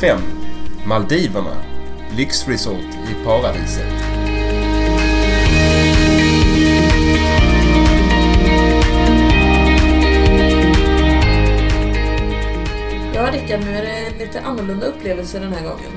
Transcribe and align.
5. 0.00 0.20
Maldiverna 0.86 1.56
Lyxresort 2.16 2.94
i 3.10 3.24
paradiset. 3.24 3.86
Ja, 13.14 13.30
Rickard, 13.32 13.60
nu 13.60 13.76
är 13.76 13.82
det 13.82 14.06
en 14.06 14.18
lite 14.18 14.40
annorlunda 14.40 14.86
upplevelse 14.86 15.38
den 15.38 15.52
här 15.52 15.62
gången. 15.62 15.92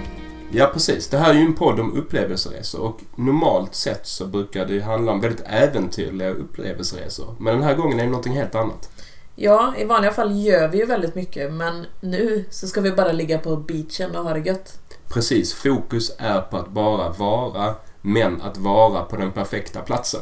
Ja, 0.51 0.69
precis. 0.73 1.07
Det 1.07 1.17
här 1.17 1.29
är 1.29 1.33
ju 1.33 1.45
en 1.45 1.53
podd 1.53 1.79
om 1.79 1.97
upplevelseresor 1.97 2.81
och 2.81 2.99
normalt 3.15 3.75
sett 3.75 4.07
så 4.07 4.27
brukar 4.27 4.65
det 4.65 4.79
handla 4.79 5.11
om 5.11 5.21
väldigt 5.21 5.43
äventyrliga 5.45 6.29
upplevelseresor. 6.29 7.35
Men 7.39 7.53
den 7.53 7.63
här 7.63 7.75
gången 7.75 7.99
är 7.99 8.03
det 8.03 8.09
någonting 8.09 8.33
helt 8.33 8.55
annat. 8.55 8.92
Ja, 9.35 9.73
i 9.77 9.85
vanliga 9.85 10.11
fall 10.11 10.37
gör 10.45 10.67
vi 10.67 10.77
ju 10.77 10.85
väldigt 10.85 11.15
mycket 11.15 11.53
men 11.53 11.85
nu 12.01 12.45
så 12.49 12.67
ska 12.67 12.81
vi 12.81 12.91
bara 12.91 13.11
ligga 13.11 13.37
på 13.37 13.55
beachen 13.55 14.15
och 14.15 14.23
ha 14.23 14.33
det 14.33 14.39
gött. 14.39 14.79
Precis, 15.13 15.53
fokus 15.53 16.15
är 16.17 16.41
på 16.41 16.57
att 16.57 16.69
bara 16.69 17.09
vara, 17.09 17.75
men 18.01 18.41
att 18.41 18.57
vara 18.57 19.03
på 19.03 19.15
den 19.15 19.31
perfekta 19.31 19.81
platsen. 19.81 20.21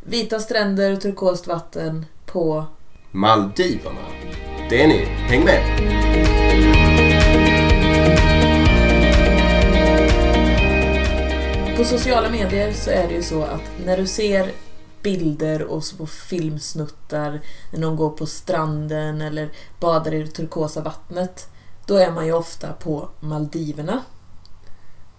Vita 0.00 0.40
stränder, 0.40 0.96
turkost 0.96 1.46
vatten 1.46 2.06
på... 2.26 2.64
Maldiverna. 3.10 4.00
Det 4.70 4.82
är 4.82 4.88
ni. 4.88 5.04
Häng 5.04 5.44
med! 5.44 5.62
På 11.76 11.84
sociala 11.84 12.30
medier 12.30 12.72
så 12.72 12.90
är 12.90 13.08
det 13.08 13.14
ju 13.14 13.22
så 13.22 13.42
att 13.42 13.70
när 13.84 13.96
du 13.96 14.06
ser 14.06 14.50
bilder 15.02 15.62
och 15.62 15.84
så 15.84 15.96
på 15.96 16.06
filmsnuttar 16.06 17.40
när 17.70 17.80
någon 17.80 17.96
går 17.96 18.10
på 18.10 18.26
stranden 18.26 19.22
eller 19.22 19.50
badar 19.80 20.14
i 20.14 20.22
det 20.22 20.28
turkosa 20.28 20.80
vattnet 20.80 21.48
då 21.86 21.96
är 21.96 22.10
man 22.10 22.26
ju 22.26 22.32
ofta 22.32 22.72
på 22.72 23.08
Maldiverna. 23.20 24.02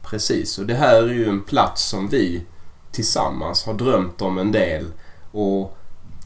Precis, 0.01 0.57
och 0.57 0.65
det 0.65 0.73
här 0.73 1.03
är 1.03 1.13
ju 1.13 1.29
en 1.29 1.43
plats 1.43 1.89
som 1.89 2.07
vi 2.07 2.45
tillsammans 2.91 3.65
har 3.65 3.73
drömt 3.73 4.21
om 4.21 4.37
en 4.37 4.51
del 4.51 4.85
och 5.31 5.77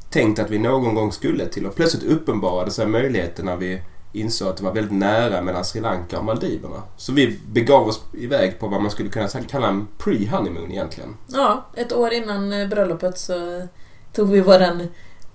tänkt 0.09 0.39
att 0.39 0.49
vi 0.49 0.59
någon 0.59 0.95
gång 0.95 1.11
skulle 1.11 1.45
till 1.45 1.65
och 1.65 1.75
plötsligt 1.75 2.03
uppenbarade 2.03 2.71
sig 2.71 2.87
möjligheten 2.87 3.45
när 3.45 3.55
vi 3.55 3.81
insåg 4.19 4.47
att 4.47 4.57
det 4.57 4.63
var 4.63 4.73
väldigt 4.73 4.93
nära 4.93 5.41
mellan 5.41 5.65
Sri 5.65 5.81
Lanka 5.81 6.19
och 6.19 6.25
Maldiverna. 6.25 6.83
Så 6.97 7.11
vi 7.11 7.39
begav 7.47 7.87
oss 7.87 8.01
iväg 8.13 8.59
på 8.59 8.67
vad 8.67 8.81
man 8.81 8.91
skulle 8.91 9.09
kunna 9.09 9.27
kalla 9.27 9.67
en 9.67 9.87
pre-honeymoon 9.97 10.71
egentligen. 10.71 11.17
Ja, 11.27 11.65
ett 11.75 11.93
år 11.93 12.13
innan 12.13 12.53
eh, 12.53 12.67
bröllopet 12.67 13.17
så 13.17 13.67
tog 14.13 14.29
vi 14.29 14.41
våran 14.41 14.87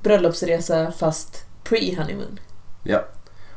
bröllopsresa 0.02 0.92
fast 0.92 1.44
pre-honeymoon. 1.64 2.38
Ja. 2.82 3.04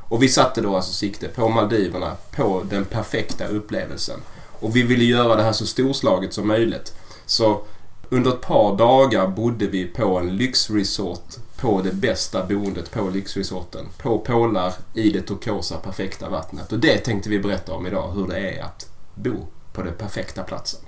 Och 0.09 0.23
vi 0.23 0.29
satte 0.29 0.61
då 0.61 0.75
alltså 0.75 0.93
sikte 0.93 1.27
på 1.27 1.49
Maldiverna, 1.49 2.11
på 2.35 2.63
den 2.69 2.85
perfekta 2.85 3.47
upplevelsen. 3.47 4.19
Och 4.59 4.75
vi 4.75 4.83
ville 4.83 5.03
göra 5.03 5.35
det 5.35 5.43
här 5.43 5.51
så 5.51 5.65
storslaget 5.65 6.33
som 6.33 6.47
möjligt. 6.47 6.93
Så 7.25 7.61
under 8.09 8.31
ett 8.31 8.41
par 8.41 8.77
dagar 8.77 9.27
bodde 9.27 9.67
vi 9.67 9.85
på 9.85 10.19
en 10.19 10.37
lyxresort 10.37 11.35
på 11.57 11.81
det 11.81 11.93
bästa 11.93 12.45
boendet 12.45 12.91
på 12.91 13.09
lyxresorten. 13.09 13.85
På 13.97 14.19
pålar 14.19 14.73
i 14.93 15.09
det 15.09 15.21
turkosa 15.21 15.77
perfekta 15.77 16.29
vattnet. 16.29 16.71
Och 16.71 16.79
det 16.79 16.97
tänkte 16.97 17.29
vi 17.29 17.39
berätta 17.39 17.73
om 17.73 17.87
idag, 17.87 18.11
hur 18.11 18.27
det 18.27 18.37
är 18.37 18.63
att 18.63 18.89
bo 19.15 19.47
på 19.73 19.81
den 19.81 19.93
perfekta 19.93 20.43
platsen. 20.43 20.79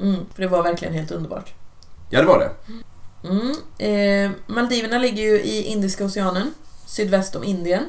Mm, 0.00 0.16
för 0.34 0.42
det 0.42 0.48
var 0.48 0.62
verkligen 0.62 0.94
helt 0.94 1.10
underbart. 1.10 1.54
Ja, 2.10 2.20
det 2.20 2.26
var 2.26 2.38
det. 2.38 2.50
Mm, 3.28 3.56
eh, 3.78 4.30
Maldiverna 4.46 4.98
ligger 4.98 5.22
ju 5.22 5.40
i 5.40 5.62
Indiska 5.62 6.04
oceanen, 6.04 6.54
sydväst 6.86 7.36
om 7.36 7.44
Indien. 7.44 7.84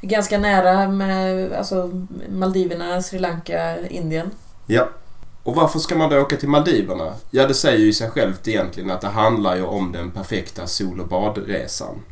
Ganska 0.00 0.38
nära 0.38 0.88
med 0.88 1.52
alltså, 1.52 1.90
Maldiverna, 2.28 3.02
Sri 3.02 3.18
Lanka, 3.18 3.86
Indien. 3.88 4.30
Ja. 4.66 4.88
Och 5.42 5.54
varför 5.54 5.78
ska 5.78 5.96
man 5.96 6.10
då 6.10 6.20
åka 6.20 6.36
till 6.36 6.48
Maldiverna? 6.48 7.14
Ja, 7.30 7.46
det 7.46 7.54
säger 7.54 7.78
ju 7.78 7.92
sig 7.92 8.10
självt 8.10 8.48
egentligen 8.48 8.90
att 8.90 9.00
det 9.00 9.08
handlar 9.08 9.56
ju 9.56 9.62
om 9.62 9.92
den 9.92 10.10
perfekta 10.10 10.66
sol 10.66 11.00
och 11.00 11.08
badresan. 11.08 12.02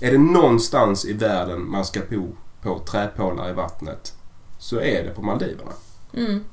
Är 0.00 0.12
det 0.12 0.18
någonstans 0.18 1.04
i 1.04 1.12
världen 1.12 1.70
man 1.70 1.84
ska 1.84 2.00
bo 2.10 2.36
på 2.62 2.78
träpålar 2.78 3.50
i 3.50 3.52
vattnet 3.52 4.14
så 4.58 4.80
är 4.80 5.04
det 5.04 5.10
på 5.10 5.22
Maldiverna. 5.22 5.72
Mm. 6.14 6.44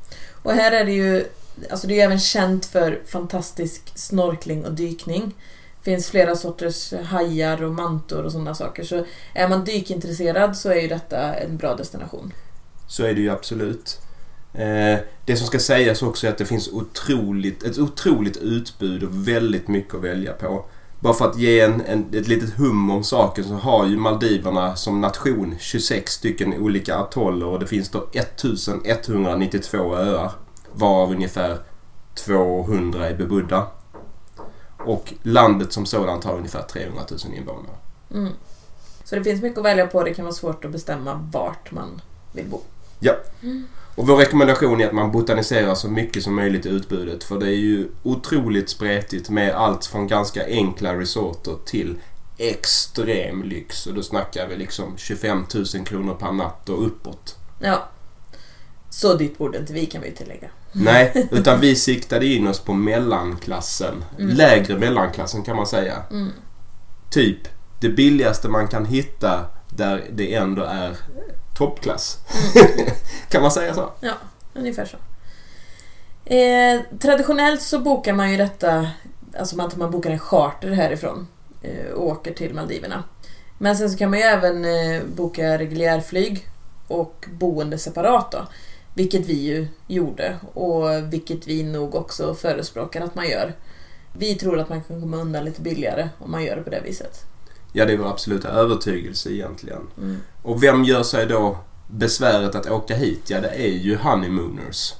Och 0.43 0.51
här 0.51 0.71
är 0.71 0.85
det 0.85 0.91
ju, 0.91 1.25
alltså 1.71 1.87
det 1.87 1.93
är 1.93 1.95
ju 1.95 2.01
även 2.01 2.19
känt 2.19 2.65
för 2.65 3.01
fantastisk 3.05 3.91
snorkling 3.95 4.65
och 4.65 4.73
dykning. 4.73 5.35
Det 5.83 5.91
finns 5.91 6.09
flera 6.09 6.35
sorters 6.35 6.93
hajar 6.93 7.63
och 7.63 7.71
mantor 7.71 8.23
och 8.23 8.31
sådana 8.31 8.55
saker. 8.55 8.83
Så 8.83 9.05
är 9.33 9.49
man 9.49 9.65
dykintresserad 9.65 10.57
så 10.57 10.69
är 10.69 10.81
ju 10.81 10.87
detta 10.87 11.33
en 11.33 11.57
bra 11.57 11.75
destination. 11.75 12.33
Så 12.87 13.03
är 13.03 13.13
det 13.13 13.21
ju 13.21 13.29
absolut. 13.29 13.99
Eh, 14.53 14.99
det 15.25 15.35
som 15.35 15.47
ska 15.47 15.59
sägas 15.59 16.01
också 16.03 16.27
är 16.27 16.31
att 16.31 16.37
det 16.37 16.45
finns 16.45 16.67
otroligt, 16.67 17.63
ett 17.63 17.77
otroligt 17.77 18.37
utbud 18.37 19.03
och 19.03 19.27
väldigt 19.27 19.67
mycket 19.67 19.95
att 19.95 20.01
välja 20.01 20.33
på. 20.33 20.65
Bara 20.99 21.13
för 21.13 21.29
att 21.29 21.37
ge 21.37 21.59
en, 21.59 21.81
en, 21.81 22.05
ett 22.13 22.27
litet 22.27 22.57
hum 22.57 22.89
om 22.91 23.03
saken 23.03 23.43
så 23.43 23.53
har 23.53 23.87
ju 23.87 23.97
Maldiverna 23.97 24.75
som 24.75 25.01
nation 25.01 25.55
26 25.59 26.11
stycken 26.11 26.53
olika 26.53 26.95
atoller 26.95 27.45
och 27.45 27.59
det 27.59 27.67
finns 27.67 27.89
då 27.89 28.07
1192 28.13 29.95
öar. 29.95 30.31
Varav 30.73 31.11
ungefär 31.11 31.57
200 32.15 33.09
är 33.09 33.15
bebodda. 33.15 33.67
Och 34.77 35.13
landet 35.23 35.73
som 35.73 35.85
sådant 35.85 36.23
har 36.23 36.37
ungefär 36.37 36.61
300 36.61 37.01
000 37.11 37.19
invånare. 37.37 37.75
Mm. 38.11 38.33
Så 39.03 39.15
det 39.15 39.23
finns 39.23 39.41
mycket 39.41 39.57
att 39.57 39.65
välja 39.65 39.87
på. 39.87 40.03
Det 40.03 40.13
kan 40.13 40.25
vara 40.25 40.35
svårt 40.35 40.65
att 40.65 40.71
bestämma 40.71 41.29
vart 41.31 41.71
man 41.71 42.01
vill 42.33 42.45
bo. 42.45 42.61
Ja. 42.99 43.13
Och 43.95 44.07
vår 44.07 44.17
rekommendation 44.17 44.81
är 44.81 44.87
att 44.87 44.93
man 44.93 45.11
botaniserar 45.11 45.75
så 45.75 45.87
mycket 45.87 46.23
som 46.23 46.35
möjligt 46.35 46.65
i 46.65 46.69
utbudet. 46.69 47.23
För 47.23 47.39
det 47.39 47.47
är 47.47 47.57
ju 47.57 47.87
otroligt 48.03 48.69
spretigt 48.69 49.29
med 49.29 49.55
allt 49.55 49.85
från 49.85 50.07
ganska 50.07 50.45
enkla 50.45 50.99
resorter 50.99 51.55
till 51.65 51.95
extrem 52.37 53.43
lyx. 53.43 53.87
Och 53.87 53.93
då 53.93 54.03
snackar 54.03 54.47
vi 54.47 54.55
liksom 54.55 54.93
25 54.97 55.45
000 55.75 55.85
kronor 55.85 56.13
per 56.13 56.31
natt 56.31 56.69
och 56.69 56.87
uppåt. 56.87 57.35
Ja. 57.59 57.89
Så 58.89 59.13
dyrt 59.13 59.37
borde 59.37 59.57
inte 59.57 59.73
vi 59.73 59.85
kan 59.85 60.01
vi 60.01 60.11
tillägga. 60.11 60.49
Nej, 60.71 61.27
utan 61.31 61.59
vi 61.59 61.75
siktade 61.75 62.25
in 62.25 62.47
oss 62.47 62.59
på 62.59 62.73
mellanklassen. 62.73 64.03
Mm. 64.19 64.35
Lägre 64.35 64.77
mellanklassen 64.77 65.43
kan 65.43 65.55
man 65.55 65.67
säga. 65.67 66.03
Mm. 66.11 66.31
Typ 67.09 67.37
det 67.79 67.89
billigaste 67.89 68.49
man 68.49 68.67
kan 68.67 68.85
hitta 68.85 69.45
där 69.69 70.03
det 70.11 70.33
ändå 70.33 70.63
är 70.63 70.97
toppklass. 71.57 72.17
kan 73.29 73.41
man 73.41 73.51
säga 73.51 73.73
så? 73.73 73.89
Ja, 73.99 74.13
ungefär 74.53 74.85
så. 74.85 74.97
Eh, 76.25 76.81
traditionellt 76.99 77.61
så 77.61 77.79
bokar 77.79 78.13
man 78.13 78.31
ju 78.31 78.37
detta, 78.37 78.87
alltså 79.39 79.55
man, 79.55 79.71
man 79.75 79.91
bokar 79.91 80.11
en 80.11 80.19
charter 80.19 80.69
härifrån 80.69 81.27
eh, 81.61 81.91
och 81.93 82.07
åker 82.07 82.33
till 82.33 82.53
Maldiverna. 82.53 83.03
Men 83.57 83.77
sen 83.77 83.89
så 83.89 83.97
kan 83.97 84.09
man 84.09 84.19
ju 84.19 84.25
även 84.25 84.65
eh, 84.65 85.03
boka 85.15 85.57
reguljärflyg 85.57 86.47
och 86.87 87.25
boende 87.31 87.77
separat 87.77 88.31
då. 88.31 88.47
Vilket 88.93 89.25
vi 89.25 89.33
ju 89.33 89.67
gjorde 89.87 90.37
och 90.53 91.13
vilket 91.13 91.47
vi 91.47 91.63
nog 91.63 91.95
också 91.95 92.35
förespråkar 92.35 93.01
att 93.01 93.15
man 93.15 93.29
gör. 93.29 93.53
Vi 94.17 94.35
tror 94.35 94.59
att 94.59 94.69
man 94.69 94.81
kan 94.83 95.01
komma 95.01 95.17
undan 95.17 95.45
lite 95.45 95.61
billigare 95.61 96.09
om 96.19 96.31
man 96.31 96.43
gör 96.43 96.55
det 96.55 96.61
på 96.63 96.69
det 96.69 96.81
viset. 96.83 97.32
Ja, 97.75 97.85
det 97.85 97.93
är 97.93 97.97
vår 97.97 98.09
absoluta 98.09 98.47
övertygelse 98.49 99.31
egentligen. 99.31 99.81
Mm. 99.97 100.17
Och 100.43 100.63
vem 100.63 100.83
gör 100.83 101.03
sig 101.03 101.25
då 101.25 101.57
besväret 101.87 102.55
att 102.55 102.69
åka 102.69 102.95
hit? 102.95 103.21
Ja, 103.29 103.41
det 103.41 103.49
är 103.49 103.71
ju 103.71 103.97
honeymooners. 103.97 104.93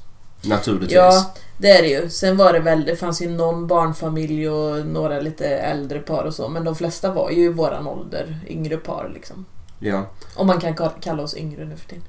Naturligtvis. 0.45 0.95
Ja, 0.95 1.33
det 1.57 1.69
är 1.69 1.81
det 1.81 1.87
ju. 1.87 2.09
Sen 2.09 2.37
var 2.37 2.53
det 2.53 2.59
väl, 2.59 2.85
det 2.85 2.95
fanns 2.95 3.21
ju 3.21 3.29
någon 3.29 3.67
barnfamilj 3.67 4.49
och 4.49 4.85
några 4.87 5.19
lite 5.19 5.47
äldre 5.47 5.99
par 5.99 6.23
och 6.23 6.33
så, 6.33 6.49
men 6.49 6.63
de 6.63 6.75
flesta 6.75 7.13
var 7.13 7.31
ju 7.31 7.43
i 7.43 7.49
våran 7.49 7.87
ålder, 7.87 8.39
yngre 8.47 8.77
par 8.77 9.11
liksom. 9.13 9.45
ja. 9.79 10.05
Om 10.35 10.47
man 10.47 10.59
kan 10.59 10.75
ka- 10.75 10.99
kalla 11.01 11.23
oss 11.23 11.37
yngre 11.37 11.65
nu 11.65 11.75
för 11.77 11.89
tiden. 11.89 12.03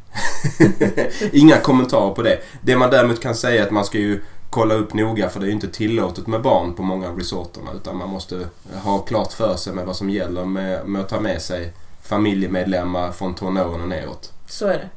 Inga 1.33 1.57
kommentarer 1.57 2.15
på 2.15 2.23
det. 2.23 2.39
Det 2.63 2.77
man 2.77 2.91
däremot 2.91 3.21
kan 3.21 3.35
säga 3.35 3.63
är 3.63 3.67
att 3.67 3.73
man 3.73 3.85
ska 3.85 3.99
ju 3.99 4.21
kolla 4.55 4.75
upp 4.75 4.95
noga 4.95 5.29
för 5.29 5.41
det 5.41 5.47
är 5.47 5.49
ju 5.49 5.55
inte 5.55 5.69
tillåtet 5.69 6.27
med 6.27 6.43
barn 6.43 6.75
på 6.75 6.83
många 6.83 7.09
av 7.09 7.19
resorterna 7.19 7.71
utan 7.77 7.97
man 7.97 8.09
måste 8.09 8.49
ha 8.83 8.99
klart 8.99 9.33
för 9.33 9.57
sig 9.57 9.73
med 9.73 9.87
vad 9.87 9.97
som 9.97 10.11
gäller 10.11 10.45
med, 10.45 10.87
med 10.87 11.03
att 11.03 11.09
ta 11.09 11.21
med 11.21 11.43
sig 11.43 11.73
familjemedlemmar 12.03 13.13
från 13.13 13.35
tonåren 13.35 13.81
och 13.81 13.89
neråt. 13.89 14.33
Så 14.49 14.67
är 14.67 14.91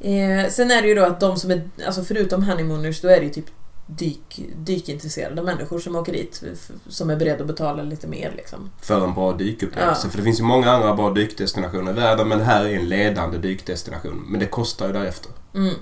det. 0.00 0.20
Eh, 0.20 0.50
sen 0.50 0.70
är 0.70 0.82
det 0.82 0.88
ju 0.88 0.94
då 0.94 1.04
att 1.04 1.20
de 1.20 1.36
som 1.36 1.50
är, 1.50 1.70
alltså 1.86 2.02
förutom 2.02 2.42
honeymooners, 2.42 3.00
då 3.00 3.08
är 3.08 3.16
det 3.16 3.24
ju 3.24 3.30
typ 3.30 3.50
dyk, 3.86 4.48
dykintresserade 4.56 5.42
människor 5.42 5.78
som 5.78 5.96
åker 5.96 6.12
dit 6.12 6.42
som 6.88 7.10
är 7.10 7.16
beredda 7.16 7.40
att 7.40 7.46
betala 7.46 7.82
lite 7.82 8.06
mer 8.06 8.32
liksom. 8.36 8.70
För 8.80 9.04
en 9.04 9.14
bra 9.14 9.32
dykupplevelse. 9.32 10.06
Ja. 10.06 10.10
För 10.10 10.18
det 10.18 10.24
finns 10.24 10.40
ju 10.40 10.44
många 10.44 10.70
andra 10.70 10.94
bra 10.94 11.10
dykdestinationer 11.10 11.92
i 11.92 11.94
världen 11.94 12.28
men 12.28 12.38
det 12.38 12.44
här 12.44 12.64
är 12.64 12.74
en 12.74 12.88
ledande 12.88 13.38
dykdestination. 13.38 14.24
Men 14.28 14.40
det 14.40 14.46
kostar 14.46 14.86
ju 14.86 14.92
därefter. 14.92 15.32
Mm. 15.54 15.74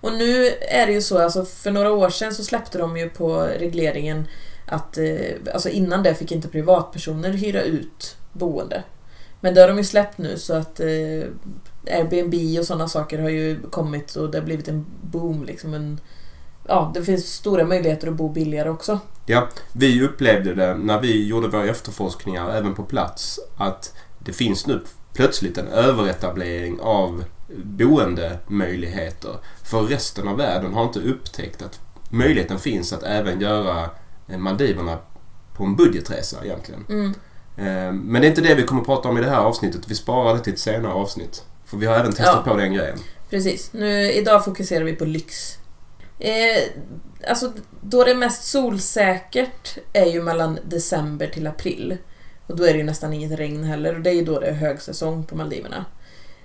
Och 0.00 0.12
nu 0.12 0.46
är 0.60 0.86
det 0.86 0.92
ju 0.92 1.02
så, 1.02 1.18
alltså 1.18 1.44
för 1.44 1.70
några 1.70 1.92
år 1.92 2.10
sedan 2.10 2.34
så 2.34 2.44
släppte 2.44 2.78
de 2.78 2.96
ju 2.96 3.08
på 3.08 3.42
regleringen 3.42 4.26
att 4.66 4.98
eh, 4.98 5.54
alltså 5.54 5.68
innan 5.68 6.02
det 6.02 6.14
fick 6.14 6.32
inte 6.32 6.48
privatpersoner 6.48 7.32
hyra 7.32 7.62
ut 7.62 8.16
boende. 8.32 8.82
Men 9.40 9.54
det 9.54 9.60
har 9.60 9.68
de 9.68 9.78
ju 9.78 9.84
släppt 9.84 10.18
nu 10.18 10.38
så 10.38 10.54
att 10.54 10.80
eh, 10.80 10.86
Airbnb 11.90 12.58
och 12.58 12.66
sådana 12.66 12.88
saker 12.88 13.18
har 13.18 13.28
ju 13.28 13.60
kommit 13.70 14.16
och 14.16 14.30
det 14.30 14.38
har 14.38 14.44
blivit 14.44 14.68
en 14.68 14.86
boom 15.02 15.44
liksom. 15.44 15.74
En, 15.74 16.00
ja, 16.68 16.90
det 16.94 17.02
finns 17.02 17.34
stora 17.34 17.64
möjligheter 17.64 18.08
att 18.08 18.14
bo 18.14 18.28
billigare 18.28 18.68
också. 18.68 19.00
Ja, 19.26 19.48
vi 19.72 20.02
upplevde 20.02 20.54
det 20.54 20.74
när 20.74 21.00
vi 21.00 21.26
gjorde 21.26 21.48
våra 21.48 21.64
efterforskningar 21.64 22.50
även 22.50 22.74
på 22.74 22.82
plats 22.82 23.40
att 23.56 23.94
det 24.18 24.32
finns 24.32 24.66
nu 24.66 24.80
plötsligt 25.14 25.58
en 25.58 25.68
överetablering 25.68 26.80
av 26.80 27.24
boendemöjligheter. 27.64 29.36
För 29.64 29.82
resten 29.82 30.28
av 30.28 30.36
världen 30.36 30.74
har 30.74 30.84
inte 30.84 31.00
upptäckt 31.00 31.62
att 31.62 31.80
möjligheten 32.10 32.58
finns 32.58 32.92
att 32.92 33.02
även 33.02 33.40
göra 33.40 33.90
Maldiverna 34.38 34.98
på 35.56 35.64
en 35.64 35.76
budgetresa 35.76 36.36
egentligen. 36.44 36.84
Mm. 36.88 37.14
Eh, 37.56 37.92
Men 37.92 38.22
det 38.22 38.26
är 38.26 38.30
inte 38.30 38.40
det 38.40 38.54
vi 38.54 38.62
kommer 38.62 38.80
att 38.80 38.86
prata 38.86 39.08
om 39.08 39.18
i 39.18 39.20
det 39.20 39.30
här 39.30 39.38
avsnittet. 39.40 39.80
Vi 39.88 39.94
sparar 39.94 40.34
det 40.34 40.40
till 40.40 40.52
ett 40.52 40.58
senare 40.58 40.92
avsnitt. 40.92 41.44
För 41.64 41.76
vi 41.76 41.86
har 41.86 41.94
även 41.94 42.12
testat 42.12 42.42
Ja. 42.46 42.52
på 42.52 42.58
den 42.58 42.72
grejen. 42.72 42.98
Precis. 43.30 43.72
Nu, 43.72 44.12
idag 44.12 44.44
fokuserar 44.44 44.84
vi 44.84 44.92
på 44.96 45.04
lyx. 45.04 45.58
Eh, 46.18 46.62
alltså, 47.28 47.52
då 47.80 48.04
det 48.04 48.10
är 48.10 48.14
mest 48.14 48.44
solsäkert 48.44 49.78
är 49.92 50.06
ju 50.06 50.22
mellan 50.22 50.58
december 50.64 51.26
till 51.26 51.46
april. 51.46 51.96
Och 52.48 52.56
då 52.56 52.64
är 52.64 52.72
det 52.72 52.78
ju 52.78 52.84
nästan 52.84 53.12
inget 53.12 53.38
regn 53.38 53.64
heller 53.64 53.94
och 53.94 54.00
det 54.00 54.10
är 54.10 54.14
ju 54.14 54.24
då 54.24 54.40
det 54.40 54.46
är 54.46 54.52
högsäsong 54.52 55.24
på 55.24 55.36
Maldiverna. 55.36 55.84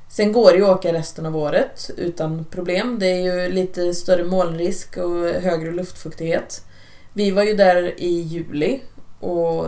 Sen 0.07 0.31
går 0.31 0.51
det 0.51 0.57
ju 0.57 0.65
att 0.65 0.77
åka 0.77 0.93
resten 0.93 1.25
av 1.25 1.37
året 1.37 1.91
utan 1.97 2.45
problem. 2.45 2.99
Det 2.99 3.07
är 3.07 3.21
ju 3.21 3.51
lite 3.51 3.93
större 3.93 4.23
molnrisk 4.23 4.97
och 4.97 5.25
högre 5.25 5.71
luftfuktighet. 5.71 6.65
Vi 7.13 7.31
var 7.31 7.43
ju 7.43 7.53
där 7.53 7.99
i 7.99 8.21
juli 8.21 8.81
och 9.19 9.67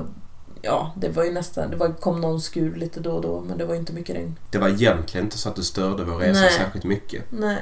ja, 0.62 0.94
det 0.98 1.10
var 1.10 1.24
ju 1.24 1.32
nästan, 1.32 1.72
det 1.72 1.78
var, 1.78 1.90
kom 1.90 2.22
någon 2.22 2.42
skur 2.42 2.76
lite 2.76 3.00
då 3.00 3.12
och 3.12 3.22
då 3.22 3.42
men 3.48 3.58
det 3.58 3.66
var 3.66 3.74
ju 3.74 3.80
inte 3.80 3.94
mycket 3.94 4.16
regn. 4.16 4.40
Det 4.52 4.58
var 4.58 4.70
egentligen 4.70 5.26
inte 5.26 5.38
så 5.38 5.50
att 5.50 5.56
det 5.56 5.64
störde 5.64 6.04
vår 6.04 6.18
resa 6.18 6.42
Nej. 6.42 6.52
särskilt 6.52 6.86
mycket. 6.86 7.24
Nej, 7.30 7.62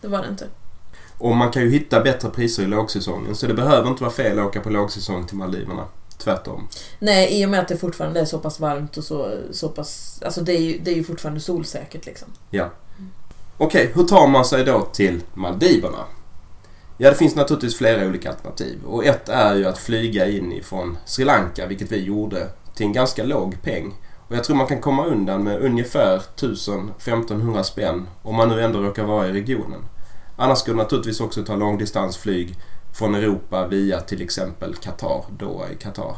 det 0.00 0.08
var 0.08 0.22
det 0.22 0.28
inte. 0.28 0.46
Och 1.18 1.36
man 1.36 1.50
kan 1.50 1.62
ju 1.62 1.70
hitta 1.70 2.00
bättre 2.00 2.28
priser 2.28 2.62
i 2.62 2.66
lågsäsongen. 2.66 3.34
Så 3.34 3.46
det 3.46 3.54
behöver 3.54 3.88
inte 3.88 4.02
vara 4.02 4.12
fel 4.12 4.38
att 4.38 4.46
åka 4.46 4.60
på 4.60 4.70
lågsäsong 4.70 5.26
till 5.26 5.36
Maldiverna. 5.36 5.84
Tvärtom. 6.18 6.68
Nej, 6.98 7.40
i 7.40 7.46
och 7.46 7.50
med 7.50 7.60
att 7.60 7.68
det 7.68 7.76
fortfarande 7.76 8.20
är 8.20 8.24
så 8.24 8.38
pass 8.38 8.60
varmt 8.60 8.96
och 8.96 9.04
så, 9.04 9.34
så 9.50 9.68
pass... 9.68 10.20
Alltså 10.24 10.40
det 10.40 10.52
är, 10.52 10.60
ju, 10.60 10.78
det 10.78 10.90
är 10.90 10.94
ju 10.94 11.04
fortfarande 11.04 11.40
solsäkert 11.40 12.06
liksom. 12.06 12.28
Okej, 13.58 13.90
hur 13.94 14.04
tar 14.04 14.28
man 14.28 14.44
sig 14.44 14.64
då 14.64 14.80
till 14.80 15.20
Maldiverna? 15.34 16.04
Ja, 16.98 17.10
det 17.10 17.16
finns 17.16 17.34
naturligtvis 17.34 17.76
flera 17.78 18.06
olika 18.06 18.30
alternativ. 18.30 18.78
Och 18.86 19.04
ett 19.04 19.28
är 19.28 19.54
ju 19.54 19.66
att 19.66 19.78
flyga 19.78 20.28
in 20.28 20.52
ifrån 20.52 20.98
Sri 21.04 21.24
Lanka, 21.24 21.66
vilket 21.66 21.92
vi 21.92 22.04
gjorde, 22.04 22.48
till 22.74 22.86
en 22.86 22.92
ganska 22.92 23.24
låg 23.24 23.62
peng. 23.62 23.94
Och 24.28 24.36
jag 24.36 24.44
tror 24.44 24.56
man 24.56 24.66
kan 24.66 24.80
komma 24.80 25.06
undan 25.06 25.44
med 25.44 25.60
ungefär 25.60 26.22
1000-1500 26.36 27.62
spänn 27.62 28.08
om 28.22 28.34
man 28.34 28.48
nu 28.48 28.62
ändå 28.62 28.78
råkar 28.82 29.04
vara 29.04 29.28
i 29.28 29.32
regionen. 29.32 29.84
Annars 30.36 30.58
skulle 30.58 30.74
du 30.74 30.82
naturligtvis 30.82 31.20
också 31.20 31.44
ta 31.44 31.56
långdistansflyg 31.56 32.56
från 32.98 33.14
Europa 33.14 33.66
via 33.66 34.00
till 34.00 34.22
exempel 34.22 34.74
Qatar, 34.74 35.24
Doha 35.38 35.70
i 35.70 35.74
Qatar. 35.74 36.16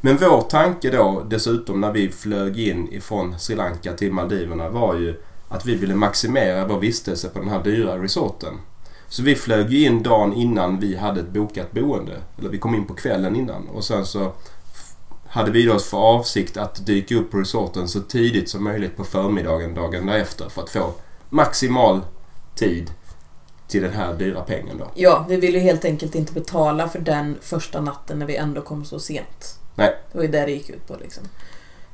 Men 0.00 0.16
vår 0.16 0.40
tanke 0.40 0.90
då 0.90 1.26
dessutom 1.28 1.80
när 1.80 1.92
vi 1.92 2.08
flög 2.08 2.58
in 2.58 2.92
ifrån 2.92 3.38
Sri 3.38 3.56
Lanka 3.56 3.92
till 3.92 4.12
Maldiverna 4.12 4.68
var 4.68 4.94
ju 4.94 5.14
att 5.48 5.66
vi 5.66 5.74
ville 5.74 5.94
maximera 5.94 6.66
vår 6.66 6.78
vistelse 6.80 7.28
på 7.28 7.38
den 7.38 7.48
här 7.48 7.62
dyra 7.62 8.02
resorten. 8.02 8.54
Så 9.08 9.22
vi 9.22 9.34
flög 9.34 9.70
ju 9.70 9.86
in 9.86 10.02
dagen 10.02 10.32
innan 10.32 10.80
vi 10.80 10.96
hade 10.96 11.20
ett 11.20 11.30
bokat 11.30 11.72
boende. 11.72 12.20
Eller 12.38 12.50
vi 12.50 12.58
kom 12.58 12.74
in 12.74 12.86
på 12.86 12.94
kvällen 12.94 13.36
innan 13.36 13.68
och 13.68 13.84
sen 13.84 14.06
så 14.06 14.32
hade 15.26 15.50
vi 15.50 15.66
då 15.66 15.78
för 15.78 15.98
avsikt 15.98 16.56
att 16.56 16.86
dyka 16.86 17.14
upp 17.14 17.30
på 17.30 17.38
resorten 17.38 17.88
så 17.88 18.00
tidigt 18.00 18.48
som 18.48 18.64
möjligt 18.64 18.96
på 18.96 19.04
förmiddagen 19.04 19.74
dagen 19.74 20.06
därefter 20.06 20.48
för 20.48 20.62
att 20.62 20.70
få 20.70 20.92
maximal 21.30 22.00
tid 22.54 22.90
till 23.68 23.82
den 23.82 23.92
här 23.92 24.14
dyra 24.14 24.40
pengen 24.40 24.78
då. 24.78 24.90
Ja, 24.94 25.26
vi 25.28 25.36
ville 25.36 25.58
ju 25.58 25.64
helt 25.64 25.84
enkelt 25.84 26.14
inte 26.14 26.32
betala 26.32 26.88
för 26.88 26.98
den 26.98 27.38
första 27.40 27.80
natten 27.80 28.18
när 28.18 28.26
vi 28.26 28.36
ändå 28.36 28.60
kom 28.60 28.84
så 28.84 29.00
sent. 29.00 29.58
Nej. 29.74 29.96
Det 30.12 30.18
var 30.18 30.24
ju 30.24 30.30
det 30.30 30.46
det 30.46 30.52
gick 30.52 30.70
ut 30.70 30.86
på 30.86 30.96
liksom. 31.00 31.22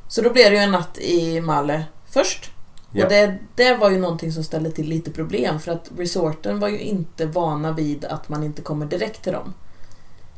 Så 0.08 0.22
då 0.22 0.32
blev 0.32 0.50
det 0.50 0.56
ju 0.56 0.62
en 0.62 0.70
natt 0.70 0.98
i 0.98 1.40
Malle 1.40 1.84
först. 2.06 2.50
Ja. 2.92 3.04
Och 3.04 3.10
det, 3.10 3.38
det 3.54 3.74
var 3.74 3.90
ju 3.90 3.98
någonting 3.98 4.32
som 4.32 4.44
ställde 4.44 4.70
till 4.70 4.88
lite 4.88 5.10
problem 5.10 5.60
för 5.60 5.72
att 5.72 5.90
resorten 5.98 6.60
var 6.60 6.68
ju 6.68 6.78
inte 6.78 7.26
vana 7.26 7.72
vid 7.72 8.04
att 8.04 8.28
man 8.28 8.42
inte 8.42 8.62
kommer 8.62 8.86
direkt 8.86 9.22
till 9.22 9.32
dem. 9.32 9.54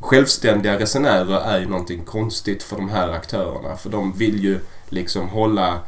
Självständiga 0.01 0.79
resenärer 0.79 1.41
är 1.41 1.61
ju 1.61 1.67
någonting 1.67 2.05
konstigt 2.05 2.63
för 2.63 2.77
de 2.77 2.89
här 2.89 3.09
aktörerna 3.09 3.77
för 3.77 3.91
de 3.91 4.13
vill 4.13 4.45
ju 4.45 4.61
liksom 4.89 5.29
hålla 5.29 5.81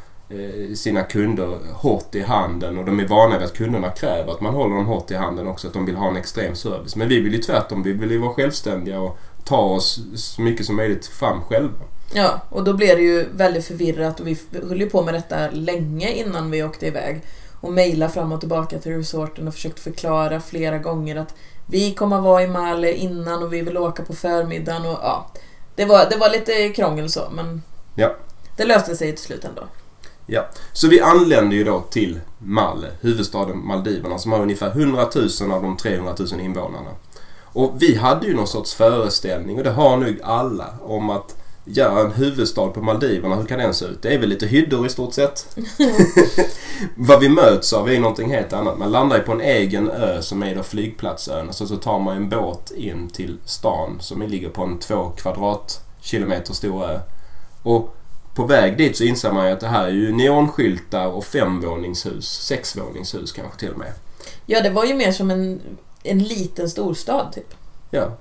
sina 0.76 1.02
kunder 1.02 1.58
hårt 1.72 2.14
i 2.14 2.22
handen 2.22 2.78
och 2.78 2.84
de 2.84 3.00
är 3.00 3.08
vana 3.08 3.38
vid 3.38 3.46
att 3.46 3.54
kunderna 3.56 3.90
kräver 3.90 4.32
att 4.32 4.40
man 4.40 4.54
håller 4.54 4.76
dem 4.76 4.86
hårt 4.86 5.10
i 5.10 5.14
handen 5.14 5.46
också, 5.48 5.66
att 5.66 5.72
de 5.72 5.86
vill 5.86 5.96
ha 5.96 6.08
en 6.08 6.16
extrem 6.16 6.56
service. 6.56 6.96
Men 6.96 7.08
vi 7.08 7.20
vill 7.20 7.32
ju 7.32 7.38
tvärtom, 7.38 7.82
vi 7.82 7.92
vill 7.92 8.10
ju 8.10 8.18
vara 8.18 8.32
självständiga 8.32 9.00
och 9.00 9.18
ta 9.44 9.58
oss 9.58 10.00
så 10.14 10.40
mycket 10.42 10.66
som 10.66 10.76
möjligt 10.76 11.06
fram 11.06 11.42
själva. 11.42 11.78
Ja, 12.14 12.40
och 12.50 12.64
då 12.64 12.72
blev 12.72 12.96
det 12.96 13.02
ju 13.02 13.26
väldigt 13.32 13.64
förvirrat 13.64 14.20
och 14.20 14.26
vi 14.26 14.38
höll 14.68 14.80
ju 14.80 14.90
på 14.90 15.02
med 15.02 15.14
detta 15.14 15.50
länge 15.50 16.12
innan 16.12 16.50
vi 16.50 16.62
åkte 16.64 16.86
iväg. 16.86 17.20
Och 17.60 17.72
mejla 17.72 18.08
fram 18.08 18.32
och 18.32 18.40
tillbaka 18.40 18.78
till 18.78 18.96
resorten 18.96 19.48
och 19.48 19.54
försökt 19.54 19.80
förklara 19.80 20.40
flera 20.40 20.78
gånger 20.78 21.16
att 21.16 21.34
vi 21.66 21.94
kommer 21.94 22.20
vara 22.20 22.42
i 22.42 22.46
Male 22.48 22.92
innan 22.92 23.42
och 23.42 23.52
vi 23.52 23.62
vill 23.62 23.76
åka 23.78 24.02
på 24.02 24.12
förmiddagen 24.14 24.82
och 24.86 24.98
ja. 25.02 25.30
Det 25.74 25.84
var, 25.84 26.06
det 26.10 26.16
var 26.16 26.30
lite 26.30 26.68
krångel 26.68 27.08
så 27.10 27.20
men 27.32 27.62
Ja. 27.94 28.16
det 28.56 28.64
löste 28.64 28.96
sig 28.96 29.12
till 29.12 29.24
slut 29.24 29.44
ändå. 29.44 29.62
Så 30.72 30.88
vi 30.88 31.00
anlände 31.00 31.56
ju 31.56 31.64
då 31.64 31.80
till 31.80 32.20
Mal, 32.38 32.86
huvudstaden 33.00 33.66
Maldiverna 33.66 34.18
som 34.18 34.32
har 34.32 34.42
ungefär 34.42 34.70
100 34.70 35.08
000 35.40 35.52
av 35.52 35.62
de 35.62 35.76
300 35.76 36.14
000 36.18 36.40
invånarna. 36.40 36.90
Och 37.42 37.74
vi 37.78 37.94
hade 37.94 38.26
ju 38.26 38.34
någon 38.34 38.46
sorts 38.46 38.74
föreställning 38.74 39.58
och 39.58 39.64
det 39.64 39.70
har 39.70 39.96
nog 39.96 40.20
alla 40.22 40.74
om 40.82 41.10
att 41.10 41.36
göra 41.64 42.00
en 42.00 42.12
huvudstad 42.12 42.66
på 42.66 42.82
Maldiverna, 42.82 43.36
hur 43.36 43.44
kan 43.44 43.58
den 43.58 43.74
se 43.74 43.84
ut? 43.84 44.02
Det 44.02 44.14
är 44.14 44.18
väl 44.18 44.28
lite 44.28 44.46
hyddor 44.46 44.86
i 44.86 44.88
stort 44.88 45.14
sett. 45.14 45.56
Vad 46.94 47.20
vi 47.20 47.28
möts 47.28 47.72
av 47.72 47.90
är 47.90 48.00
någonting 48.00 48.30
helt 48.30 48.52
annat. 48.52 48.78
Man 48.78 48.92
landar 48.92 49.16
ju 49.16 49.22
på 49.22 49.32
en 49.32 49.40
egen 49.40 49.90
ö 49.90 50.22
som 50.22 50.42
är 50.42 50.54
då 50.54 50.62
flygplatsön 50.62 51.48
och 51.48 51.54
så, 51.54 51.66
så 51.66 51.76
tar 51.76 51.98
man 51.98 52.16
en 52.16 52.28
båt 52.28 52.72
in 52.76 53.08
till 53.08 53.38
stan 53.44 53.96
som 54.00 54.22
ligger 54.22 54.48
på 54.48 54.62
en 54.62 54.78
två 54.78 55.12
kvadratkilometer 55.16 56.54
stor 56.54 56.84
ö. 56.84 57.00
Och 57.62 57.96
på 58.36 58.44
väg 58.46 58.78
dit 58.78 58.96
så 58.96 59.04
inser 59.04 59.32
man 59.32 59.46
ju 59.46 59.52
att 59.52 59.60
det 59.60 59.66
här 59.68 59.84
är 59.84 59.90
ju 59.90 60.12
neonskyltar 60.12 61.06
och 61.06 61.24
femvåningshus, 61.24 62.28
sexvåningshus 62.28 63.32
kanske 63.32 63.58
till 63.58 63.72
och 63.72 63.78
med. 63.78 63.92
Ja, 64.46 64.60
det 64.62 64.70
var 64.70 64.84
ju 64.84 64.94
mer 64.94 65.12
som 65.12 65.30
en, 65.30 65.60
en 66.02 66.18
liten 66.18 66.70
storstad 66.70 67.32
typ. 67.32 67.54
Ja. 67.90 68.16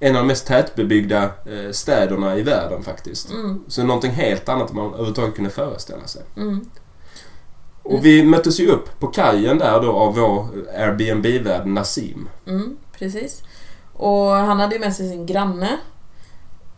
En 0.00 0.16
av 0.16 0.22
de 0.22 0.26
mest 0.26 0.46
tätbebyggda 0.46 1.22
eh, 1.22 1.70
städerna 1.72 2.36
i 2.36 2.42
världen 2.42 2.82
faktiskt. 2.82 3.30
Mm, 3.30 3.64
Så 3.68 3.82
någonting 3.82 4.10
helt 4.10 4.48
annat 4.48 4.70
än 4.70 4.76
man 4.76 4.86
överhuvudtaget 4.86 5.34
kunde 5.34 5.50
föreställa 5.50 6.06
sig. 6.06 6.22
mm. 6.36 6.70
Och 7.82 8.04
vi 8.04 8.22
möttes 8.24 8.60
ju 8.60 8.66
upp 8.68 8.98
på 9.00 9.06
kajen 9.06 9.58
där 9.58 9.80
då 9.80 9.92
av 9.92 10.14
vår 10.14 10.46
Airbnb-värd 10.78 11.66
Nassim. 11.66 12.28
Mm, 12.46 12.76
precis. 12.98 13.42
Och 13.92 14.30
han 14.30 14.60
hade 14.60 14.74
ju 14.74 14.80
med 14.80 14.94
sig 14.94 15.08
sin 15.08 15.26
granne. 15.26 15.76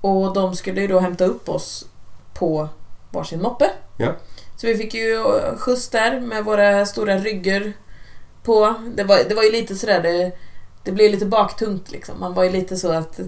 Och 0.00 0.34
de 0.34 0.56
skulle 0.56 0.80
ju 0.80 0.86
då 0.86 0.98
hämta 1.00 1.24
upp 1.24 1.48
oss 1.48 1.86
på 2.38 2.68
varsin 3.10 3.42
moppe. 3.42 3.70
Ja. 3.96 4.16
Så 4.56 4.66
vi 4.66 4.76
fick 4.76 4.94
ju 4.94 5.24
skjuts 5.56 5.88
där 5.88 6.20
med 6.20 6.44
våra 6.44 6.86
stora 6.86 7.18
ryggar 7.18 7.72
på. 8.42 8.74
Det 8.94 9.04
var, 9.04 9.18
det 9.28 9.34
var 9.34 9.42
ju 9.42 9.52
lite 9.52 9.74
sådär, 9.74 10.02
det, 10.02 10.32
det 10.84 10.92
blev 10.92 11.10
lite 11.10 11.26
baktungt 11.26 11.90
liksom. 11.90 12.20
Man 12.20 12.34
var 12.34 12.44
ju 12.44 12.50
lite 12.50 12.76
så 12.76 12.92
att 12.92 13.20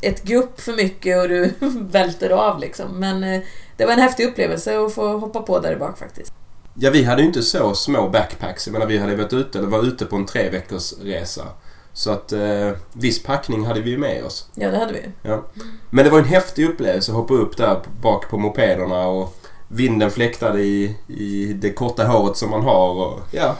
ett 0.00 0.22
gupp 0.22 0.60
för 0.60 0.72
mycket 0.72 1.18
och 1.22 1.28
du 1.28 1.52
välter 1.90 2.30
av 2.30 2.60
liksom. 2.60 3.00
Men 3.00 3.24
eh, 3.24 3.42
det 3.76 3.84
var 3.84 3.92
en 3.92 3.98
häftig 3.98 4.26
upplevelse 4.26 4.78
att 4.78 4.94
få 4.94 5.18
hoppa 5.18 5.42
på 5.42 5.60
där 5.60 5.76
bak 5.76 5.98
faktiskt. 5.98 6.32
Ja, 6.74 6.90
vi 6.90 7.04
hade 7.04 7.22
ju 7.22 7.26
inte 7.26 7.42
så 7.42 7.74
små 7.74 8.08
backpacks. 8.08 8.66
Jag 8.66 8.72
menar, 8.72 8.86
vi 8.86 8.98
hade 8.98 9.16
varit 9.16 9.32
ute, 9.32 9.58
eller 9.58 9.68
var 9.68 9.86
ute 9.86 10.06
på 10.06 10.16
en 10.16 10.26
tre 10.26 10.50
veckors 10.50 10.92
resa. 11.02 11.44
Så 11.96 12.10
att 12.10 12.32
eh, 12.32 12.70
viss 12.92 13.22
packning 13.22 13.66
hade 13.66 13.80
vi 13.80 13.96
med 13.96 14.24
oss. 14.24 14.48
Ja, 14.54 14.70
det 14.70 14.78
hade 14.78 14.92
vi 14.92 14.98
ju. 14.98 15.10
Men 15.90 16.04
det 16.04 16.10
var 16.10 16.18
en 16.18 16.24
häftig 16.24 16.64
upplevelse 16.68 17.12
att 17.12 17.16
hoppa 17.16 17.34
upp 17.34 17.56
där 17.56 17.80
bak 18.02 18.28
på 18.28 18.38
mopederna 18.38 19.06
och 19.06 19.36
vinden 19.68 20.10
fläktade 20.10 20.60
i, 20.60 20.96
i 21.06 21.52
det 21.52 21.72
korta 21.72 22.06
håret 22.06 22.36
som 22.36 22.50
man 22.50 22.62
har. 22.62 22.90
Och, 22.90 23.20
ja. 23.30 23.56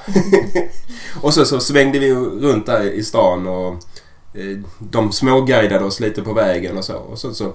och 1.22 1.34
så, 1.34 1.44
så 1.44 1.60
svängde 1.60 1.98
vi 1.98 2.14
runt 2.14 2.66
där 2.66 2.82
i 2.82 3.04
stan 3.04 3.46
och 3.46 3.68
eh, 4.34 4.58
de 4.78 5.12
småguidade 5.12 5.84
oss 5.84 6.00
lite 6.00 6.22
på 6.22 6.32
vägen 6.32 6.78
och 6.78 6.84
så. 6.84 6.96
Och 6.96 7.18
så, 7.18 7.34
så 7.34 7.52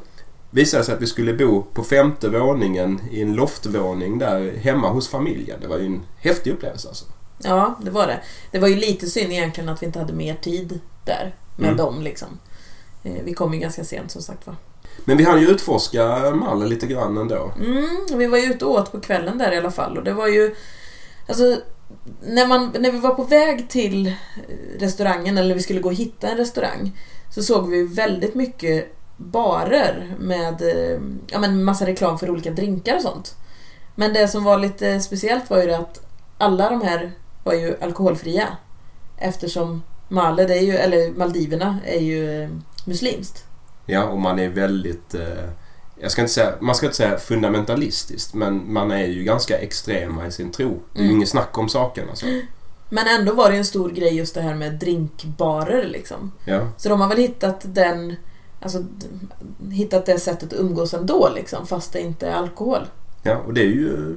visade 0.50 0.81
det 0.81 0.85
sig 0.85 0.95
att 0.95 1.01
vi 1.01 1.07
skulle 1.07 1.33
bo 1.33 1.63
på 1.73 1.83
femte 1.83 2.29
våningen 2.29 3.01
i 3.11 3.21
en 3.21 3.33
loftvåning 3.33 4.19
där 4.19 4.53
hemma 4.57 4.89
hos 4.89 5.07
familjen. 5.07 5.57
Det 5.61 5.67
var 5.67 5.77
ju 5.77 5.85
en 5.85 6.01
häftig 6.17 6.51
upplevelse 6.51 6.88
alltså. 6.88 7.05
Ja, 7.43 7.75
det 7.81 7.91
var 7.91 8.07
det. 8.07 8.19
Det 8.51 8.60
var 8.60 8.67
ju 8.67 8.75
lite 8.75 9.07
synd 9.07 9.31
egentligen 9.31 9.69
att 9.69 9.81
vi 9.81 9.86
inte 9.86 10.00
hade 10.00 10.13
mer 10.13 10.36
tid 10.36 10.79
där 11.05 11.36
med 11.55 11.65
Mm. 11.67 11.77
dem 11.77 12.01
liksom. 12.01 12.27
Eh, 13.03 13.13
Vi 13.24 13.33
kom 13.33 13.53
ju 13.53 13.60
ganska 13.60 13.83
sent 13.83 14.12
som 14.12 14.21
sagt 14.21 14.48
var. 14.48 14.55
Men 15.05 15.17
vi 15.17 15.24
hann 15.24 15.39
ju 15.41 15.48
utforska 15.48 16.31
Malle 16.36 16.65
lite 16.67 16.88
grann 16.88 17.17
ändå. 17.17 17.51
Mm, 17.60 17.88
vi 18.17 18.25
var 18.27 18.38
ju 18.38 18.43
ute 18.43 18.65
och 18.65 18.71
åt 18.71 18.91
på 18.91 19.00
kvällen 19.00 19.38
där 19.38 19.51
i 19.51 19.57
alla 19.57 19.71
fall 19.71 19.98
och 19.98 20.03
det 20.03 20.13
var 20.13 20.27
ju... 20.27 20.55
Alltså, 21.27 21.62
när, 22.21 22.48
man, 22.48 22.71
när 22.79 22.91
vi 22.91 22.98
var 23.00 23.13
på 23.15 23.24
väg 23.24 23.69
till 23.69 24.07
eh, 24.07 24.13
restaurangen, 24.79 25.38
eller 25.38 25.55
vi 25.55 25.62
skulle 25.62 25.79
gå 25.79 25.89
och 25.89 25.95
hitta 25.95 26.27
en 26.27 26.38
restaurang, 26.38 27.00
så 27.29 27.43
såg 27.43 27.69
vi 27.69 27.83
väldigt 27.83 28.36
mycket 28.36 28.95
barer 29.17 30.15
med 30.19 30.62
eh, 30.62 31.00
ja, 31.27 31.39
men 31.39 31.63
massa 31.63 31.86
reklam 31.86 32.19
för 32.19 32.29
olika 32.29 32.51
drinkar 32.51 32.95
och 32.95 33.01
sånt. 33.01 33.36
Men 33.95 34.13
det 34.13 34.27
som 34.27 34.43
var 34.43 34.57
lite 34.57 35.00
speciellt 35.00 35.50
var 35.50 35.57
ju 35.62 35.67
det 35.67 35.77
att 35.77 36.05
alla 36.38 36.69
de 36.69 36.81
här 36.81 37.12
var 37.43 37.53
ju 37.53 37.75
alkoholfria. 37.81 38.48
Eftersom 39.17 39.83
Male, 40.07 40.43
är 40.43 40.62
ju, 40.62 40.75
eller 40.75 41.12
Maldiverna, 41.17 41.77
är 41.86 42.00
ju 42.00 42.43
eh, 42.43 42.50
muslimskt. 42.86 43.45
Ja, 43.86 44.03
och 44.03 44.19
man 44.19 44.39
är 44.39 44.50
väldigt... 44.50 45.13
Eh, 45.13 45.50
jag 46.00 46.12
ska 46.12 46.21
inte 46.21 46.33
säga, 46.33 46.53
man 46.60 46.75
ska 46.75 46.86
inte 46.86 46.98
säga 46.98 47.17
fundamentalistiskt, 47.17 48.33
men 48.33 48.74
man 48.74 48.91
är 48.91 49.05
ju 49.07 49.24
ganska 49.24 49.57
extrema 49.57 50.27
i 50.27 50.31
sin 50.31 50.51
tro. 50.51 50.79
Det 50.93 51.00
är 51.00 51.03
ju 51.03 51.07
Mm. 51.10 51.15
inget 51.17 51.29
snack 51.29 51.57
om 51.57 51.69
saken 51.69 52.10
alltså. 52.10 52.25
Men 52.89 53.07
ändå 53.19 53.33
var 53.33 53.48
det 53.50 53.53
ju 53.53 53.57
en 53.60 53.65
stor 53.65 53.89
grej 53.89 54.15
just 54.15 54.36
det 54.36 54.41
här 54.41 54.55
med 54.55 54.74
drinkbarer 54.74 55.86
liksom. 55.88 56.31
Ja. 56.45 56.67
Så 56.77 56.89
de 56.89 57.01
har 57.01 57.07
väl 57.10 57.17
hittat 57.17 57.62
den, 57.63 58.15
alltså 58.62 58.83
hittat 59.71 60.05
det 60.05 60.19
sättet 60.19 60.53
att 60.53 60.60
umgås 60.60 60.93
ändå 60.93 61.29
liksom, 61.36 61.67
fast 61.67 61.93
det 61.93 62.01
inte 62.01 62.27
är 62.27 62.33
alkohol. 62.33 62.88
ja, 63.24 63.38
och 63.38 63.53
det 63.53 63.62
är 63.62 63.65
ju 63.65 64.15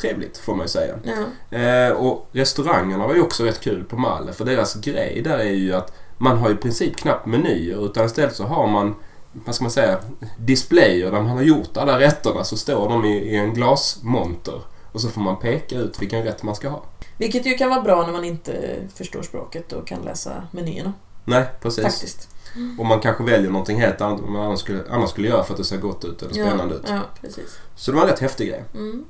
trevligt 0.00 0.38
får 0.38 0.54
man 0.54 0.64
ju 0.64 0.68
säga. 0.68 0.94
Ja. 1.02 1.58
Eh, 1.58 1.90
och 1.90 2.28
restaurangerna 2.32 3.06
var 3.06 3.14
ju 3.14 3.20
också 3.20 3.44
rätt 3.44 3.60
kul 3.60 3.84
på 3.84 3.96
Malle, 3.96 4.32
för 4.32 4.44
deras 4.44 4.74
grej 4.74 5.20
där 5.24 5.38
är 5.38 5.52
ju 5.52 5.74
att 5.74 5.92
man 6.18 6.38
har 6.38 6.50
i 6.50 6.54
princip 6.54 6.96
knappt 6.96 7.26
menyer, 7.26 7.86
utan 7.86 8.06
istället 8.06 8.36
så 8.36 8.44
har 8.44 8.66
man 8.66 8.94
vad 9.32 9.54
ska 9.54 9.64
man 9.64 9.70
säga, 9.70 9.98
displayer 10.38 11.10
där 11.10 11.20
man 11.20 11.26
har 11.26 11.42
gjort 11.42 11.76
alla 11.76 11.98
rätterna 11.98 12.44
så 12.44 12.56
står 12.56 12.88
de 12.88 13.04
i, 13.04 13.16
i 13.18 13.36
en 13.36 13.54
glasmonter. 13.54 14.60
Och 14.92 15.00
så 15.00 15.08
får 15.08 15.20
man 15.20 15.38
peka 15.38 15.76
ut 15.76 16.02
vilken 16.02 16.24
rätt 16.24 16.42
man 16.42 16.54
ska 16.54 16.68
ha. 16.68 16.82
Vilket 17.16 17.46
ju 17.46 17.54
kan 17.54 17.70
vara 17.70 17.80
bra 17.80 18.06
när 18.06 18.12
man 18.12 18.24
inte 18.24 18.76
förstår 18.94 19.22
språket 19.22 19.72
och 19.72 19.86
kan 19.86 20.02
läsa 20.02 20.42
menyerna. 20.50 20.92
Nej, 21.24 21.44
precis. 21.60 21.84
Faktiskt. 21.84 22.28
Och 22.78 22.86
man 22.86 23.00
kanske 23.00 23.24
väljer 23.24 23.50
någonting 23.50 23.80
helt 23.80 24.00
annat 24.00 24.20
än 24.20 24.32
man 24.32 24.46
annars 24.46 24.60
skulle, 24.60 24.82
annars 24.90 25.10
skulle 25.10 25.28
göra 25.28 25.44
för 25.44 25.52
att 25.52 25.58
det 25.58 25.64
ser 25.64 25.76
gott 25.76 26.04
ut 26.04 26.22
eller 26.22 26.34
spännande 26.34 26.74
ut. 26.74 26.84
Ja, 26.88 26.94
ja, 26.94 27.02
precis. 27.20 27.58
Så 27.76 27.90
det 27.90 27.96
var 27.96 28.04
en 28.04 28.10
rätt 28.10 28.18
häftig 28.18 28.48
grej. 28.48 28.64
Mm. 28.74 29.04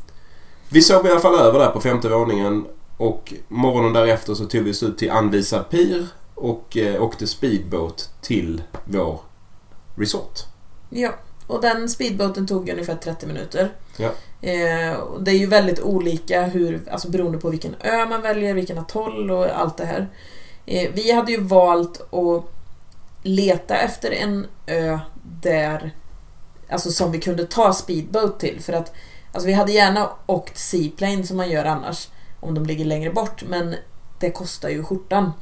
Vi 0.73 0.83
sov 0.83 1.07
i 1.07 1.11
alla 1.11 1.21
fall 1.21 1.35
över 1.35 1.59
där 1.59 1.71
på 1.71 1.81
femte 1.81 2.09
våningen 2.09 2.67
och 2.97 3.35
morgonen 3.49 3.93
därefter 3.93 4.35
så 4.35 4.47
tog 4.47 4.63
vi 4.63 4.71
oss 4.71 4.83
ut 4.83 4.99
till 4.99 5.11
anvisad 5.11 5.71
pir 5.71 6.07
och 6.35 6.77
eh, 6.77 7.03
åkte 7.03 7.27
speedboat 7.27 8.11
till 8.21 8.63
vår 8.85 9.21
resort. 9.97 10.41
Ja, 10.91 11.15
och 11.47 11.61
den 11.61 11.89
speedboaten 11.89 12.47
tog 12.47 12.69
ungefär 12.69 12.95
30 12.95 13.27
minuter. 13.27 13.71
Ja. 13.97 14.09
Eh, 14.49 14.99
det 15.21 15.31
är 15.31 15.39
ju 15.39 15.47
väldigt 15.47 15.81
olika 15.81 16.43
hur, 16.43 16.83
alltså 16.91 17.11
beroende 17.11 17.39
på 17.39 17.51
vilken 17.51 17.75
ö 17.81 18.07
man 18.07 18.23
väljer, 18.23 18.55
vilken 18.55 18.79
atoll 18.79 19.31
och 19.31 19.47
allt 19.47 19.77
det 19.77 19.85
här. 19.85 20.09
Eh, 20.67 20.91
vi 20.95 21.13
hade 21.13 21.33
ju 21.33 21.41
valt 21.41 22.15
att 22.15 22.45
leta 23.23 23.77
efter 23.77 24.11
en 24.11 24.47
ö 24.67 24.99
där, 25.23 25.95
alltså 26.69 26.91
som 26.91 27.13
vi 27.13 27.21
kunde 27.21 27.47
ta 27.47 27.73
speedboat 27.73 28.41
till. 28.41 28.61
För 28.61 28.73
att 28.73 28.93
alltså 29.33 29.47
vi 29.47 29.53
hade 29.53 29.73
gärna 29.73 30.11
åkt 30.27 30.59
seaplane 30.59 31.27
som 31.27 31.37
man 31.37 31.51
gör 31.51 31.65
annars, 31.65 32.09
om 32.41 32.55
de 32.55 32.67
ligger 32.67 32.85
längre 32.85 33.11
bort, 33.11 33.43
men 33.49 33.75
det 34.19 34.31
kostar 34.31 34.69
ju 34.69 34.85
skjortan. 34.85 35.33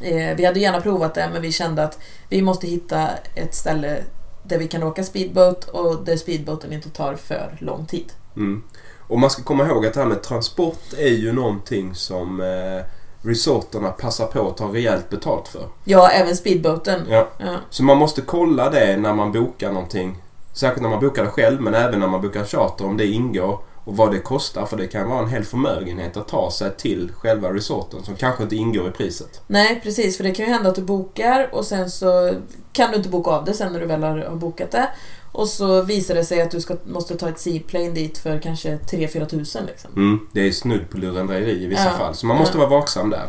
Eh, 0.00 0.36
vi 0.36 0.44
hade 0.44 0.60
gärna 0.60 0.80
provat 0.80 1.14
det, 1.14 1.30
men 1.32 1.42
vi 1.42 1.52
kände 1.52 1.84
att 1.84 1.98
vi 2.28 2.42
måste 2.42 2.66
hitta 2.66 3.08
ett 3.34 3.54
ställe 3.54 4.04
där 4.42 4.58
vi 4.58 4.68
kan 4.68 4.82
åka 4.82 5.04
speedboat 5.04 5.64
och 5.64 6.04
där 6.04 6.16
speedboaten 6.16 6.72
inte 6.72 6.90
tar 6.90 7.14
för 7.14 7.56
lång 7.60 7.86
tid. 7.86 8.12
Mm. 8.36 8.62
Och 9.08 9.18
man 9.18 9.30
ska 9.30 9.42
komma 9.42 9.66
ihåg 9.66 9.86
att 9.86 9.94
det 9.94 10.00
här 10.00 10.06
med 10.06 10.22
transport 10.22 10.92
är 10.98 11.08
ju 11.08 11.32
någonting 11.32 11.94
som 11.94 12.40
eh, 12.40 12.84
resorterna 13.22 13.90
passar 13.90 14.26
på 14.26 14.48
att 14.48 14.56
ta 14.56 14.64
rejält 14.64 15.10
betalt 15.10 15.48
för. 15.48 15.68
Ja, 15.84 16.10
även 16.10 16.36
speedboaten. 16.36 17.00
Ja. 17.08 17.28
Ja. 17.38 17.56
Så 17.70 17.82
man 17.82 17.98
måste 17.98 18.20
kolla 18.20 18.70
det 18.70 18.96
när 18.96 19.14
man 19.14 19.32
bokar 19.32 19.72
någonting. 19.72 20.22
Särskilt 20.54 20.82
när 20.82 20.88
man 20.90 21.00
bokar 21.00 21.24
det 21.24 21.30
själv 21.30 21.60
men 21.60 21.74
även 21.74 22.00
när 22.00 22.06
man 22.06 22.20
bokar 22.20 22.44
charter 22.44 22.86
om 22.86 22.96
det 22.96 23.06
ingår 23.06 23.58
och 23.84 23.96
vad 23.96 24.12
det 24.12 24.18
kostar 24.18 24.66
för 24.66 24.76
det 24.76 24.86
kan 24.86 25.08
vara 25.08 25.18
en 25.22 25.28
hel 25.28 25.44
förmögenhet 25.44 26.16
att 26.16 26.28
ta 26.28 26.50
sig 26.50 26.70
till 26.76 27.12
själva 27.16 27.52
resorten 27.52 28.02
som 28.02 28.16
kanske 28.16 28.42
inte 28.42 28.56
ingår 28.56 28.88
i 28.88 28.90
priset. 28.90 29.40
Nej, 29.46 29.80
precis. 29.82 30.16
För 30.16 30.24
det 30.24 30.30
kan 30.30 30.46
ju 30.46 30.52
hända 30.52 30.68
att 30.68 30.74
du 30.74 30.82
bokar 30.82 31.48
och 31.52 31.64
sen 31.64 31.90
så 31.90 32.34
kan 32.72 32.90
du 32.90 32.96
inte 32.96 33.08
boka 33.08 33.30
av 33.30 33.44
det 33.44 33.52
sen 33.54 33.72
när 33.72 33.80
du 33.80 33.86
väl 33.86 34.02
har, 34.02 34.30
bokat 34.36 34.70
det. 34.70 34.88
Och 35.32 35.48
så 35.48 35.82
visar 35.82 36.14
det 36.14 36.24
sig 36.24 36.42
att 36.42 36.50
du 36.50 36.60
ska, 36.60 36.76
måste 36.84 37.16
ta 37.16 37.28
ett 37.28 37.38
seaplane 37.38 37.90
dit 37.90 38.18
för 38.18 38.38
kanske 38.38 38.76
3-4 38.76 39.26
tusen 39.26 39.66
liksom. 39.66 39.90
Mm. 39.96 40.18
Det 40.32 40.48
är 40.48 40.52
snudd 40.52 40.90
på 40.90 40.96
lurendrejeri 40.98 41.64
i 41.64 41.66
vissa 41.66 41.84
Ja. 41.84 41.90
fall 41.98 42.14
så 42.14 42.26
man 42.26 42.36
måste 42.38 42.58
Ja. 42.58 42.66
vara 42.66 42.78
vaksam 42.80 43.10
där. 43.10 43.28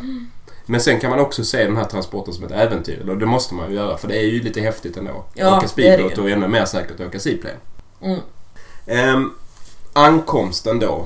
Men 0.65 0.81
sen 0.81 0.99
kan 0.99 1.09
man 1.09 1.19
också 1.19 1.43
se 1.43 1.63
den 1.63 1.77
här 1.77 1.83
transporten 1.85 2.33
som 2.33 2.45
ett 2.45 2.51
äventyr 2.51 3.09
och 3.09 3.17
det 3.17 3.25
måste 3.25 3.53
man 3.53 3.69
ju 3.69 3.75
göra 3.75 3.97
för 3.97 4.07
det 4.07 4.17
är 4.17 4.23
ju 4.23 4.41
lite 4.41 4.61
häftigt 4.61 4.97
ändå. 4.97 5.25
Ja, 5.33 5.57
åka 5.57 5.67
speedboat 5.67 6.17
och 6.17 6.29
ännu 6.29 6.47
mer 6.47 6.65
säkert 6.65 6.99
åka 6.99 7.19
seaplane. 7.19 7.57
Mm. 8.01 8.19
Ehm, 8.87 9.31
ankomsten 9.93 10.79
då. 10.79 11.05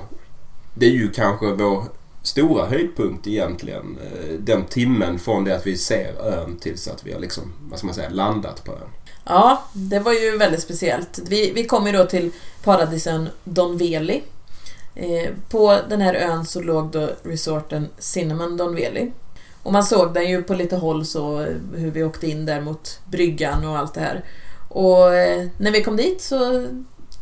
Det 0.74 0.86
är 0.86 0.92
ju 0.92 1.12
kanske 1.12 1.46
vår 1.46 1.84
stora 2.24 2.66
höjdpunkt 2.66 3.28
egentligen. 3.28 3.98
Eh, 4.04 4.34
Den 4.40 4.66
timmen 4.66 5.20
från 5.20 5.44
det 5.44 5.56
att 5.56 5.68
vi 5.68 5.78
ser 5.78 6.14
ön 6.22 6.58
tills 6.58 6.88
att 6.88 7.06
vi 7.06 7.14
har 7.14 7.20
liksom, 7.20 7.54
vad 7.70 7.80
ska 7.80 7.86
man 7.86 7.96
säga, 7.96 8.10
landat 8.10 8.64
på 8.64 8.72
ön. 8.72 8.90
Ja, 9.26 9.64
det 9.74 10.00
var 10.00 10.14
ju 10.14 10.38
väldigt 10.38 10.62
speciellt. 10.62 11.20
Vi, 11.28 11.52
vi 11.52 11.64
kom 11.64 11.86
ju 11.88 11.92
då 11.92 12.06
till 12.06 12.32
paradisen 12.64 13.30
Don 13.44 13.78
Veli. 13.78 14.24
Eh, 14.96 15.30
på 15.50 15.80
den 15.90 16.02
här 16.02 16.14
ön 16.14 16.46
så 16.46 16.62
låg 16.62 16.92
då 16.92 17.10
resorten 17.24 17.90
Cinnamon 17.98 18.58
Don 18.58 18.76
Veli. 18.76 19.12
Och 19.64 19.74
man 19.74 19.84
såg 19.84 20.14
den 20.14 20.30
ju 20.30 20.44
på 20.44 20.54
lite 20.54 20.76
håll 20.76 21.06
så 21.06 21.38
hur 21.76 21.92
vi 21.92 22.04
åkte 22.04 22.28
in 22.28 22.46
där 22.46 22.62
mot 22.62 23.00
bryggan 23.06 23.68
och 23.68 23.78
allt 23.78 23.94
det 23.94 24.02
här. 24.02 24.24
Och 24.70 25.16
eh, 25.16 25.48
när 25.58 25.72
vi 25.72 25.84
kom 25.84 25.98
dit 25.98 26.22
så 26.22 26.68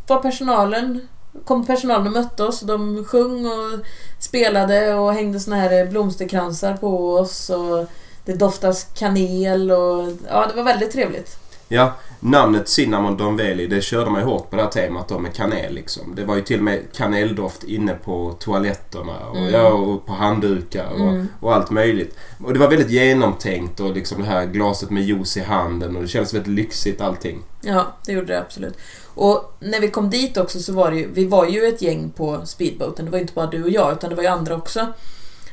var 0.08 0.22
personalen 0.22 1.08
kom 1.46 1.66
personalen 1.66 2.08
och 2.08 2.14
mötte 2.14 2.44
oss. 2.44 2.60
De 2.60 3.06
sjöng 3.06 3.46
och 3.46 3.80
spelade 4.20 4.94
och 4.94 5.14
hängde 5.14 5.40
såna 5.40 5.56
här 5.56 5.80
eh, 5.80 5.90
blomsterkransar 5.90 6.78
på 6.78 7.14
oss. 7.14 7.50
Och 7.50 7.86
det 8.26 8.34
doftas 8.34 8.84
kanel 8.84 9.72
och 9.72 10.12
ja, 10.30 10.48
det 10.48 10.56
var 10.56 10.64
väldigt 10.64 10.92
trevligt. 10.92 11.38
Ja, 11.70 11.94
namnet 12.20 12.70
Cinnamon 12.70 13.18
Don 13.18 13.38
Veli, 13.38 13.68
det 13.68 13.82
körde 13.82 14.10
man 14.10 14.22
ju 14.22 14.28
hårt 14.28 14.50
på 14.50 14.56
det 14.56 14.62
här 14.62 14.70
temat 14.70 15.08
då 15.08 15.20
med 15.20 15.34
kanel 15.34 15.74
liksom. 15.74 16.16
Det 16.16 16.26
var 16.26 16.36
ju 16.36 16.42
till 16.42 16.58
och 16.58 16.64
med 16.64 16.80
kaneldoft 16.96 17.64
inne 17.64 17.94
på 17.94 18.36
toaletterna 18.40 19.26
och, 19.30 19.38
Mm. 19.38 19.54
ja, 19.54 19.68
och 19.74 20.06
på 20.06 20.14
handdukar 20.14 20.90
och, 20.92 21.00
Mm. 21.00 21.28
och 21.40 21.54
allt 21.56 21.70
möjligt. 21.72 22.16
Och 22.44 22.54
det 22.54 22.60
var 22.60 22.68
väldigt 22.68 22.90
genomtänkt 22.90 23.80
och 23.80 23.94
liksom 23.96 24.22
det 24.22 24.28
här 24.28 24.46
glaset 24.46 24.90
med 24.90 25.04
juice 25.04 25.38
i 25.38 25.42
handen 25.42 25.96
och 25.96 26.02
det 26.02 26.08
kändes 26.08 26.34
väldigt 26.34 26.54
lyxigt 26.54 27.02
allting. 27.02 27.44
Ja, 27.62 27.86
det 28.06 28.12
gjorde 28.12 28.28
det 28.28 28.40
absolut. 28.42 28.78
Och 29.16 29.54
när 29.60 29.80
vi 29.80 29.88
kom 29.88 30.10
dit 30.10 30.38
också 30.38 30.60
så 30.60 30.74
var 30.74 30.92
det 30.92 30.98
ju, 30.98 31.10
vi 31.14 31.26
var 31.26 31.46
ju 31.48 31.66
ett 31.68 31.82
gäng 31.82 32.10
på 32.18 32.42
speedboaten. 32.46 33.06
Det 33.06 33.12
var 33.12 33.18
ju 33.18 33.22
inte 33.22 33.34
bara 33.34 33.48
du 33.48 33.64
och 33.64 33.70
jag 33.70 33.92
utan 33.94 34.10
det 34.10 34.16
var 34.16 34.24
ju 34.24 34.30
andra 34.30 34.56
också. 34.56 34.88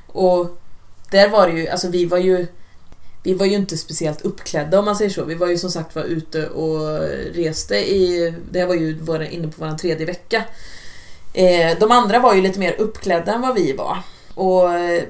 Och 0.06 0.61
där 1.11 1.28
var 1.28 1.49
det 1.49 1.54
ju, 1.61 1.68
alltså 1.68 1.88
vi 1.88 2.04
var 2.06 2.18
ju 2.18 2.47
vi 3.24 3.34
var 3.34 3.46
ju 3.46 3.54
inte 3.54 3.76
speciellt 3.76 4.22
uppklädda 4.22 4.78
om 4.78 4.84
man 4.84 4.96
säger 4.96 5.10
så. 5.10 5.24
Vi 5.24 5.34
var 5.34 5.48
ju 5.48 5.58
som 5.58 5.70
sagt 5.70 5.94
var 5.94 6.02
ute 6.02 6.48
och 6.48 6.98
reste 7.34 7.76
i, 7.76 8.34
det 8.50 8.58
här 8.58 8.66
var 8.66 8.74
ju 8.74 8.98
vår, 8.98 9.22
inne 9.22 9.48
på 9.48 9.66
vår 9.66 9.78
tredje 9.78 10.06
vecka. 10.06 10.44
Eh, 11.32 11.78
de 11.80 11.90
andra 11.90 12.18
var 12.18 12.34
ju 12.34 12.40
lite 12.40 12.58
mer 12.58 12.74
uppklädda 12.78 13.34
än 13.34 13.40
vad 13.40 13.54
vi 13.54 13.72
var. 13.72 13.98
Och 14.34 14.74
eh, 14.74 15.02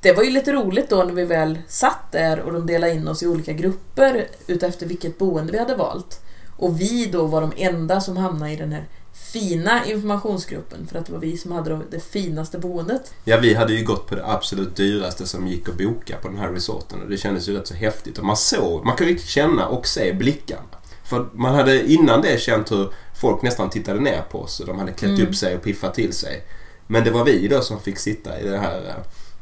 det 0.00 0.12
var 0.12 0.22
ju 0.22 0.30
lite 0.30 0.52
roligt 0.52 0.90
då 0.90 1.02
när 1.02 1.12
vi 1.12 1.24
väl 1.24 1.58
satt 1.68 2.12
där 2.12 2.40
och 2.40 2.52
de 2.52 2.66
delade 2.66 2.92
in 2.92 3.08
oss 3.08 3.22
i 3.22 3.26
olika 3.26 3.52
grupper 3.52 4.26
utefter 4.46 4.86
vilket 4.86 5.18
boende 5.18 5.52
vi 5.52 5.58
hade 5.58 5.76
valt. 5.76 6.20
Och 6.56 6.80
vi 6.80 7.06
då 7.06 7.26
var 7.26 7.40
de 7.40 7.52
enda 7.56 8.00
som 8.00 8.16
hamnade 8.16 8.52
i 8.52 8.56
den 8.56 8.72
här 8.72 8.84
fina 9.32 9.86
informationsgruppen 9.86 10.86
för 10.86 10.98
att 10.98 11.06
det 11.06 11.12
var 11.12 11.20
vi 11.20 11.36
som 11.36 11.52
hade 11.52 11.78
det 11.90 12.00
finaste 12.00 12.58
boendet. 12.58 13.14
Ja, 13.24 13.36
vi 13.36 13.54
hade 13.54 13.72
ju 13.72 13.84
gått 13.84 14.06
på 14.06 14.14
det 14.14 14.26
absolut 14.26 14.76
dyraste 14.76 15.26
som 15.26 15.46
gick 15.48 15.68
att 15.68 15.78
boka 15.78 16.16
på 16.22 16.28
den 16.28 16.38
här 16.38 16.48
resorten 16.48 17.02
och 17.02 17.08
det 17.10 17.16
kändes 17.16 17.48
ju 17.48 17.56
rätt 17.58 17.66
så 17.66 17.74
häftigt. 17.74 18.18
Och 18.18 18.24
man 18.24 18.36
såg, 18.36 18.84
man 18.84 18.96
kunde 18.96 19.12
riktigt 19.12 19.28
känna 19.30 19.66
och 19.68 19.86
se 19.86 20.12
blickarna. 20.12 20.62
För 21.04 21.28
man 21.32 21.54
hade 21.54 21.92
innan 21.92 22.22
det 22.22 22.40
känt 22.40 22.72
hur 22.72 22.92
folk 23.20 23.42
nästan 23.42 23.70
tittade 23.70 24.00
ner 24.00 24.22
på 24.30 24.40
oss 24.40 24.60
och 24.60 24.66
de 24.66 24.78
hade 24.78 24.92
klätt 24.92 25.10
Mm. 25.10 25.28
upp 25.28 25.34
sig 25.36 25.56
och 25.56 25.62
piffat 25.62 25.94
till 25.94 26.12
sig. 26.12 26.42
Men 26.86 27.04
det 27.04 27.10
var 27.10 27.24
vi 27.24 27.48
då 27.48 27.60
som 27.60 27.80
fick 27.80 27.98
sitta 27.98 28.40
i 28.40 28.44
den 28.48 28.60
här 28.60 28.94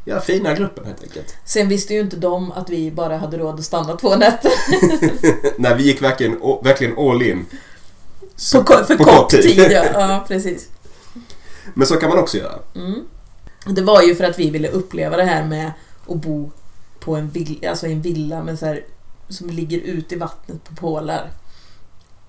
ja, 0.04 0.20
fina 0.20 0.54
gruppen 0.54 0.84
helt 0.86 1.02
enkelt. 1.02 1.34
Sen 1.44 1.68
visste 1.68 1.94
ju 1.94 2.00
inte 2.00 2.16
de 2.16 2.52
att 2.52 2.70
vi 2.70 2.90
bara 2.90 3.16
hade 3.16 3.38
råd 3.38 3.54
att 3.54 3.64
stanna 3.64 3.96
två 3.96 4.16
nätter 4.16 4.52
När 5.60 5.76
vi 5.76 5.82
gick 5.82 6.02
verkligen, 6.02 6.38
verkligen 6.64 6.98
all 6.98 7.22
in. 7.22 7.46
På, 8.54 8.64
ko- 8.64 8.84
för 8.84 8.96
på 8.96 9.04
kort 9.04 9.30
tid. 9.30 9.58
ja. 9.70 9.84
ja, 9.94 10.24
precis. 10.28 10.68
Men 11.74 11.86
så 11.86 11.96
kan 11.96 12.08
man 12.08 12.18
också 12.18 12.38
göra. 12.38 12.58
Mm. 12.74 13.00
Det 13.66 13.82
var 13.82 14.02
ju 14.02 14.14
för 14.14 14.24
att 14.24 14.38
vi 14.38 14.50
ville 14.50 14.68
uppleva 14.68 15.16
det 15.16 15.24
här 15.24 15.44
med 15.46 15.72
att 16.08 16.16
bo 16.16 16.50
på 17.00 17.16
en 17.16 17.30
villa, 17.30 17.70
alltså 17.70 17.86
en 17.86 18.02
villa 18.02 18.42
med 18.42 18.58
så 18.58 18.66
här, 18.66 18.84
som 19.28 19.50
ligger 19.50 19.78
ut 19.78 20.12
i 20.12 20.16
vattnet 20.16 20.64
på 20.64 20.74
pålar. 20.74 21.30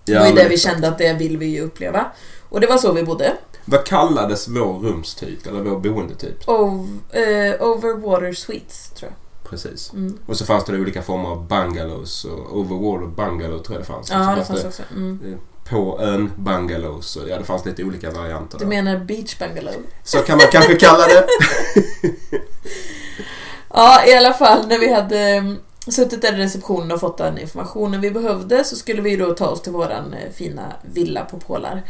det 0.06 0.20
var 0.20 0.27
ju 0.27 0.34
det 0.34 0.48
vi 0.48 0.53
exakt. 0.56 0.74
kände 0.74 0.88
att 0.88 0.98
det 0.98 1.13
vill 1.13 1.38
vi 1.38 1.46
ju 1.46 1.62
uppleva. 1.62 2.06
Och 2.50 2.62
det 2.62 2.68
var 2.68 2.77
så 2.77 2.91
vi 2.91 3.03
bodde. 3.03 3.38
Vad 3.65 3.86
kallades 3.86 4.48
vår 4.48 4.80
rumstyp, 4.80 5.48
eller 5.48 5.62
vår 5.62 5.80
boendetyp? 5.80 6.50
Ov, 6.50 7.00
eh, 7.12 7.62
overwater 7.62 8.34
suites, 8.34 8.89
tror 8.89 9.12
jag. 9.12 9.50
Precis. 9.50 9.94
Mm. 9.94 10.18
Och 10.25 10.38
så 10.38 10.46
fanns 10.46 10.65
det 10.65 10.80
olika 10.80 11.01
former 11.01 11.30
av 11.30 11.48
bungalows 11.48 12.25
och 12.25 12.58
overwater 12.60 13.08
bungalow 13.08 13.60
tror 13.60 13.75
jag 13.77 13.82
det 13.82 13.86
fanns. 13.86 14.10
Ja, 14.12 14.24
så 14.24 14.30
det 14.39 14.46
fanns 14.46 14.48
fanns 14.62 14.63
också. 14.65 14.84
Mm. 14.96 15.38
På 15.72 16.01
ön 16.01 16.32
bungalows 16.36 17.16
och 17.16 17.30
ja, 17.30 17.38
det 17.38 17.44
fanns 17.44 17.66
lite 17.66 17.84
olika 17.84 18.12
varianter. 18.12 18.60
Du 18.60 18.66
menar 18.66 18.98
beach 18.98 19.40
bungalow? 19.40 19.74
Så 20.04 20.18
kan 20.18 20.38
man 20.38 20.48
kanske 20.51 20.75
kalla 20.75 21.08
det. 21.08 21.25
Ja, 23.74 24.06
i 24.08 24.13
alla 24.13 24.34
fall 24.34 24.68
när 24.68 24.80
vi 24.80 24.94
hade 24.94 25.20
mm, 25.20 25.58
suttit 25.88 26.22
där 26.22 26.34
i 26.34 26.38
receptionen 26.38 26.92
och 26.92 27.00
fått 27.00 27.18
den 27.18 27.38
informationen 27.38 28.01
vi 28.01 28.12
behövde 28.12 28.63
så 28.63 28.75
skulle 28.75 29.01
vi 29.01 29.16
då 29.16 29.34
ta 29.34 29.48
oss 29.48 29.62
till 29.62 29.72
våran 29.72 30.13
eh, 30.13 30.32
fina 30.34 30.74
villa 30.94 31.25
på 31.25 31.38
Pålar. 31.38 31.84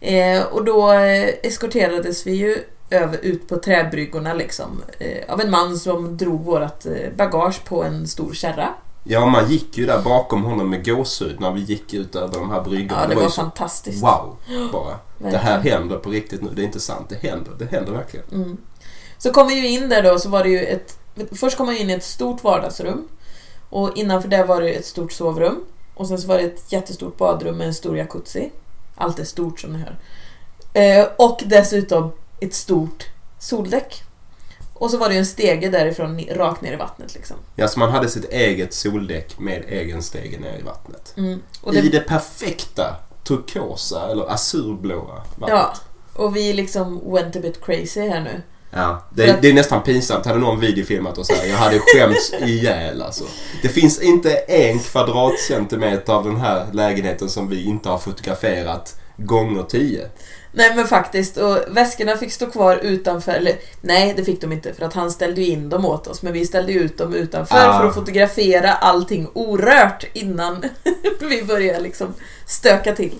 Eh, 0.00 0.42
och 0.42 0.64
då 0.64 0.92
eh, 0.92 1.28
eskorterades 1.42 2.26
vi 2.26 2.32
ju 2.32 2.58
över, 2.90 3.18
ut 3.22 3.48
på 3.48 3.56
träbryggorna 3.56 4.34
liksom 4.34 4.82
eh, 4.98 5.32
av 5.32 5.40
en 5.40 5.50
man 5.50 5.76
som 5.76 6.16
drog 6.16 6.44
vårat 6.44 6.86
eh, 6.86 7.12
bagage 7.16 7.64
på 7.64 7.82
en 7.82 8.06
stor 8.06 8.34
kärra. 8.34 8.74
Ja, 9.04 9.26
man 9.26 9.50
gick 9.50 9.78
ju 9.78 9.86
där 9.86 10.02
bakom 10.02 10.42
honom 10.42 10.70
med 10.70 10.84
gåshud 10.84 11.40
när 11.40 11.52
vi 11.52 11.60
gick 11.60 11.94
ut 11.94 12.16
över 12.16 12.34
de 12.34 12.50
här 12.50 12.62
bryggorna. 12.62 13.02
Ja, 13.02 13.08
det 13.08 13.14
var 13.14 13.22
ju 13.22 13.28
så 13.28 13.34
fantastiskt. 13.34 14.02
wow 14.02 14.36
bara. 14.72 14.98
Det 15.18 15.36
här 15.36 15.58
händer 15.58 15.96
på 15.96 16.10
riktigt 16.10 16.42
nu. 16.42 16.48
Det 16.54 16.62
är 16.62 16.64
inte 16.64 16.80
sant. 16.80 17.06
Det 17.08 17.28
händer. 17.28 17.52
Det 17.58 17.64
händer 17.64 17.92
verkligen. 17.92 18.26
Mm. 18.32 18.56
Så 19.18 19.32
kom 19.32 19.48
vi 19.48 19.54
ju 19.54 19.68
in 19.68 19.88
där 19.88 20.02
då 20.02 20.18
så 20.18 20.28
var 20.28 20.42
det 20.42 20.48
ju 20.48 20.58
ett... 20.58 20.98
Först 21.32 21.56
kom 21.56 21.66
man 21.66 21.76
in 21.76 21.90
i 21.90 21.92
ett 21.92 22.04
stort 22.04 22.44
vardagsrum. 22.44 23.08
Och 23.70 23.96
innanför 23.96 24.28
det 24.28 24.44
var 24.44 24.60
det 24.60 24.70
ett 24.70 24.86
stort 24.86 25.12
sovrum. 25.12 25.64
Och 25.94 26.08
sen 26.08 26.18
så 26.18 26.28
var 26.28 26.36
det 26.36 26.42
ett 26.42 26.72
jättestort 26.72 27.16
badrum 27.16 27.56
med 27.56 27.66
en 27.66 27.74
stor 27.74 27.96
jacuzzi. 27.96 28.50
Allt 28.94 29.18
är 29.18 29.24
stort 29.24 29.60
som 29.60 29.72
ni 29.72 29.78
hör. 29.78 29.96
Eh, 30.72 31.06
och 31.18 31.42
dessutom 31.46 32.12
ett 32.40 32.54
stort 32.54 33.04
soldäck. 33.38 34.02
Och 34.74 34.90
så 34.90 34.98
var 34.98 35.08
det 35.08 35.14
ju 35.14 35.18
en 35.18 35.26
stege 35.26 35.68
därifrån 35.68 36.20
rakt 36.30 36.62
ner 36.62 36.72
i 36.72 36.76
vattnet 36.76 37.14
liksom. 37.14 37.36
Ja, 37.56 37.68
så 37.68 37.78
man 37.78 37.90
hade 37.90 38.08
sitt 38.08 38.24
eget 38.32 38.74
soldäck 38.74 39.38
med 39.38 39.64
egen 39.68 40.02
stege 40.02 40.38
ner 40.38 40.58
i 40.58 40.62
vattnet. 40.62 41.14
Mm. 41.16 41.42
Och 41.62 41.74
I 41.74 41.80
det, 41.80 41.88
det 41.88 42.00
perfekta 42.00 42.96
turkosa 43.24 44.10
eller 44.10 44.32
azurblåa 44.32 45.14
vattnet. 45.36 45.48
ja, 45.48 45.74
och 46.14 46.36
vi 46.36 46.52
liksom 46.52 47.12
went 47.14 47.36
a 47.36 47.38
bit 47.42 47.64
crazy 47.64 48.00
här 48.00 48.20
nu. 48.20 48.42
Ja, 48.70 49.02
det, 49.10 49.30
att- 49.30 49.42
det 49.42 49.48
är 49.48 49.52
nästan 49.54 49.82
pinsamt. 49.82 50.26
Hade 50.26 50.38
någon 50.38 50.60
videofilmat 50.60 51.18
oss 51.18 51.30
här, 51.30 51.46
jag 51.46 51.56
hade 51.56 51.78
skämts 51.78 52.32
ihjäl 52.40 53.02
alltså. 53.02 53.24
Det 53.62 53.68
finns 53.68 54.00
inte 54.02 54.34
en 54.36 54.78
kvadratcentimeter 54.78 56.12
av 56.12 56.24
den 56.24 56.36
här 56.36 56.66
lägenheten 56.72 57.28
som 57.28 57.48
vi 57.48 57.64
inte 57.64 57.88
har 57.88 57.98
fotograferat 57.98 59.00
gånger 59.16 59.62
tio. 59.62 60.08
Nej 60.56 60.76
men 60.76 60.86
faktiskt, 60.86 61.36
och 61.36 61.58
väskorna 61.68 62.16
fick 62.16 62.32
stå 62.32 62.46
kvar 62.50 62.76
utanför, 62.82 63.32
eller 63.32 63.52
nej 63.80 64.14
det 64.16 64.24
fick 64.24 64.40
de 64.40 64.52
inte 64.52 64.74
för 64.74 64.84
att 64.86 64.92
han 64.92 65.10
ställde 65.10 65.40
ju 65.40 65.46
in 65.46 65.68
dem 65.68 65.84
åt 65.84 66.06
oss 66.06 66.22
men 66.22 66.32
vi 66.32 66.46
ställde 66.46 66.72
ut 66.72 66.98
dem 66.98 67.14
utanför 67.14 67.56
Ah. 67.68 67.78
för 67.80 67.88
att 67.88 67.94
fotografera 67.94 68.72
allting 68.72 69.28
orört 69.32 70.04
innan 70.12 70.64
vi 71.20 71.44
började 71.44 71.80
liksom 71.80 72.14
stöka 72.46 72.94
till. 72.94 73.14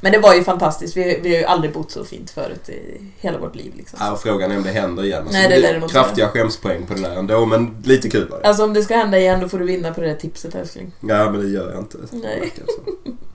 Men 0.00 0.12
det 0.12 0.18
var 0.18 0.34
ju 0.34 0.44
fantastiskt, 0.44 0.96
vi, 0.96 1.18
vi 1.22 1.30
har 1.30 1.38
ju 1.38 1.44
aldrig 1.44 1.72
bott 1.72 1.90
så 1.90 2.04
fint 2.04 2.30
förut 2.30 2.68
i 2.68 2.80
hela 3.18 3.38
vårt 3.38 3.54
liv 3.54 3.72
liksom. 3.76 3.98
Ja, 4.02 4.12
och 4.12 4.20
frågan 4.22 4.50
är 4.50 4.56
om 4.56 4.62
det 4.62 4.70
händer 4.70 5.04
igen. 5.04 5.22
Alltså, 5.22 5.38
Nej, 5.38 5.48
det 5.48 5.80
det 5.80 5.88
kraftiga 5.88 6.28
skämspoäng 6.28 6.86
på 6.86 6.94
det 6.94 7.00
där 7.00 7.16
ändå, 7.16 7.46
men 7.46 7.82
lite 7.84 8.10
kul 8.10 8.28
var 8.28 8.40
det. 8.40 8.48
Alltså 8.48 8.64
om 8.64 8.72
det 8.74 8.82
ska 8.82 8.96
hända 8.96 9.18
igen 9.18 9.40
då 9.40 9.48
får 9.48 9.58
du 9.58 9.64
vinna 9.64 9.94
på 9.94 10.00
det 10.00 10.06
där 10.06 10.14
tipset 10.14 10.54
älskling. 10.54 10.92
Ja, 11.00 11.30
men 11.30 11.40
det 11.40 11.48
gör 11.48 11.70
jag 11.70 11.80
inte. 11.80 11.98
Det 11.98 12.16
Nej. 12.16 12.52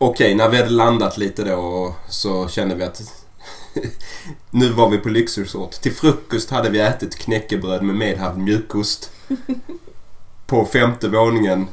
Okej, 0.00 0.34
när 0.34 0.48
vi 0.48 0.56
hade 0.56 0.70
landat 0.70 1.18
lite 1.18 1.44
då 1.44 1.94
så 2.08 2.48
kände 2.48 2.74
vi 2.74 2.84
att 2.84 3.24
nu 4.50 4.72
var 4.72 4.90
vi 4.90 4.98
på 4.98 5.08
lyxresort. 5.08 5.70
Till 5.70 5.92
frukost 5.92 6.50
hade 6.50 6.70
vi 6.70 6.80
ätit 6.80 7.16
knäckebröd 7.18 7.82
med 7.82 7.96
medhavd 7.96 8.38
mjukost. 8.38 9.10
På 10.46 10.64
femte 10.64 11.08
våningen. 11.08 11.66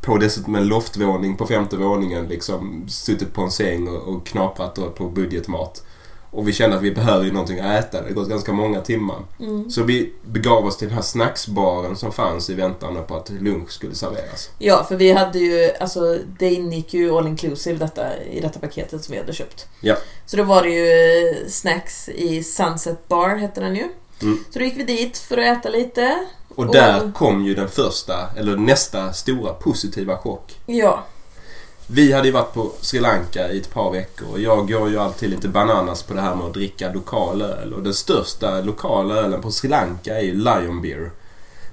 På 0.00 0.18
dessutom 0.18 0.54
en 0.54 0.68
loftvåning 0.68 1.36
på 1.36 1.46
femte 1.46 1.76
våningen 1.76 2.28
liksom 2.28 2.88
suttit 2.88 3.32
på 3.32 3.42
en 3.42 3.50
säng 3.50 3.88
och, 3.88 4.14
och 4.14 4.26
knaprat 4.26 4.94
på 4.96 5.08
budgetmat. 5.08 5.82
Och 6.36 6.48
vi 6.48 6.52
kände 6.52 6.76
att 6.76 6.82
vi 6.82 6.90
behöver 6.92 7.24
ju 7.24 7.32
någonting 7.32 7.60
att 7.60 7.84
äta. 7.84 8.00
Det 8.02 8.08
har 8.08 8.14
gått 8.14 8.28
ganska 8.28 8.52
många 8.52 8.80
timmar. 8.80 9.16
Mm. 9.40 9.70
Så 9.70 9.82
vi 9.82 10.12
begav 10.24 10.66
oss 10.66 10.76
till 10.76 10.88
den 10.88 10.94
här 10.94 11.02
snacksbaren 11.02 11.96
som 11.96 12.12
fanns 12.12 12.50
i 12.50 12.54
väntan 12.54 13.04
på 13.08 13.16
att 13.16 13.30
lunch 13.30 13.70
skulle 13.70 13.94
serveras. 13.94 14.50
Ja, 14.58 14.84
för 14.84 14.96
vi 14.96 15.12
hade 15.12 15.38
ju, 15.38 15.70
alltså 15.80 16.18
det 16.38 16.54
ingick 16.54 16.94
ju 16.94 17.16
all 17.16 17.26
inclusive 17.26 17.78
detta, 17.78 18.22
i 18.24 18.40
detta 18.40 18.58
paketet 18.58 19.04
som 19.04 19.12
vi 19.12 19.18
hade 19.18 19.32
köpt. 19.32 19.66
Ja. 19.80 19.96
Så 20.26 20.36
då 20.36 20.42
var 20.42 20.62
det 20.62 20.70
ju 20.70 20.88
eh, 21.28 21.48
snacks 21.48 22.08
i 22.08 22.42
Sunset 22.42 23.08
Bar, 23.08 23.28
hette 23.36 23.60
den 23.60 23.76
ju. 23.76 23.84
Mm. 24.22 24.44
Så 24.50 24.58
då 24.58 24.64
gick 24.64 24.76
vi 24.76 24.82
dit 24.82 25.18
för 25.18 25.38
att 25.38 25.58
äta 25.58 25.68
lite. 25.68 26.26
Och 26.48 26.58
Och- 26.58 26.72
där 26.72 27.12
kom 27.12 27.44
ju 27.44 27.54
den 27.54 27.68
första, 27.68 28.14
eller 28.36 28.56
nästa 28.56 29.12
stora 29.12 29.52
positiva 29.52 30.16
chock. 30.18 30.54
Ja, 30.66 31.04
Vi 31.88 32.12
hade 32.12 32.26
ju 32.26 32.32
varit 32.32 32.54
på 32.54 32.72
Sri 32.80 33.00
Lanka 33.00 33.48
i 33.48 33.58
ett 33.58 33.74
par 33.74 33.90
veckor 33.92 34.28
och 34.32 34.40
jag 34.40 34.68
går 34.68 34.90
ju 34.90 34.98
alltid 34.98 35.30
lite 35.30 35.48
bananas 35.48 36.02
på 36.02 36.14
det 36.14 36.20
här 36.20 36.36
med 36.36 36.46
att 36.46 36.54
dricka 36.54 36.92
lokal 36.92 37.42
öl. 37.42 37.72
Och 37.72 37.82
den 37.82 37.94
största 37.94 38.60
lokala 38.60 39.14
ölen 39.14 39.42
på 39.42 39.50
Sri 39.50 39.68
Lanka 39.68 40.18
är 40.18 40.22
ju 40.22 40.34
Lion 40.34 40.82
Beer. 40.82 41.10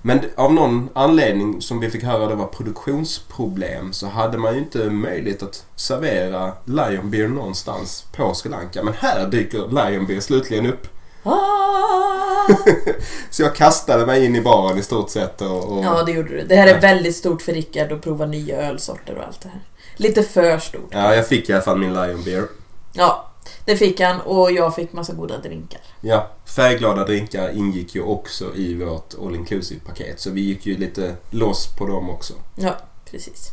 Men 0.01 0.19
av 0.35 0.53
någon 0.53 0.89
anledning 0.93 1.61
som 1.61 1.79
vi 1.79 1.89
fick 1.89 2.03
höra 2.03 2.27
det 2.27 2.35
var 2.35 2.47
produktionsproblem 2.47 3.93
så 3.93 4.07
hade 4.07 4.37
man 4.37 4.53
ju 4.53 4.59
inte 4.59 4.89
möjlighet 4.89 5.43
att 5.43 5.65
servera 5.75 6.53
Lion 6.65 7.09
Beer 7.09 7.27
någonstans 7.27 8.05
på 8.15 8.33
Sri 8.33 8.51
Lanka. 8.51 8.83
Men 8.83 8.93
här 8.93 9.27
dyker 9.27 9.89
Lion 9.89 10.05
Beer 10.05 10.19
slutligen 10.19 10.65
upp. 10.65 10.87
Ah! 11.23 12.47
Så 13.29 13.43
jag 13.43 13.55
kastade 13.55 14.05
mig 14.05 14.25
in 14.25 14.35
i 14.35 14.41
baren 14.41 14.77
i 14.77 14.83
stort 14.83 15.09
sett 15.09 15.41
och... 15.41 15.71
och 15.71 15.83
Ja, 15.83 16.03
det 16.03 16.11
gjorde 16.11 16.29
du. 16.29 16.43
Det 16.47 16.55
här 16.55 16.67
är 16.67 16.81
väldigt 16.81 17.15
stort 17.15 17.41
för 17.41 17.53
Rickard 17.53 17.91
att 17.91 18.01
prova 18.01 18.25
nya 18.25 18.61
ölsorter 18.61 19.15
och 19.15 19.23
allt 19.23 19.41
det 19.41 19.49
här. 19.49 19.61
Lite 19.95 20.23
för 20.23 20.57
stort. 20.57 20.89
Ja, 20.91 21.15
jag 21.15 21.27
fick 21.27 21.49
i 21.49 21.53
alla 21.53 21.61
fall 21.61 21.77
min 21.77 21.93
Lion 21.93 22.23
Beer. 22.23 22.47
Ja, 22.93 23.29
det 23.65 23.77
fick 23.77 23.99
han 23.99 24.21
och 24.21 24.51
jag 24.51 24.75
fick 24.75 24.93
massa 24.93 25.13
goda 25.13 25.37
drinkar. 25.37 25.81
Ja, 26.01 26.31
färgglada 26.55 27.05
drinkar 27.05 27.49
ingick 27.57 27.95
ju 27.95 28.01
också 28.01 28.55
i 28.55 28.73
vårt 28.73 29.13
all 29.21 29.35
inclusive 29.35 29.81
paket. 29.85 30.19
Så 30.19 30.29
vi 30.29 30.41
gick 30.41 30.65
ju 30.65 30.77
lite 30.77 31.15
loss 31.29 31.75
på 31.77 31.87
dem 31.87 32.09
också. 32.09 32.33
Ja, 32.55 32.77
precis. 33.11 33.51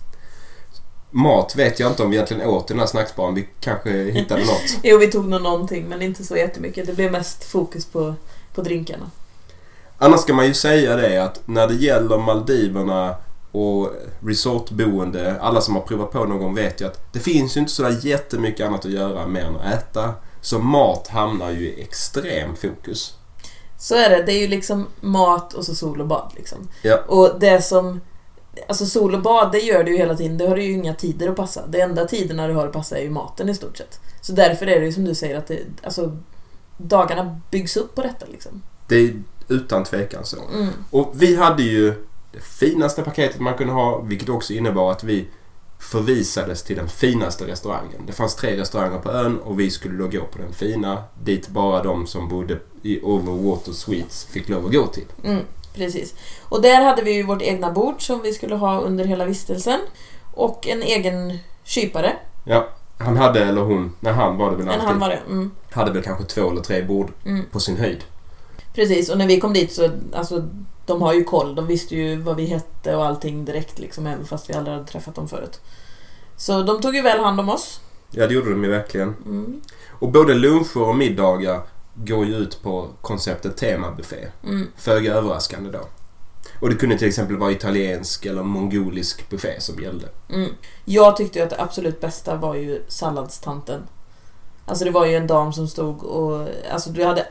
Mat 1.10 1.56
vet 1.56 1.80
jag 1.80 1.90
inte 1.90 2.02
om 2.02 2.10
vi 2.10 2.16
egentligen 2.16 2.46
åt 2.48 2.70
i 2.70 2.72
den 2.72 2.80
här 2.80 2.86
snacksbaren. 2.86 3.34
Vi 3.34 3.48
kanske 3.60 3.90
hittade 3.90 4.40
något. 4.40 4.62
Jo, 4.82 4.98
vi 4.98 5.10
tog 5.10 5.28
nog 5.28 5.42
någonting 5.42 5.88
men 5.88 6.02
inte 6.02 6.24
så 6.24 6.36
jättemycket. 6.36 6.86
Det 6.86 6.92
blev 6.92 7.12
mest 7.12 7.44
fokus 7.44 7.86
på, 7.86 8.14
på 8.54 8.62
drinkarna. 8.62 9.10
Annars 9.98 10.20
ska 10.20 10.34
man 10.34 10.46
ju 10.46 10.54
säga 10.54 10.96
det 10.96 11.24
att 11.24 11.40
när 11.44 11.66
det 11.68 11.74
gäller 11.74 12.18
Maldiverna 12.18 13.16
och 13.52 13.92
resortboende, 14.26 15.40
alla 15.40 15.60
som 15.60 15.74
har 15.74 15.82
provat 15.82 16.10
på 16.10 16.24
någon 16.24 16.38
gång 16.38 16.54
vet 16.54 16.80
ju 16.80 16.86
att 16.86 17.12
det 17.12 17.18
finns 17.18 17.56
ju 17.56 17.60
inte 17.60 17.72
sådär 17.72 17.98
jättemycket 18.02 18.66
annat 18.66 18.84
att 18.84 18.90
göra 18.90 19.26
mer 19.26 19.44
än 19.44 19.56
att 19.56 19.74
äta. 19.74 20.14
Så 20.40 20.58
mat 20.58 21.08
hamnar 21.08 21.50
ju 21.50 21.68
i 21.68 21.82
extrem 21.82 22.56
fokus. 22.56 23.14
Så 23.78 23.94
är 23.94 24.10
det. 24.10 24.22
Det 24.22 24.32
är 24.32 24.40
ju 24.40 24.48
liksom 24.48 24.86
mat 25.00 25.54
och 25.54 25.64
så 25.64 25.74
sol 25.74 26.00
och 26.00 26.06
bad 26.06 26.32
liksom. 26.36 26.68
Ja. 26.82 26.98
Och 27.06 27.40
det 27.40 27.64
som... 27.64 28.00
Alltså 28.68 28.86
sol 28.86 29.14
och 29.14 29.22
bad, 29.22 29.52
det 29.52 29.58
gör 29.58 29.84
du 29.84 29.90
ju 29.90 29.98
hela 29.98 30.16
tiden. 30.16 30.38
Det 30.38 30.48
har 30.48 30.56
du 30.56 30.62
ju 30.62 30.72
inga 30.72 30.94
tider 30.94 31.28
att 31.28 31.36
passa. 31.36 31.66
Det 31.66 31.80
enda 31.80 32.04
tiderna 32.04 32.46
du 32.46 32.54
har 32.54 32.66
att 32.66 32.72
passa 32.72 32.98
är 32.98 33.02
ju 33.02 33.10
maten 33.10 33.48
i 33.48 33.54
stort 33.54 33.76
sett. 33.76 34.00
Så 34.20 34.32
därför 34.32 34.66
är 34.66 34.80
det 34.80 34.86
ju 34.86 34.92
som 34.92 35.04
du 35.04 35.14
säger 35.14 35.38
att 35.38 35.46
det, 35.46 35.60
alltså, 35.82 36.16
dagarna 36.76 37.40
byggs 37.50 37.76
upp 37.76 37.94
på 37.94 38.02
detta 38.02 38.26
liksom. 38.30 38.62
Det 38.88 38.96
är 38.96 39.22
utan 39.48 39.84
tvekan 39.84 40.24
så. 40.24 40.36
Mm. 40.54 40.68
Och 40.90 41.12
vi 41.14 41.36
hade 41.36 41.62
ju 41.62 41.94
det 42.32 42.40
finaste 42.40 43.02
paketet 43.02 43.40
man 43.40 43.54
kunde 43.54 43.72
ha, 43.72 43.98
vilket 44.00 44.28
också 44.28 44.52
innebar 44.52 44.90
att 44.90 45.04
vi 45.04 45.26
förvisades 45.78 46.62
till 46.62 46.76
den 46.76 46.88
finaste 46.88 47.46
restaurangen. 47.46 48.06
Det 48.06 48.12
fanns 48.12 48.36
tre 48.36 48.56
restauranger 48.56 48.98
på 48.98 49.10
ön 49.10 49.38
och 49.38 49.60
vi 49.60 49.70
skulle 49.70 49.98
då 49.98 50.08
gå 50.08 50.24
på 50.24 50.38
den 50.38 50.52
fina, 50.52 51.04
dit 51.22 51.48
bara 51.48 51.82
de 51.82 52.06
som 52.06 52.28
bodde 52.28 52.58
i 52.82 53.00
Overwater 53.02 53.72
Suites 53.72 54.24
fick 54.24 54.48
lov 54.48 54.66
att 54.66 54.72
gå 54.72 54.86
till. 54.86 55.06
Mm, 55.24 55.42
precis. 55.74 56.14
Och 56.42 56.62
där 56.62 56.84
hade 56.84 57.02
vi 57.02 57.12
ju 57.12 57.22
vårt 57.22 57.42
egna 57.42 57.70
bord 57.70 58.06
som 58.06 58.22
vi 58.22 58.32
skulle 58.32 58.54
ha 58.54 58.80
under 58.80 59.04
hela 59.04 59.24
vistelsen. 59.24 59.80
Och 60.34 60.68
en 60.68 60.82
egen 60.82 61.38
kypare. 61.64 62.16
Ja, 62.44 62.68
han 62.98 63.16
hade, 63.16 63.44
eller 63.44 63.62
hon, 63.62 63.92
när 64.00 64.12
han 64.12 64.36
var 64.36 64.50
det 64.50 64.56
väl 64.56 64.68
alltid, 64.68 64.82
han 64.82 64.98
var 64.98 65.08
det. 65.08 65.20
Mm, 65.28 65.50
hade 65.70 65.92
väl 65.92 66.02
kanske 66.02 66.24
två 66.24 66.50
eller 66.50 66.60
tre 66.60 66.82
bord 66.82 67.12
mm. 67.24 67.44
på 67.52 67.60
sin 67.60 67.76
höjd. 67.76 68.04
Precis, 68.74 69.08
och 69.10 69.18
när 69.18 69.26
vi 69.26 69.40
kom 69.40 69.52
dit 69.52 69.72
så, 69.72 69.90
alltså, 70.12 70.48
de 70.90 71.02
har 71.02 71.12
ju 71.12 71.24
koll. 71.24 71.54
De 71.54 71.66
visste 71.66 71.96
ju 71.96 72.16
vad 72.16 72.36
vi 72.36 72.46
hette 72.46 72.96
och 72.96 73.06
allting 73.06 73.44
direkt 73.44 73.78
liksom, 73.78 74.06
även 74.06 74.26
fast 74.26 74.50
vi 74.50 74.54
aldrig 74.54 74.76
hade 74.76 74.86
träffat 74.86 75.14
dem 75.14 75.28
förut. 75.28 75.60
Så 76.36 76.62
de 76.62 76.80
tog 76.80 76.94
ju 76.94 77.02
väl 77.02 77.20
hand 77.20 77.40
om 77.40 77.48
oss. 77.48 77.80
Ja, 78.10 78.26
det 78.26 78.34
gjorde 78.34 78.50
de 78.50 78.64
ju 78.64 78.70
verkligen. 78.70 79.08
Mm. 79.08 79.60
Och 79.88 80.08
både 80.12 80.34
luncher 80.34 80.82
och 80.82 80.96
middagar 80.96 81.62
går 81.94 82.26
ju 82.26 82.36
ut 82.36 82.62
på 82.62 82.88
konceptet 83.00 83.56
temabuffé. 83.56 84.28
Mm. 84.44 84.68
Föga 84.76 85.14
överraskande 85.14 85.70
då. 85.70 85.80
Och 86.60 86.68
det 86.68 86.74
kunde 86.74 86.98
till 86.98 87.08
exempel 87.08 87.36
vara 87.36 87.52
italiensk 87.52 88.26
eller 88.26 88.42
mongolisk 88.42 89.30
buffé 89.30 89.60
som 89.60 89.82
gällde. 89.82 90.08
Mm. 90.28 90.50
Jag 90.84 91.16
tyckte 91.16 91.38
ju 91.38 91.44
att 91.44 91.50
det 91.50 91.62
absolut 91.62 92.00
bästa 92.00 92.36
var 92.36 92.54
ju 92.54 92.82
salladstanten. 92.88 93.82
Alltså 94.66 94.84
det 94.84 94.90
var 94.90 95.06
ju 95.06 95.16
en 95.16 95.26
dam 95.26 95.52
som 95.52 95.68
stod 95.68 96.02
och... 96.02 96.48
Alltså 96.72 96.90
du 96.90 97.04
hade 97.04 97.26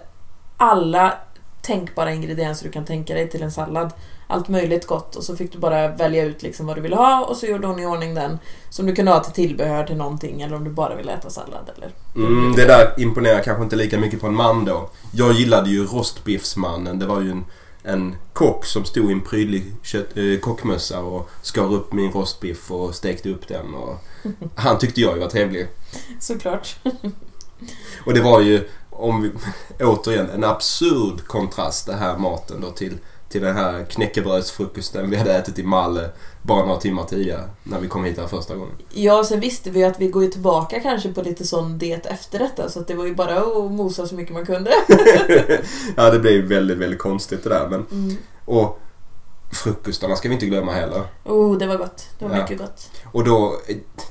alla 0.58 1.18
tänkbara 1.62 2.14
ingredienser 2.14 2.66
du 2.66 2.72
kan 2.72 2.86
tänka 2.86 3.14
dig 3.14 3.30
till 3.30 3.44
en 3.44 3.52
sallad. 3.52 3.94
Allt 4.28 4.48
möjligt 4.48 4.88
gott 4.88 5.16
och 5.16 5.24
så 5.24 5.36
fick 5.36 5.52
du 5.52 5.60
bara 5.60 5.88
välja 5.88 6.24
ut 6.24 6.44
liksom 6.44 6.66
vad 6.66 6.78
du 6.78 6.82
ville 6.82 6.96
ha 6.96 7.26
och 7.26 7.38
så 7.38 7.46
gjorde 7.46 7.68
hon 7.68 7.80
i 7.80 7.86
ordning 7.86 8.14
den 8.16 8.40
som 8.70 8.86
du 8.86 8.96
kunde 8.96 9.12
ha 9.12 9.24
till 9.24 9.34
tillbehör 9.34 9.84
till 9.84 9.98
någonting 9.98 10.42
eller 10.42 10.56
om 10.56 10.64
du 10.64 10.70
bara 10.70 10.96
ville 10.96 11.12
äta 11.12 11.30
sallad 11.30 11.72
eller... 11.78 11.92
Mm, 12.16 12.54
det 12.56 12.66
där 12.66 12.94
imponerar 12.98 13.44
kanske 13.44 13.64
inte 13.64 13.76
lika 13.76 14.00
mycket 14.00 14.22
på 14.22 14.28
en 14.28 14.36
man 14.36 14.66
då. 14.66 14.90
Jag 15.14 15.34
gillade 15.34 15.70
ju 15.70 15.86
rostbiffsmannen. 15.86 17.00
Det 17.00 17.06
var 17.06 17.22
ju 17.22 17.32
en, 17.32 17.46
en 17.84 18.16
kock 18.34 18.66
som 18.66 18.86
stod 18.86 19.10
i 19.10 19.14
en 19.14 19.22
prydlig 19.22 19.64
kött, 19.84 20.18
eh, 20.18 20.40
kockmössa 20.40 21.00
och 21.00 21.30
skar 21.42 21.74
upp 21.74 21.94
min 21.94 22.12
rostbiff 22.12 22.72
och 22.72 22.96
stekte 22.96 23.30
upp 23.30 23.48
den. 23.48 23.74
Och 23.74 24.06
han 24.56 24.78
tyckte 24.78 25.02
jag 25.02 25.14
ju 25.14 25.20
var 25.20 25.30
trevlig. 25.30 25.68
Såklart. 26.20 26.76
Och 28.06 28.14
det 28.14 28.22
var 28.22 28.42
ju, 28.42 28.70
om 29.00 29.22
vi, 29.22 29.32
återigen, 29.86 30.30
en 30.30 30.44
absurd 30.44 31.28
kontrast 31.28 31.86
det 31.86 31.96
här 31.96 32.18
maten 32.18 32.62
då 32.62 32.72
till, 32.72 32.98
till 33.30 33.42
den 33.42 33.56
här 33.56 33.86
knäckebrödsfrukosten 33.90 35.10
vi 35.10 35.16
hade 35.18 35.34
ätit 35.34 35.60
i 35.60 35.64
Malmö 35.64 36.08
bara 36.42 36.66
några 36.66 36.80
timmar 36.80 37.04
tidigare 37.04 37.44
när 37.64 37.80
vi 37.80 37.88
kom 37.88 38.04
hit 38.04 38.18
här 38.18 38.28
första 38.28 38.56
gången. 38.56 38.74
Ja, 38.90 39.24
sen 39.24 39.40
visste 39.40 39.70
vi 39.70 39.84
att 39.84 40.00
vi 40.00 40.08
går 40.08 40.24
ju 40.24 40.30
tillbaka 40.30 40.80
kanske 40.80 41.14
på 41.14 41.22
lite 41.22 41.48
sån 41.48 41.78
diet 41.78 42.06
efter 42.06 42.40
detta 42.40 42.70
så 42.70 42.80
att 42.80 42.88
det 42.88 42.94
var 42.96 43.06
ju 43.06 43.16
bara 43.16 43.38
att 43.38 43.72
mosa 43.72 44.08
så 44.08 44.16
mycket 44.16 44.34
man 44.34 44.46
kunde. 44.46 44.72
ja, 45.96 46.10
det 46.10 46.20
blev 46.20 46.44
väldigt, 46.44 46.78
väldigt 46.78 47.00
konstigt 47.00 47.44
det 47.44 47.50
där. 47.50 47.68
Men, 47.70 47.86
Mm. 47.92 48.18
och 48.46 48.80
frukostarna 49.52 50.16
ska 50.16 50.28
vi 50.30 50.34
inte 50.34 50.46
glömma 50.46 50.74
heller. 50.74 51.04
Oh, 51.24 51.58
det 51.58 51.68
var 51.68 51.78
gott. 51.78 52.08
Det 52.20 52.26
var 52.26 52.36
Ja. 52.36 52.42
mycket 52.42 52.58
gott. 52.58 52.90
Och 53.04 53.24
då, 53.24 53.56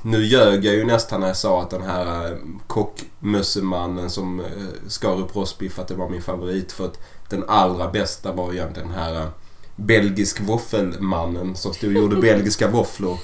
nu 0.01 0.23
ljög 0.25 0.65
jag 0.65 0.75
ju 0.75 0.85
nästan 0.85 1.19
när 1.19 1.27
jag 1.27 1.37
sa 1.37 1.61
att 1.61 1.69
den 1.69 1.81
här 1.81 2.31
eh, 2.31 2.37
kockmössemannen 2.67 4.09
som 4.09 4.39
eh, 4.39 4.45
skar 4.87 5.19
upp 5.19 5.35
rostbiff 5.35 5.79
att 5.79 5.87
det 5.87 5.95
var 5.95 6.09
min 6.09 6.21
favorit. 6.21 6.71
För 6.71 6.85
att 6.85 6.99
den 7.29 7.43
allra 7.47 7.87
bästa 7.87 8.31
var 8.33 8.53
egentligen 8.53 8.89
den 8.89 8.97
här 8.97 9.15
eh, 9.21 9.27
belgisk 9.75 10.41
våffelmannen 10.41 11.55
som 11.55 11.73
stod 11.73 11.89
och 11.89 12.01
gjorde 12.01 12.15
belgiska 12.21 12.67
våfflor. 12.67 13.17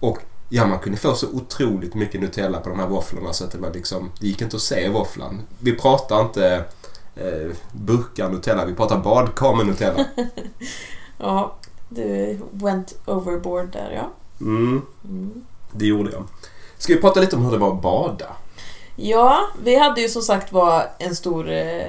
Och 0.00 0.18
ja, 0.48 0.66
man 0.66 0.78
kunde 0.78 0.98
få 0.98 1.14
så 1.14 1.26
otroligt 1.28 1.94
mycket 1.94 2.20
Nutella 2.20 2.60
på 2.60 2.68
de 2.68 2.78
här 2.78 2.86
våfflorna 2.86 3.32
så 3.32 3.44
att 3.44 3.50
det 3.50 3.58
var 3.58 3.70
liksom, 3.72 4.10
det 4.20 4.26
gick 4.26 4.40
inte 4.42 4.56
att 4.56 4.62
se 4.62 4.88
våfflan. 4.88 5.42
Vi 5.58 5.72
pratar 5.72 6.20
inte 6.20 6.64
eh, 7.16 7.50
burkar 7.72 8.28
Nutella, 8.30 8.64
vi 8.64 8.74
pratar 8.74 8.98
badkar 8.98 9.54
med 9.54 9.66
Nutella. 9.66 10.04
Ja, 11.22 11.54
du 11.88 12.38
went 12.52 12.94
overboard 13.06 13.72
där 13.72 13.90
ja. 13.90 14.10
Mm, 14.40 14.82
Mm. 15.04 15.44
det 15.72 15.86
gjorde 15.86 16.10
jag. 16.12 16.24
Ska 16.78 16.94
vi 16.94 17.00
prata 17.00 17.20
lite 17.20 17.36
om 17.36 17.44
hur 17.44 17.52
det 17.52 17.58
var 17.58 17.72
att 17.72 17.82
bada? 17.82 18.26
Ja, 18.96 19.40
vi 19.64 19.76
hade 19.78 20.00
ju 20.00 20.08
som 20.08 20.22
sagt 20.22 20.52
var 20.52 20.86
en 20.98 21.16
stor 21.16 21.50
eh, 21.50 21.86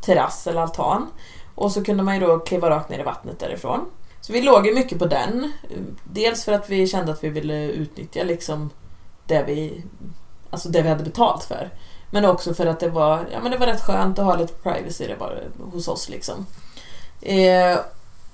terrass 0.00 0.46
eller 0.46 0.60
altan. 0.60 1.06
Och 1.54 1.72
så 1.72 1.84
kunde 1.84 2.02
man 2.02 2.14
ju 2.14 2.26
då 2.26 2.38
kliva 2.38 2.70
rakt 2.70 2.90
ner 2.90 2.98
i 2.98 3.02
vattnet 3.02 3.38
därifrån. 3.38 3.80
Så 4.20 4.32
vi 4.32 4.42
låg 4.42 4.66
ju 4.66 4.74
mycket 4.74 4.98
på 4.98 5.06
den. 5.06 5.52
Dels 6.04 6.44
för 6.44 6.52
att 6.52 6.70
vi 6.70 6.86
kände 6.86 7.12
att 7.12 7.24
vi 7.24 7.28
ville 7.28 7.64
utnyttja 7.70 8.22
liksom 8.24 8.70
det 9.26 9.42
vi, 9.46 9.84
alltså 10.50 10.68
det 10.68 10.82
vi 10.82 10.88
hade 10.88 11.04
betalt 11.04 11.44
för. 11.44 11.70
Men 12.10 12.24
också 12.24 12.54
för 12.54 12.66
att 12.66 12.80
det 12.80 12.88
var, 12.88 13.26
ja, 13.32 13.38
men 13.42 13.50
det 13.50 13.58
var 13.58 13.66
rätt 13.66 13.82
skönt 13.84 14.18
att 14.18 14.24
ha 14.24 14.36
lite 14.36 14.54
privacy 14.54 15.06
det 15.06 15.16
var 15.16 15.42
hos 15.72 15.88
oss. 15.88 16.08
Liksom. 16.08 16.46
Eh, 17.20 17.78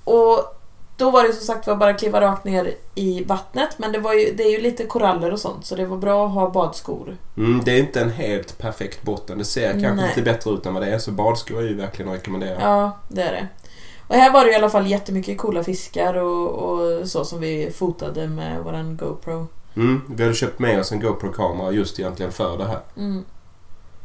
och 0.03 0.57
då 0.97 1.11
var 1.11 1.23
det 1.23 1.33
som 1.33 1.45
sagt 1.45 1.67
var 1.67 1.75
bara 1.75 1.89
att 1.89 1.99
kliva 1.99 2.21
rakt 2.21 2.45
ner 2.45 2.75
i 2.95 3.23
vattnet. 3.23 3.69
Men 3.77 3.91
det, 3.91 3.99
var 3.99 4.13
ju, 4.13 4.33
det 4.33 4.43
är 4.43 4.51
ju 4.51 4.61
lite 4.61 4.85
koraller 4.85 5.31
och 5.31 5.39
sånt 5.39 5.65
så 5.65 5.75
det 5.75 5.85
var 5.85 5.97
bra 5.97 6.25
att 6.25 6.33
ha 6.33 6.49
badskor. 6.49 7.17
Mm, 7.37 7.61
det 7.65 7.71
är 7.71 7.79
inte 7.79 8.01
en 8.01 8.09
helt 8.09 8.57
perfekt 8.57 9.03
botten. 9.03 9.37
Det 9.37 9.45
ser 9.45 9.71
kanske 9.71 9.91
Nej. 9.91 10.07
lite 10.07 10.21
bättre 10.21 10.51
ut 10.51 10.65
än 10.65 10.73
vad 10.73 10.83
det 10.83 10.93
är. 10.93 10.99
Så 10.99 11.11
badskor 11.11 11.59
är 11.59 11.67
ju 11.67 11.75
verkligen 11.75 12.11
att 12.11 12.17
rekommendera. 12.17 12.61
Ja, 12.61 12.97
det 13.07 13.21
är 13.21 13.31
det. 13.31 13.47
Och 14.07 14.15
här 14.15 14.31
var 14.31 14.45
det 14.45 14.51
i 14.51 14.55
alla 14.55 14.69
fall 14.69 14.87
jättemycket 14.87 15.37
coola 15.37 15.63
fiskar 15.63 16.13
och, 16.13 16.49
och 16.49 17.09
så 17.09 17.25
som 17.25 17.39
vi 17.39 17.71
fotade 17.75 18.27
med 18.27 18.63
våran 18.63 18.97
GoPro. 18.97 19.47
Mm, 19.75 20.01
vi 20.09 20.23
hade 20.23 20.35
köpt 20.35 20.59
med 20.59 20.79
oss 20.79 20.91
en 20.91 20.99
GoPro-kamera 20.99 21.71
just 21.71 21.99
egentligen 21.99 22.31
för 22.31 22.57
det 22.57 22.65
här. 22.65 22.81
Mm. 22.97 23.25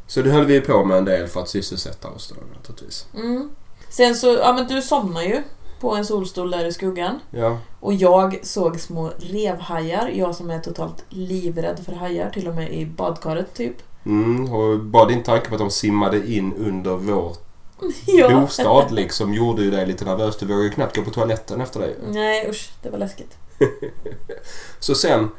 Så 0.06 0.22
det 0.22 0.30
höll 0.30 0.44
vi 0.44 0.60
på 0.60 0.84
med 0.84 0.98
en 0.98 1.04
del 1.04 1.26
för 1.26 1.40
att 1.40 1.48
sysselsätta 1.48 2.08
oss 2.08 2.28
då 2.28 2.56
naturligtvis. 2.56 3.06
Mm. 3.14 3.50
Sen 3.88 4.14
så, 4.14 4.26
ja 4.26 4.52
men 4.52 4.66
du 4.66 4.82
somnar 4.82 5.22
ju 5.22 5.42
på 5.80 5.94
en 5.94 6.04
solstol 6.04 6.50
där 6.50 6.64
i 6.64 6.72
skuggan. 6.72 7.20
Ja, 7.30 7.58
Och 7.80 7.94
jag 7.94 8.38
såg 8.42 8.80
små 8.80 9.10
revhajar. 9.18 10.08
Jag 10.14 10.34
som 10.34 10.50
är 10.50 10.58
totalt 10.58 11.04
livrädd 11.08 11.80
för 11.84 11.92
hajar, 11.92 12.30
till 12.30 12.48
och 12.48 12.54
med 12.54 12.72
i 12.72 12.86
badkaret 12.86 13.54
typ. 13.54 13.76
mm, 14.06 14.52
och 14.52 14.78
bara 14.80 15.04
din 15.04 15.22
tanke 15.22 15.48
på 15.48 15.54
att 15.54 15.58
de 15.60 15.70
simmade 15.70 16.30
in 16.32 16.54
under 16.54 16.96
vår 16.96 17.36
Ja. 18.06 18.40
bostad 18.40 18.92
liksom 18.92 19.34
gjorde 19.34 19.62
ju 19.62 19.70
dig 19.70 19.86
lite 19.86 20.04
nervös. 20.04 20.36
Du 20.36 20.46
vågade 20.46 20.64
ju 20.64 20.70
knappt 20.70 20.96
gå 20.96 21.02
på 21.02 21.10
toaletten 21.10 21.60
efter 21.60 21.80
det. 21.80 21.94
Nej 22.08 22.48
usch, 22.50 22.70
det 22.82 22.90
var 22.90 22.98
läskigt. 22.98 23.36
Så 24.80 24.94
sen 24.94 25.30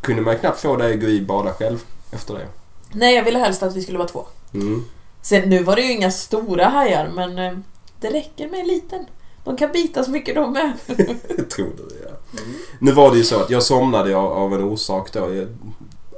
kunde 0.00 0.22
man 0.22 0.38
knappt 0.38 0.60
få 0.60 0.76
dig 0.76 0.94
att 0.94 1.00
gå 1.00 1.06
i 1.06 1.20
bada 1.20 1.52
själv 1.52 1.84
efter 2.12 2.34
det. 2.34 2.46
Nej, 2.92 3.14
jag 3.14 3.24
ville 3.24 3.38
helst 3.38 3.62
att 3.62 3.76
vi 3.76 3.82
skulle 3.82 3.98
vara 3.98 4.08
två. 4.08 4.24
Mm. 4.54 4.84
Sen 5.22 5.48
nu 5.50 5.62
var 5.62 5.76
det 5.76 5.82
ju 5.82 5.92
inga 5.92 6.10
stora 6.10 6.64
hajar, 6.64 7.08
men 7.14 7.38
eh, 7.38 7.52
det 8.00 8.10
räcker 8.10 8.48
med 8.48 8.60
en 8.60 8.66
liten. 8.68 9.06
De 9.46 9.56
kan 9.56 9.72
bita 9.72 10.04
så 10.04 10.10
mycket 10.10 10.34
de 10.34 10.52
med. 10.52 10.72
Tror 11.50 11.66
det, 11.76 11.94
ja. 12.04 12.40
Nu 12.78 12.92
var 12.92 13.10
det 13.10 13.16
ju 13.16 13.24
så 13.24 13.40
att 13.40 13.50
jag 13.50 13.62
somnade 13.62 14.16
av, 14.16 14.32
av 14.32 14.54
en 14.54 14.62
orsak 14.62 15.12
då. 15.12 15.34
Jag, 15.34 15.48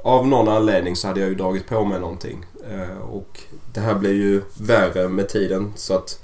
av 0.03 0.27
någon 0.27 0.47
anledning 0.49 0.95
så 0.95 1.07
hade 1.07 1.19
jag 1.19 1.29
ju 1.29 1.35
dragit 1.35 1.67
på 1.67 1.85
mig 1.85 1.99
någonting. 1.99 2.45
Eh, 2.71 2.97
och 2.97 3.39
det 3.73 3.79
här 3.79 3.95
blev 3.95 4.13
ju 4.13 4.41
värre 4.57 5.07
med 5.07 5.29
tiden 5.29 5.73
så 5.75 5.93
att... 5.93 6.19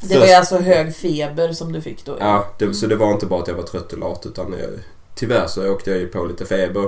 Det 0.00 0.18
var 0.18 0.26
ju 0.26 0.32
alltså 0.32 0.58
hög 0.58 0.96
feber 0.96 1.52
som 1.52 1.72
du 1.72 1.80
fick 1.80 2.04
då. 2.04 2.16
Ja, 2.20 2.46
det, 2.58 2.74
så 2.74 2.86
det 2.86 2.96
var 2.96 3.12
inte 3.12 3.26
bara 3.26 3.42
att 3.42 3.48
jag 3.48 3.54
var 3.54 3.62
trött 3.62 3.92
och 3.92 3.98
lat 3.98 4.26
utan 4.26 4.54
jag, 4.60 4.70
tyvärr 5.14 5.46
så 5.46 5.72
åkte 5.72 5.90
jag 5.90 6.00
ju 6.00 6.06
på 6.06 6.24
lite 6.24 6.46
feber. 6.46 6.84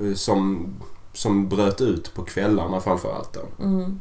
eh, 0.00 0.14
Som, 0.14 0.66
som 1.12 1.48
bröt 1.48 1.80
ut 1.80 2.14
på 2.14 2.22
kvällarna 2.22 2.80
framförallt 2.80 3.32
då. 3.32 3.64
Mm. 3.64 4.00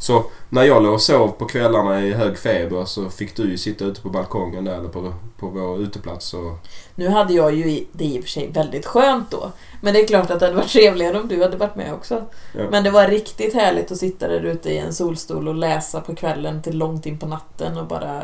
Så 0.00 0.24
när 0.48 0.62
jag 0.62 0.82
låg 0.82 0.94
och 0.94 1.02
sov 1.02 1.28
på 1.28 1.46
kvällarna 1.46 2.02
i 2.02 2.12
hög 2.12 2.38
feber 2.38 2.84
så 2.84 3.10
fick 3.10 3.36
du 3.36 3.50
ju 3.50 3.58
sitta 3.58 3.84
ute 3.84 4.00
på 4.00 4.10
balkongen 4.10 4.64
där 4.64 4.78
eller 4.78 4.88
på, 4.88 5.12
på 5.38 5.46
vår 5.46 5.78
uteplats 5.78 6.34
och 6.34 6.58
Nu 6.94 7.08
hade 7.08 7.34
jag 7.34 7.54
ju 7.54 7.84
det 7.92 8.04
i 8.04 8.18
och 8.18 8.22
för 8.22 8.30
sig 8.30 8.50
väldigt 8.52 8.86
skönt 8.86 9.30
då. 9.30 9.52
Men 9.80 9.94
det 9.94 10.00
är 10.00 10.06
klart 10.06 10.30
att 10.30 10.40
det 10.40 10.46
hade 10.46 10.56
varit 10.56 10.70
trevligare 10.70 11.20
om 11.20 11.28
du 11.28 11.42
hade 11.42 11.56
varit 11.56 11.76
med 11.76 11.94
också. 11.94 12.24
Ja. 12.54 12.70
Men 12.70 12.84
det 12.84 12.90
var 12.90 13.08
riktigt 13.08 13.54
härligt 13.54 13.92
att 13.92 13.98
sitta 13.98 14.28
där 14.28 14.40
ute 14.40 14.70
i 14.70 14.78
en 14.78 14.94
solstol 14.94 15.48
och 15.48 15.54
läsa 15.54 16.00
på 16.00 16.14
kvällen 16.14 16.62
till 16.62 16.78
långt 16.78 17.06
in 17.06 17.18
på 17.18 17.26
natten 17.26 17.78
och 17.78 17.86
bara... 17.86 18.22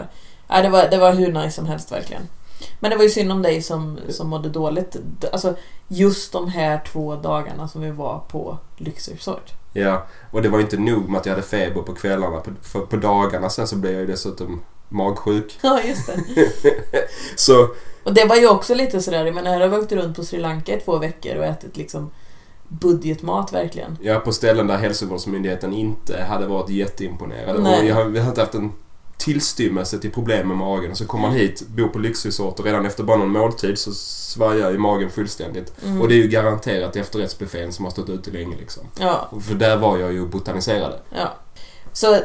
Ja, 0.48 0.62
det, 0.62 0.68
var, 0.68 0.88
det 0.90 0.98
var 0.98 1.12
hur 1.12 1.32
nice 1.32 1.50
som 1.50 1.66
helst 1.66 1.92
verkligen. 1.92 2.22
Men 2.80 2.90
det 2.90 2.96
var 2.96 3.04
ju 3.04 3.10
synd 3.10 3.32
om 3.32 3.42
dig 3.42 3.62
som, 3.62 3.98
som 4.08 4.28
mådde 4.28 4.48
dåligt. 4.48 4.96
Alltså 5.32 5.54
just 5.88 6.32
de 6.32 6.48
här 6.48 6.80
två 6.92 7.16
dagarna 7.16 7.68
som 7.68 7.80
vi 7.80 7.90
var 7.90 8.22
på 8.28 8.58
Lyxresort. 8.76 9.52
Ja, 9.80 10.06
och 10.30 10.42
det 10.42 10.48
var 10.48 10.60
inte 10.60 10.76
nog 10.76 11.08
med 11.08 11.20
att 11.20 11.26
jag 11.26 11.32
hade 11.32 11.46
feber 11.46 11.82
på 11.82 11.94
kvällarna. 11.94 12.40
På, 12.40 12.50
för, 12.62 12.80
på 12.80 12.96
dagarna 12.96 13.50
sen 13.50 13.66
så 13.66 13.76
blev 13.76 13.92
jag 13.92 14.00
ju 14.00 14.06
dessutom 14.06 14.60
magsjuk. 14.88 15.58
Ja, 15.62 15.80
just 15.82 16.06
det. 16.06 16.14
Så 17.36 17.68
Och 18.04 18.14
det 18.14 18.24
var 18.24 18.36
ju 18.36 18.48
också 18.48 18.74
lite 18.74 19.00
sådär, 19.00 19.24
jag 19.24 19.34
menar 19.34 19.50
här 19.50 19.60
har 19.60 19.68
vi 19.68 19.76
åkt 19.76 19.92
runt 19.92 20.16
på 20.16 20.24
Sri 20.24 20.38
Lanka 20.38 20.76
i 20.76 20.80
två 20.80 20.98
veckor 20.98 21.36
och 21.36 21.44
ätit 21.44 21.76
liksom 21.76 22.10
budgetmat 22.68 23.52
verkligen. 23.52 23.98
ja, 24.00 24.20
på 24.20 24.32
ställen 24.32 24.66
där 24.66 24.76
hälsovårdsmyndigheten 24.76 25.72
inte 25.72 26.22
hade 26.22 26.46
varit 26.46 26.70
jätteimponerade. 26.70 27.58
Nej. 27.62 27.80
Och 27.80 27.86
jag 27.86 27.94
har, 27.94 28.04
vi 28.04 28.18
har 28.18 28.28
inte 28.28 28.40
haft 28.40 28.54
en 28.54 28.72
tillstymmelse 29.18 29.98
till 29.98 30.10
problem 30.12 30.48
med 30.48 30.56
magen. 30.56 30.90
Och 30.90 30.96
så 30.98 31.06
kommer 31.06 31.28
man 31.28 31.36
hit, 31.36 31.68
bor 31.68 31.88
på 31.88 31.98
lyxresort 31.98 32.58
och 32.58 32.64
redan 32.64 32.86
efter 32.86 33.04
bara 33.04 33.16
någon 33.16 33.30
måltid 33.30 33.78
så 33.78 33.92
svajar 33.92 34.70
ju 34.70 34.78
magen 34.78 35.10
fullständigt. 35.10 35.72
Mm. 35.84 36.00
Och 36.00 36.08
det 36.08 36.14
är 36.14 36.22
ju 36.22 36.28
garanterat 36.28 36.96
efterrättsbuffén 36.96 37.72
som 37.72 37.84
har 37.84 37.92
stått 37.92 38.08
ute 38.08 38.30
länge 38.30 38.56
liksom. 38.56 38.82
Ja, 39.00 39.30
För 39.48 39.54
där 39.54 39.76
var 39.76 39.98
jag 39.98 40.12
ju 40.12 40.26
botaniserade. 40.26 40.98
ja. 41.10 41.34
Så 41.92 42.16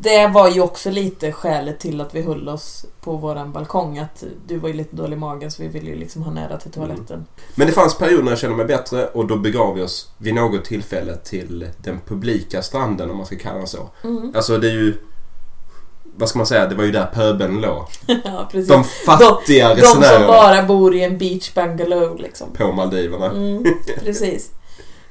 det 0.00 0.26
var 0.26 0.48
ju 0.48 0.60
också 0.60 0.90
lite 0.90 1.32
skälet 1.32 1.80
till 1.80 2.00
att 2.00 2.14
vi 2.14 2.22
höll 2.22 2.48
oss 2.48 2.86
på 3.00 3.16
våran 3.16 3.52
balkong. 3.52 3.98
Att 3.98 4.24
du 4.46 4.58
var 4.58 4.68
ju 4.68 4.74
lite 4.74 4.96
dålig 4.96 5.16
i 5.16 5.20
magen 5.20 5.50
så 5.50 5.62
vi 5.62 5.68
ville 5.68 5.90
ju 5.90 5.96
liksom 5.96 6.22
ha 6.22 6.32
nära 6.32 6.56
till 6.56 6.70
toaletten. 6.70 7.26
Men 7.54 7.66
det 7.66 7.72
fanns 7.72 7.98
perioder 7.98 8.22
när 8.22 8.32
jag 8.32 8.38
kände 8.38 8.56
mig 8.56 8.66
bättre 8.66 9.06
och 9.06 9.26
då 9.26 9.36
begav 9.36 9.74
vi 9.74 9.82
oss 9.82 10.10
vid 10.18 10.34
något 10.34 10.64
tillfälle 10.64 11.16
till 11.16 11.68
den 11.82 12.00
publika 12.06 12.62
stranden 12.62 13.10
om 13.10 13.16
man 13.16 13.26
ska 13.26 13.36
kalla 13.36 13.58
den 13.58 13.66
så. 13.66 13.90
Mm. 14.04 14.32
Alltså 14.36 14.58
det 14.58 14.68
är 14.68 14.72
ju... 14.72 14.94
Vad 16.18 16.28
ska 16.28 16.38
man 16.38 16.46
säga? 16.46 16.66
Det 16.66 16.74
var 16.74 16.84
ju 16.84 16.90
där 16.92 17.06
pöbeln 17.06 17.60
låg. 17.60 17.84
ja, 18.24 18.48
precis. 18.52 18.68
De 18.68 18.84
fattiga 18.84 19.74
De 19.74 19.80
som 19.82 20.00
resenärerna 20.02 20.26
bara 20.26 20.62
bor 20.62 20.94
i 20.94 21.04
en 21.04 21.18
beach 21.18 21.54
bungalow 21.54 22.16
liksom. 22.18 22.48
på 22.52 22.72
Maldiverna. 22.72 23.26
Mm, 23.26 23.64
precis. 24.04 24.50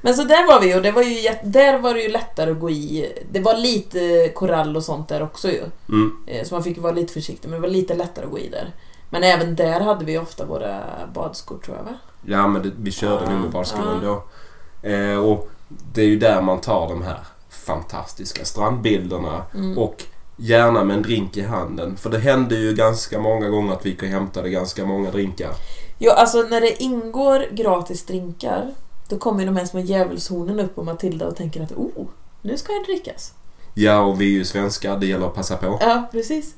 Men 0.00 0.14
så 0.14 0.24
där 0.24 0.46
var 0.46 0.60
vi 0.60 0.74
och 0.74 0.82
det 0.82 0.90
var 0.90 1.02
ju, 1.02 1.28
där 1.44 1.78
var 1.78 1.94
det 1.94 2.00
ju 2.02 2.08
lättare 2.08 2.50
att 2.50 2.60
gå 2.60 2.70
i. 2.70 3.12
Det 3.32 3.40
var 3.40 3.56
lite 3.56 4.28
korall 4.34 4.76
och 4.76 4.84
sånt 4.84 5.08
där 5.08 5.22
också 5.22 5.48
ju. 5.48 5.62
Mm. 5.88 6.12
Eh, 6.26 6.44
Så 6.46 6.54
man 6.54 6.64
fick 6.64 6.78
vara 6.78 6.92
lite 6.92 7.12
försiktig, 7.12 7.48
men 7.48 7.60
det 7.60 7.66
var 7.68 7.74
lite 7.74 7.94
lättare 7.94 8.24
att 8.24 8.30
gå 8.30 8.38
i 8.38 8.48
där. 8.48 8.72
Men 9.10 9.22
även 9.22 9.56
där 9.56 9.80
hade 9.80 10.04
vi 10.04 10.18
ofta 10.18 10.44
våra 10.44 10.80
badskor 11.14 11.58
tror 11.64 11.76
jag 11.76 11.84
va? 11.84 11.94
Ja, 12.26 12.46
men 12.48 12.62
det, 12.62 12.70
vi 12.80 12.90
körde 12.92 13.24
Ja, 13.24 13.30
nog 13.30 13.40
med 13.40 13.50
badskor 13.50 13.80
ja. 13.84 13.92
ändå. 13.92 14.22
Eh, 14.82 15.18
och 15.24 15.48
det 15.92 16.02
är 16.02 16.06
ju 16.06 16.18
där 16.18 16.40
man 16.42 16.60
tar 16.60 16.88
de 16.88 17.02
här 17.02 17.18
fantastiska 17.50 18.44
strandbilderna 18.44 19.42
Mm. 19.54 19.78
och 19.78 20.04
gärna 20.38 20.84
med 20.84 20.96
en 20.96 21.02
drink 21.02 21.36
i 21.36 21.42
handen. 21.42 21.96
För 21.96 22.10
det 22.10 22.18
hände 22.18 22.54
ju 22.54 22.74
ganska 22.74 23.20
många 23.20 23.48
gånger 23.48 23.72
att 23.72 23.86
vi 23.86 23.90
gick 23.90 24.02
och 24.02 24.08
hämtade 24.08 24.50
ganska 24.50 24.86
många 24.86 25.10
drinkar. 25.10 25.50
Ja, 25.98 26.12
alltså 26.12 26.42
när 26.42 26.60
det 26.60 26.82
ingår 26.82 27.46
gratis 27.50 28.06
drinkar 28.06 28.74
då 29.08 29.18
kommer 29.18 29.40
ju 29.40 29.46
de 29.46 29.56
här 29.56 29.64
små 29.64 29.80
djävulshornen 29.80 30.60
upp 30.60 30.74
på 30.74 30.82
Matilda 30.82 31.26
och 31.26 31.36
tänker 31.36 31.62
att 31.62 31.72
oh, 31.72 32.06
nu 32.42 32.56
ska 32.56 32.72
jag 32.72 32.84
drickas. 32.84 33.32
Ja, 33.74 34.00
och 34.00 34.20
vi 34.20 34.24
är 34.24 34.38
ju 34.38 34.44
svenskar. 34.44 34.98
Det 34.98 35.06
gäller 35.06 35.26
att 35.26 35.34
passa 35.34 35.56
på. 35.56 35.78
Ja, 35.80 36.08
precis. 36.12 36.54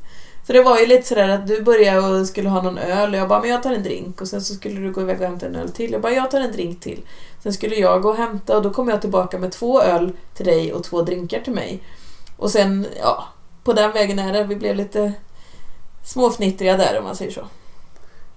Så 0.46 0.52
det 0.52 0.62
var 0.62 0.78
ju 0.78 0.86
lite 0.86 1.08
sådär 1.08 1.28
att 1.28 1.46
du 1.46 1.62
började 1.62 2.20
och 2.20 2.26
skulle 2.26 2.48
ha 2.48 2.62
någon 2.62 2.78
öl 2.78 3.12
och 3.14 3.20
jag 3.20 3.28
bara, 3.28 3.40
men 3.40 3.50
jag 3.50 3.62
tar 3.62 3.72
en 3.72 3.82
drink. 3.82 4.20
Och 4.20 4.28
sen 4.28 4.42
så 4.42 4.54
skulle 4.54 4.80
du 4.80 4.92
gå 4.92 5.00
iväg 5.00 5.20
och 5.20 5.26
hämta 5.26 5.46
en 5.46 5.54
öl 5.54 5.70
till. 5.70 5.92
Jag 5.92 6.00
bara, 6.00 6.12
jag 6.12 6.30
tar 6.30 6.40
en 6.40 6.52
drink 6.52 6.80
till. 6.80 7.00
Sen 7.42 7.52
skulle 7.52 7.76
jag 7.76 8.02
gå 8.02 8.08
och 8.08 8.16
hämta 8.16 8.56
och 8.56 8.62
då 8.62 8.70
kom 8.70 8.88
jag 8.88 9.00
tillbaka 9.00 9.38
med 9.38 9.52
två 9.52 9.82
öl 9.82 10.12
till 10.34 10.46
dig 10.46 10.72
och 10.72 10.84
två 10.84 11.02
drinkar 11.02 11.40
till 11.40 11.52
mig. 11.52 11.82
Och 12.36 12.50
sen, 12.50 12.86
ja, 13.00 13.28
på 13.64 13.72
den 13.72 13.92
vägen 13.92 14.18
är 14.18 14.32
det. 14.32 14.44
Vi 14.44 14.56
blev 14.56 14.76
lite 14.76 15.12
småfnittriga 16.04 16.76
där 16.76 16.98
om 16.98 17.04
man 17.04 17.16
säger 17.16 17.30
så. 17.30 17.46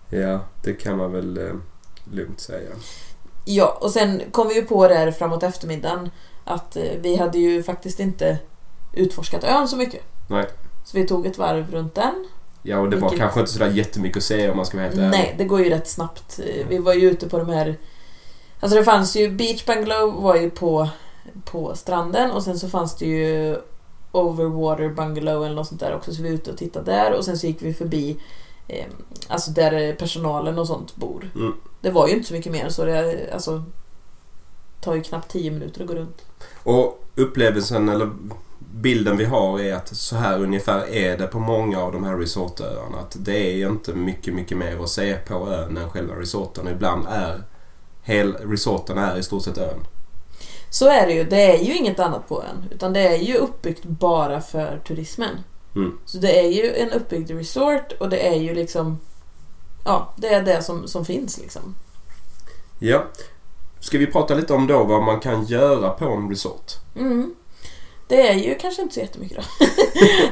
Ja, 0.09 0.39
det 0.63 0.73
kan 0.73 0.97
man 0.97 1.11
väl 1.11 1.37
eh, 1.37 1.53
lugnt 2.11 2.39
säga. 2.39 2.69
Ja, 3.45 3.77
och 3.81 3.91
sen 3.91 4.21
kom 4.31 4.47
vi 4.47 4.55
ju 4.55 4.65
på 4.65 4.87
där 4.87 5.11
framåt 5.11 5.43
eftermiddagen 5.43 6.09
att 6.43 6.75
eh, 6.75 6.83
vi 7.01 7.15
hade 7.15 7.37
ju 7.37 7.63
faktiskt 7.63 7.99
inte 7.99 8.37
utforskat 8.93 9.43
ön 9.43 9.67
så 9.67 9.75
mycket. 9.77 10.01
Nej. 10.27 10.45
Så 10.85 10.97
vi 10.97 11.07
tog 11.07 11.25
ett 11.25 11.37
varv 11.37 11.71
runt 11.71 11.95
den. 11.95 12.27
Ja, 12.61 12.79
och 12.79 12.89
det 12.89 12.97
var 12.97 13.09
kanske 13.09 13.39
inte 13.39 13.51
sådär 13.51 13.69
jättemycket 13.69 14.17
att 14.17 14.23
se 14.23 14.49
om 14.49 14.57
man 14.57 14.65
ska 14.65 14.77
vara 14.77 14.87
helt 14.87 14.99
ärlig. 14.99 15.09
Nej, 15.09 15.35
det 15.37 15.45
går 15.45 15.61
ju 15.61 15.69
rätt 15.69 15.87
snabbt. 15.87 16.39
Vi 16.69 16.77
var 16.77 16.93
ju 16.93 17.09
ute 17.09 17.29
på 17.29 17.37
de 17.37 17.49
här... 17.49 17.77
Alltså 18.59 18.77
det 18.77 18.83
fanns 18.83 19.15
ju... 19.15 19.29
Beach 19.29 19.65
Bungalow 19.65 20.21
var 20.21 20.35
ju 20.35 20.49
på, 20.49 20.89
på 21.45 21.75
stranden 21.75 22.31
och 22.31 22.43
sen 22.43 22.59
så 22.59 22.69
fanns 22.69 22.97
det 22.97 23.05
ju 23.05 23.57
Overwater 24.13 24.89
Bungalow 24.89 25.45
eller 25.45 25.55
något 25.55 25.67
sånt 25.67 25.79
där 25.79 25.95
också. 25.95 26.13
Så 26.13 26.21
vi 26.21 26.29
var 26.29 26.35
ute 26.35 26.51
och 26.51 26.57
tittade 26.57 26.91
där 26.91 27.17
och 27.17 27.25
sen 27.25 27.37
så 27.37 27.47
gick 27.47 27.61
vi 27.61 27.73
förbi 27.73 28.17
eh, 28.67 28.85
Alltså 29.27 29.51
där 29.51 29.95
personalen 29.95 30.59
och 30.59 30.67
sånt 30.67 30.95
bor. 30.95 31.31
Mm. 31.35 31.53
Det 31.81 31.89
var 31.89 32.07
ju 32.07 32.13
inte 32.13 32.27
så 32.27 32.33
mycket 32.33 32.51
mer 32.51 32.69
så 32.69 32.85
det 32.85 33.29
alltså, 33.33 33.63
tar 34.81 34.95
ju 34.95 35.01
knappt 35.01 35.31
10 35.31 35.51
minuter 35.51 35.81
att 35.81 35.87
gå 35.87 35.95
runt. 35.95 36.21
Och 36.63 37.03
upplevelsen 37.15 37.89
eller 37.89 38.09
bilden 38.59 39.17
vi 39.17 39.25
har 39.25 39.59
är 39.59 39.73
att 39.73 39.95
så 39.95 40.15
här 40.15 40.43
ungefär 40.43 40.87
är 40.89 41.17
det 41.17 41.27
på 41.27 41.39
många 41.39 41.79
av 41.79 41.91
de 41.91 42.03
här 42.03 42.17
resortöarna. 42.17 42.99
Att 42.99 43.15
det 43.19 43.61
är 43.61 43.69
inte 43.69 43.93
mycket, 43.93 44.33
mycket 44.33 44.57
mer 44.57 44.83
att 44.83 44.89
se 44.89 45.15
på 45.15 45.49
ön 45.49 45.77
än 45.77 45.89
själva 45.89 46.15
resorten. 46.15 46.67
Ibland 46.67 47.07
är 47.09 47.43
hel 48.01 48.33
resorten 48.33 48.97
är 48.97 49.17
i 49.17 49.23
stort 49.23 49.43
sett 49.43 49.57
ön. 49.57 49.79
Så 50.73 50.87
är 50.87 51.07
det 51.07 51.13
ju. 51.13 51.23
Det 51.23 51.55
är 51.55 51.63
ju 51.63 51.75
inget 51.75 51.99
annat 51.99 52.29
på 52.29 52.43
ön. 52.43 52.65
Utan 52.71 52.93
det 52.93 53.07
är 53.07 53.17
ju 53.17 53.35
uppbyggt 53.35 53.83
bara 53.83 54.41
för 54.41 54.81
turismen. 54.87 55.39
Mm. 55.75 55.99
Så 56.05 56.17
det 56.17 56.39
är 56.39 56.49
ju 56.49 56.75
en 56.75 56.91
uppbyggd 56.91 57.31
resort 57.31 57.91
och 57.99 58.09
det 58.09 58.27
är 58.27 58.35
ju 58.35 58.55
liksom... 58.55 58.99
Ja, 59.85 60.13
det 60.17 60.27
är 60.27 60.41
det 60.41 60.61
som, 60.61 60.87
som 60.87 61.05
finns 61.05 61.39
liksom. 61.39 61.75
Ja. 62.79 63.03
Ska 63.79 63.97
vi 63.97 64.07
prata 64.07 64.33
lite 64.35 64.53
om 64.53 64.67
då 64.67 64.83
vad 64.83 65.03
man 65.03 65.19
kan 65.19 65.45
göra 65.45 65.89
på 65.89 66.05
en 66.05 66.29
resort? 66.29 66.71
Mm. 66.95 67.35
Det 68.07 68.27
är 68.27 68.33
ju 68.33 68.55
kanske 68.55 68.81
inte 68.81 68.93
så 68.93 68.99
jättemycket 68.99 69.37
då. 69.37 69.65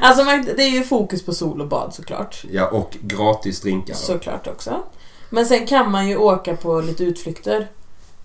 alltså 0.00 0.24
man, 0.24 0.44
det 0.56 0.62
är 0.62 0.70
ju 0.70 0.82
fokus 0.82 1.24
på 1.24 1.34
sol 1.34 1.60
och 1.60 1.68
bad 1.68 1.94
såklart. 1.94 2.44
Ja, 2.50 2.68
och 2.68 2.96
gratis 3.00 3.60
drinkar. 3.60 3.94
Såklart 3.94 4.46
också. 4.46 4.82
Men 5.30 5.46
sen 5.46 5.66
kan 5.66 5.90
man 5.90 6.08
ju 6.08 6.16
åka 6.16 6.56
på 6.56 6.80
lite 6.80 7.04
utflykter. 7.04 7.68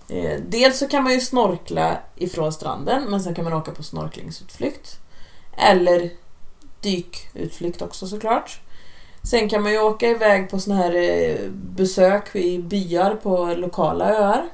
Eh, 0.10 0.39
dels 0.48 0.78
så 0.80 0.88
kan 0.88 1.04
man 1.04 1.13
ju 1.13 1.20
snorkla 1.20 1.98
ifrån 2.15 2.54
stranden 2.54 3.04
men 3.04 3.22
sen 3.22 3.36
kan 3.36 3.43
man 3.43 3.54
åka 3.54 3.72
på 3.72 3.84
snorklingsutflykt. 3.84 5.00
Eller 5.58 6.10
dykutflykt 6.82 7.82
också 7.82 8.08
såklart. 8.08 8.62
Sen 9.24 9.50
kan 9.50 9.63
man 9.63 9.72
ju 9.72 9.80
åka 9.80 10.08
iväg 10.08 10.50
på 10.50 10.60
såna 10.60 10.76
här 10.76 10.96
eh, 10.96 11.50
besök 11.52 12.36
i 12.36 12.60
byar 12.60 13.15
på 13.15 13.46
lokala 13.46 14.06
öar. 14.15 14.50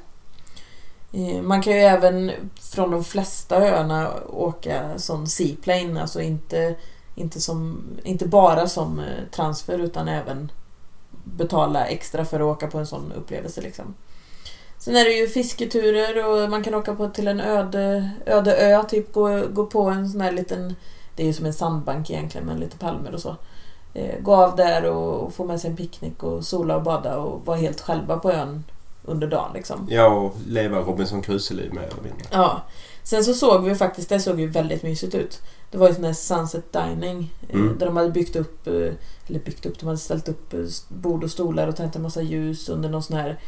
Eh, 1.12 1.42
Man 1.42 1.62
kan 1.62 1.72
ju 1.72 1.78
även 1.78 2.32
från 2.60 2.90
de 2.90 3.04
flesta 3.04 3.56
öarna 3.56 4.12
åka 4.28 4.98
som 4.98 5.26
seaplane, 5.26 6.00
alltså 6.02 6.20
inte, 6.20 6.74
inte, 7.14 7.40
som, 7.40 7.82
inte 8.04 8.26
bara 8.26 8.68
som 8.68 8.98
eh, 8.98 9.24
transfer 9.30 9.78
utan 9.78 10.08
även 10.08 10.52
betala 11.24 11.86
extra 11.86 12.24
för 12.24 12.40
att 12.40 12.56
åka 12.56 12.66
på 12.66 12.78
en 12.78 12.86
sån 12.86 13.12
upplevelse. 13.12 13.60
Liksom. 13.60 13.94
Sen 14.84 14.96
är 14.96 15.04
det 15.04 15.12
ju 15.12 15.28
fisketurer 15.28 16.26
och 16.44 16.50
man 16.50 16.64
kan 16.64 16.74
åka 16.74 16.94
på 16.94 17.08
till 17.08 17.28
en 17.28 17.40
öde, 17.40 18.10
öde 18.26 18.56
ö, 18.56 18.82
typ 18.88 19.12
gå, 19.12 19.46
gå 19.52 19.66
på 19.66 19.82
en 19.82 20.08
sån 20.08 20.20
här 20.20 20.32
liten, 20.32 20.74
det 21.16 21.22
är 21.22 21.26
ju 21.26 21.32
som 21.32 21.46
en 21.46 21.52
sandbank 21.52 22.10
egentligen 22.10 22.46
med 22.46 22.60
lite 22.60 22.78
palmer 22.78 23.14
och 23.14 23.20
så. 23.20 23.36
Eh, 23.94 24.20
gå 24.22 24.34
av 24.34 24.56
där 24.56 24.84
och, 24.90 25.20
och 25.20 25.34
få 25.34 25.44
med 25.44 25.60
sig 25.60 25.70
en 25.70 25.76
picknick 25.76 26.22
och 26.22 26.44
sola 26.44 26.76
och 26.76 26.82
bada 26.82 27.16
och 27.16 27.46
vara 27.46 27.56
helt 27.56 27.80
själva 27.80 28.18
på 28.18 28.32
ön 28.32 28.64
under 29.04 29.26
dagen 29.26 29.50
liksom. 29.54 29.86
Ja, 29.90 30.06
och 30.06 30.36
leva 30.46 30.78
Robinson 30.80 31.22
Crusoe-liv 31.22 31.70
eller 31.72 32.02
mindre. 32.02 32.26
Ja. 32.30 32.62
Sen 33.02 33.24
så 33.24 33.34
såg 33.34 33.64
vi 33.64 33.74
faktiskt, 33.74 34.08
det 34.08 34.20
såg 34.20 34.40
ju 34.40 34.46
väldigt 34.46 34.82
mysigt 34.82 35.14
ut. 35.14 35.42
Det 35.70 35.78
var 35.78 35.88
ju 35.88 35.94
sån 35.94 36.04
här 36.04 36.12
sunset 36.12 36.72
dining 36.72 37.32
eh, 37.48 37.54
Mm. 37.54 37.78
där 37.78 37.86
de 37.86 37.96
hade 37.96 38.10
byggt 38.10 38.36
upp, 38.36 38.66
eh, 38.66 38.72
eller 39.26 39.38
byggt 39.44 39.66
upp, 39.66 39.78
de 39.78 39.86
hade 39.86 39.98
ställt 39.98 40.28
upp 40.28 40.54
bord 40.88 41.24
och 41.24 41.30
stolar 41.30 41.68
och 41.68 41.76
tänt 41.76 41.96
en 41.96 42.02
massa 42.02 42.22
ljus 42.22 42.68
under 42.68 42.88
någon 42.88 43.02
sån 43.02 43.16
här 43.16 43.38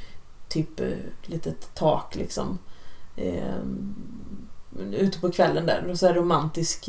typ 0.49 0.81
eh, 0.81 0.89
litet 1.23 1.75
tak 1.75 2.15
liksom. 2.17 2.59
Eh, 3.17 3.61
ute 4.93 5.21
på 5.21 5.31
kvällen 5.33 5.67
där 5.67 5.87
och 5.91 5.99
så 5.99 6.07
här 6.07 6.15
romantisk 6.15 6.89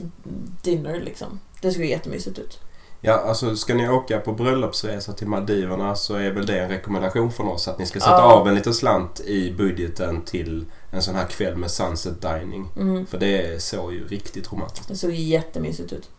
dinner 0.64 1.00
liksom. 1.00 1.40
Det 1.62 1.72
såg 1.72 1.86
jättemysigt 1.86 2.40
ut. 2.40 2.60
Ja, 3.02 3.14
alltså 3.14 3.56
ska 3.56 3.74
ni 3.74 3.90
åka 3.90 4.20
på 4.20 4.32
bröllopsresa 4.32 5.14
till 5.14 5.28
Maldiverna 5.28 5.96
så 5.96 6.16
är 6.16 6.32
väl 6.32 6.46
det 6.46 6.60
en 6.60 6.70
rekommendation 6.70 7.32
från 7.32 7.48
oss 7.48 7.68
att 7.68 7.80
ni 7.80 7.86
ska 7.86 8.00
sätta 8.00 8.12
Ja. 8.12 8.34
av 8.34 8.48
en 8.48 8.56
liten 8.56 8.74
slant 8.74 9.20
i 9.20 9.52
budgeten 9.52 10.22
till 10.22 10.66
en 10.92 11.02
sån 11.02 11.16
här 11.16 11.26
kväll 11.26 11.56
med 11.58 11.72
sunset 11.72 12.22
dining. 12.22 12.70
Mm. 12.78 13.06
För 13.06 13.18
det 13.18 13.64
såg 13.64 13.94
ju 13.94 14.08
riktigt 14.08 14.52
romantiskt 14.54 14.88
Det 14.88 14.96
såg 14.96 15.12
jättemysigt 15.12 15.94
ut. 15.94 16.10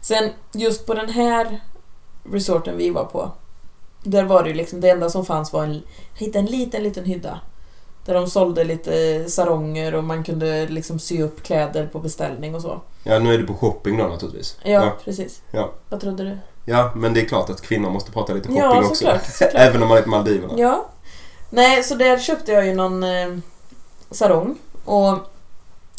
Sen 0.00 0.30
just 0.52 0.86
på 0.86 0.94
den 0.94 1.08
här 1.08 1.60
resorten 2.32 2.76
vi 2.76 2.90
var 2.90 3.04
på. 3.04 3.32
Där 4.02 4.24
var 4.24 4.42
det 4.42 4.48
ju 4.48 4.54
liksom, 4.54 4.80
det 4.80 4.90
enda 4.90 5.10
som 5.10 5.24
fanns 5.26 5.52
var 5.52 5.64
en, 5.64 5.72
jag 6.14 6.20
hittade 6.26 6.38
en 6.38 6.46
liten, 6.46 6.82
liten 6.82 7.04
hydda. 7.04 7.40
Där 8.04 8.14
de 8.14 8.26
sålde 8.26 8.64
lite 8.64 9.24
saronger 9.30 9.94
och 9.94 10.04
man 10.04 10.24
kunde 10.24 10.66
liksom 10.68 10.98
sy 10.98 11.22
upp 11.22 11.42
kläder 11.42 11.86
på 11.86 11.98
beställning 11.98 12.54
och 12.54 12.62
så. 12.62 12.80
Ja, 13.04 13.18
nu 13.18 13.34
är 13.34 13.38
det 13.38 13.44
på 13.44 13.54
shopping 13.54 13.98
då 13.98 14.04
naturligtvis. 14.06 14.56
Ja, 14.62 14.70
Ja. 14.70 14.92
precis. 15.04 15.42
Ja. 15.50 15.72
Vad 15.88 16.00
trodde 16.00 16.24
du? 16.24 16.38
Ja, 16.64 16.92
men 16.96 17.14
det 17.14 17.20
är 17.20 17.24
klart 17.24 17.50
att 17.50 17.60
kvinnor 17.62 17.90
måste 17.90 18.12
prata 18.12 18.32
lite 18.34 18.52
Ja, 18.52 18.68
shopping 18.68 18.84
också. 18.84 18.94
såklart, 18.94 19.24
såklart. 19.32 19.54
Även 19.54 19.82
om 19.82 19.88
man 19.88 19.98
är 19.98 20.02
på 20.02 20.08
Maldiverna. 20.10 20.54
Ja. 20.56 20.84
Nej, 21.50 21.82
så 21.82 21.94
där 21.94 22.18
köpte 22.18 22.52
jag 22.52 22.66
ju 22.66 22.74
någon 22.74 23.02
eh, 23.02 23.36
sarong. 24.10 24.58
Och 24.84 25.18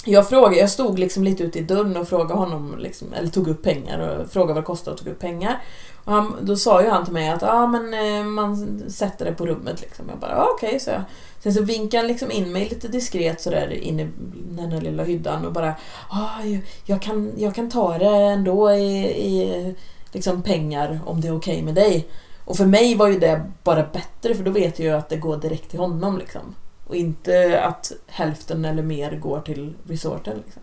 jag 0.06 0.30
frågade, 0.30 0.56
jag 0.56 0.70
stod 0.70 1.00
liksom 1.00 1.24
lite 1.24 1.44
ute 1.44 1.60
i 1.60 1.62
dörren 1.62 1.98
och 1.98 2.08
frågade 2.08 2.34
honom, 2.34 2.76
liksom, 2.80 3.14
eller 3.14 3.28
tog 3.28 3.48
upp 3.48 3.64
pengar 3.64 4.00
och 4.00 4.30
frågade 4.30 4.54
vad 4.54 4.64
det 4.64 4.66
kostade 4.66 4.94
och 4.94 5.00
tog 5.00 5.08
upp 5.08 5.20
pengar. 5.20 5.62
Och 6.04 6.14
han, 6.14 6.36
då 6.42 6.56
sa 6.56 6.84
ju 6.84 6.90
han 6.90 7.06
till 7.06 7.14
mig 7.14 7.30
att 7.30 7.44
ah, 7.44 7.68
men, 7.68 7.94
eh, 7.94 8.24
man 8.24 8.84
sätter 8.90 9.26
det 9.26 9.32
på 9.32 9.46
rummet. 9.46 9.82
Liksom. 9.82 10.06
Jag 10.10 10.20
bara, 10.20 10.36
ah, 10.36 10.48
okej, 10.56 10.80
så 10.80 10.90
jag. 10.90 11.04
Sen 11.40 11.54
så 11.54 11.64
vinkade 11.64 11.98
han 11.98 12.08
liksom 12.08 12.32
in 12.32 12.52
mig 12.52 12.70
lite 12.70 12.88
diskret 12.88 13.42
sådär 13.42 13.74
in 13.74 14.00
i 14.00 14.08
den 14.50 14.72
här 14.72 14.82
lilla 14.82 15.04
hyddan 15.04 15.46
och 15.46 15.54
bara, 15.54 15.76
ah, 16.10 16.44
jag, 16.44 16.62
jag, 16.86 17.02
kan, 17.02 17.32
jag 17.38 17.56
kan 17.56 17.70
ta 17.70 17.98
det 17.98 18.06
ändå 18.06 18.72
i, 18.72 19.06
i 19.06 19.76
liksom 20.12 20.42
pengar 20.42 21.00
om 21.06 21.22
det 21.22 21.28
är 21.28 21.38
okej 21.38 21.62
med 21.62 21.76
dig. 21.76 22.08
Och 22.46 22.58
för 22.58 22.66
mig 22.66 22.96
var 22.96 23.08
ju 23.08 23.20
det 23.20 23.52
bara 23.64 23.84
bättre 23.84 24.36
för 24.36 24.44
då 24.44 24.52
vet 24.52 24.80
jag 24.80 24.86
ju 24.86 24.92
att 24.92 25.10
det 25.10 25.18
går 25.18 25.38
direkt 25.38 25.70
till 25.70 25.80
honom 25.80 26.18
liksom. 26.18 26.56
Och 26.88 26.96
inte 26.96 27.62
att 27.64 27.92
hälften 28.08 28.66
eller 28.66 28.84
mer 28.84 29.16
går 29.20 29.40
till 29.42 29.74
resorten. 29.88 30.38
Liksom. 30.46 30.62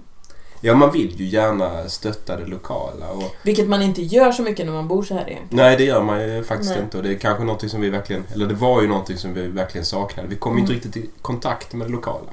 Ja, 0.62 0.74
man 0.74 0.92
vill 0.92 1.20
ju 1.20 1.24
gärna 1.26 1.88
stötta 1.88 2.36
det 2.36 2.46
lokala. 2.46 3.08
Och, 3.10 3.34
Vilket 3.44 3.68
man 3.68 3.82
inte 3.82 4.02
gör 4.02 4.32
så 4.32 4.42
mycket 4.42 4.66
när 4.66 4.72
man 4.72 4.88
bor 4.88 5.02
så 5.02 5.14
här 5.14 5.20
egentligen. 5.30 5.64
nej, 5.64 5.76
det 5.76 5.84
gör 5.84 6.02
man 6.02 6.22
ju 6.28 6.44
faktiskt 6.44 6.70
Nej. 6.70 6.82
inte. 6.82 6.96
Och 6.96 7.02
det 7.02 7.10
är 7.14 7.18
kanske 7.18 7.44
någonting 7.44 7.68
som 7.68 7.80
vi 7.80 7.90
verkligen, 7.90 8.24
eller 8.34 8.46
det 8.46 8.54
var 8.54 8.82
ju 8.82 8.88
någonting 8.88 9.16
som 9.16 9.34
vi 9.34 9.46
verkligen 9.46 9.84
saknade. 9.84 10.28
Vi 10.28 10.36
kom 10.36 10.54
ju 10.54 10.60
inte 10.60 10.72
Mm. 10.72 10.82
riktigt 10.84 11.04
i 11.04 11.10
kontakt 11.22 11.72
med 11.72 11.86
det 11.86 11.92
lokala. 11.92 12.30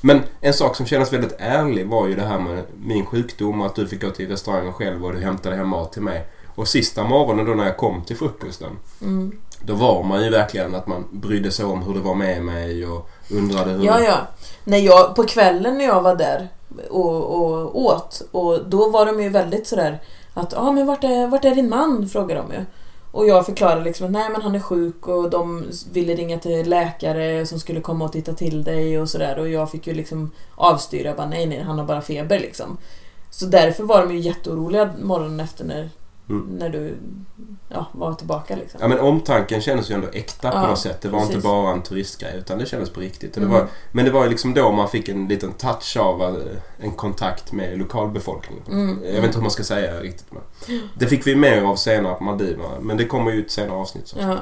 Men 0.00 0.20
en 0.40 0.54
sak 0.54 0.76
som 0.76 0.86
kändes 0.86 1.12
väldigt 1.12 1.34
ärlig 1.38 1.86
var 1.86 2.06
ju 2.08 2.14
det 2.14 2.22
här 2.24 2.38
med 2.38 2.64
min 2.84 3.06
sjukdom 3.06 3.60
och 3.60 3.66
att 3.66 3.74
du 3.74 3.88
fick 3.88 4.02
gå 4.02 4.10
till 4.10 4.28
restaurangen 4.28 4.72
själv 4.72 5.04
och 5.04 5.12
du 5.12 5.18
hämtade 5.20 5.56
hem 5.56 5.68
mat 5.68 5.92
till 5.92 6.02
mig. 6.02 6.24
Och 6.54 6.68
sista 6.68 7.04
morgonen 7.04 7.46
då 7.46 7.52
när 7.54 7.64
jag 7.64 7.76
kom 7.76 8.02
till 8.04 8.16
frukosten 8.16 8.70
Mm. 9.02 9.32
Då 9.66 9.74
var 9.74 10.02
man 10.02 10.24
ju 10.24 10.30
verkligen 10.30 10.74
att 10.74 10.86
man 10.86 11.04
brydde 11.10 11.50
sig 11.50 11.64
om 11.64 11.82
hur 11.82 11.94
det 11.94 12.00
var 12.00 12.14
med 12.14 12.44
mig 12.44 12.86
och 12.86 13.08
undrade 13.30 13.70
hur... 13.70 13.84
Ja, 13.84 14.00
ja. 14.00 14.16
När 14.64 14.78
jag, 14.78 15.14
på 15.14 15.24
kvällen 15.24 15.78
när 15.78 15.84
jag 15.84 16.02
var 16.02 16.16
där 16.16 16.48
och, 16.90 17.24
och 17.24 17.80
åt 17.80 18.22
och 18.30 18.64
då 18.66 18.90
var 18.90 19.06
de 19.06 19.22
ju 19.22 19.28
väldigt 19.28 19.66
sådär 19.66 19.98
att 20.34 20.56
ah, 20.56 20.72
men 20.72 20.86
vart 20.86 21.04
är, 21.04 21.26
vart 21.26 21.44
är 21.44 21.54
din 21.54 21.68
man? 21.68 22.08
frågar 22.08 22.36
de 22.36 22.52
ju. 22.52 22.64
Och 23.12 23.26
jag 23.26 23.46
förklarade 23.46 23.84
liksom 23.84 24.06
att 24.06 24.12
nej 24.12 24.30
men 24.30 24.42
han 24.42 24.54
är 24.54 24.60
sjuk 24.60 25.08
och 25.08 25.30
de 25.30 25.64
ville 25.92 26.14
ringa 26.14 26.38
till 26.38 26.68
läkare 26.68 27.46
som 27.46 27.60
skulle 27.60 27.80
komma 27.80 28.04
och 28.04 28.12
titta 28.12 28.32
till 28.32 28.64
dig 28.64 29.00
och 29.00 29.08
sådär 29.08 29.38
och 29.38 29.48
jag 29.48 29.70
fick 29.70 29.86
ju 29.86 29.94
liksom 29.94 30.30
avstyra 30.54 31.14
bara 31.14 31.26
nej 31.26 31.46
nej 31.46 31.62
han 31.62 31.78
har 31.78 31.86
bara 31.86 32.02
feber 32.02 32.38
liksom. 32.38 32.78
Så 33.30 33.46
därför 33.46 33.84
var 33.84 34.06
de 34.06 34.14
ju 34.14 34.20
jätteoroliga 34.20 34.90
morgonen 35.02 35.40
efter 35.40 35.64
när, 35.64 35.90
Mm. 36.28 36.46
när 36.58 36.68
du 36.68 36.94
ja, 37.68 37.86
var 37.92 38.14
tillbaka 38.14 38.56
liksom. 38.56 38.80
Ja 38.82 38.88
men 38.88 38.98
omtanken 39.00 39.60
kändes 39.60 39.90
ju 39.90 39.94
ändå 39.94 40.08
äkta 40.12 40.50
på 40.50 40.56
Ja, 40.56 40.66
något 40.66 40.78
sätt. 40.78 41.00
Det 41.00 41.08
var 41.08 41.18
precis. 41.18 41.34
inte 41.36 41.46
bara 41.48 41.72
en 41.72 41.82
turistgrej 41.82 42.36
utan 42.38 42.58
det 42.58 42.66
kändes 42.66 42.90
på 42.90 43.00
riktigt. 43.00 43.34
Och 43.36 43.40
det 43.40 43.46
Mm. 43.46 43.58
var, 43.58 43.68
men 43.92 44.04
det 44.04 44.10
var 44.10 44.24
ju 44.24 44.30
liksom 44.30 44.54
då 44.54 44.72
man 44.72 44.88
fick 44.88 45.08
en 45.08 45.28
liten 45.28 45.52
touch 45.52 45.96
av 46.00 46.22
eh, 46.22 46.36
en 46.78 46.92
kontakt 46.92 47.52
med 47.52 47.78
lokalbefolkningen. 47.78 48.62
Mm. 48.68 48.98
Jag 49.04 49.12
vet 49.12 49.24
inte 49.24 49.36
hur 49.36 49.42
man 49.42 49.50
ska 49.50 49.64
säga 49.64 50.00
riktigt. 50.00 50.26
Men 50.32 50.42
det 50.98 51.06
fick 51.06 51.26
vi 51.26 51.36
mer 51.36 51.62
av 51.62 51.76
senare 51.76 52.14
på 52.14 52.24
Maldiverna. 52.24 52.80
Men 52.80 52.96
det 52.96 53.04
kommer 53.04 53.30
ju 53.32 53.40
ett 53.44 53.50
senare 53.50 53.76
avsnitt. 53.76 54.08
Som 54.08 54.20
Ja. 54.20 54.38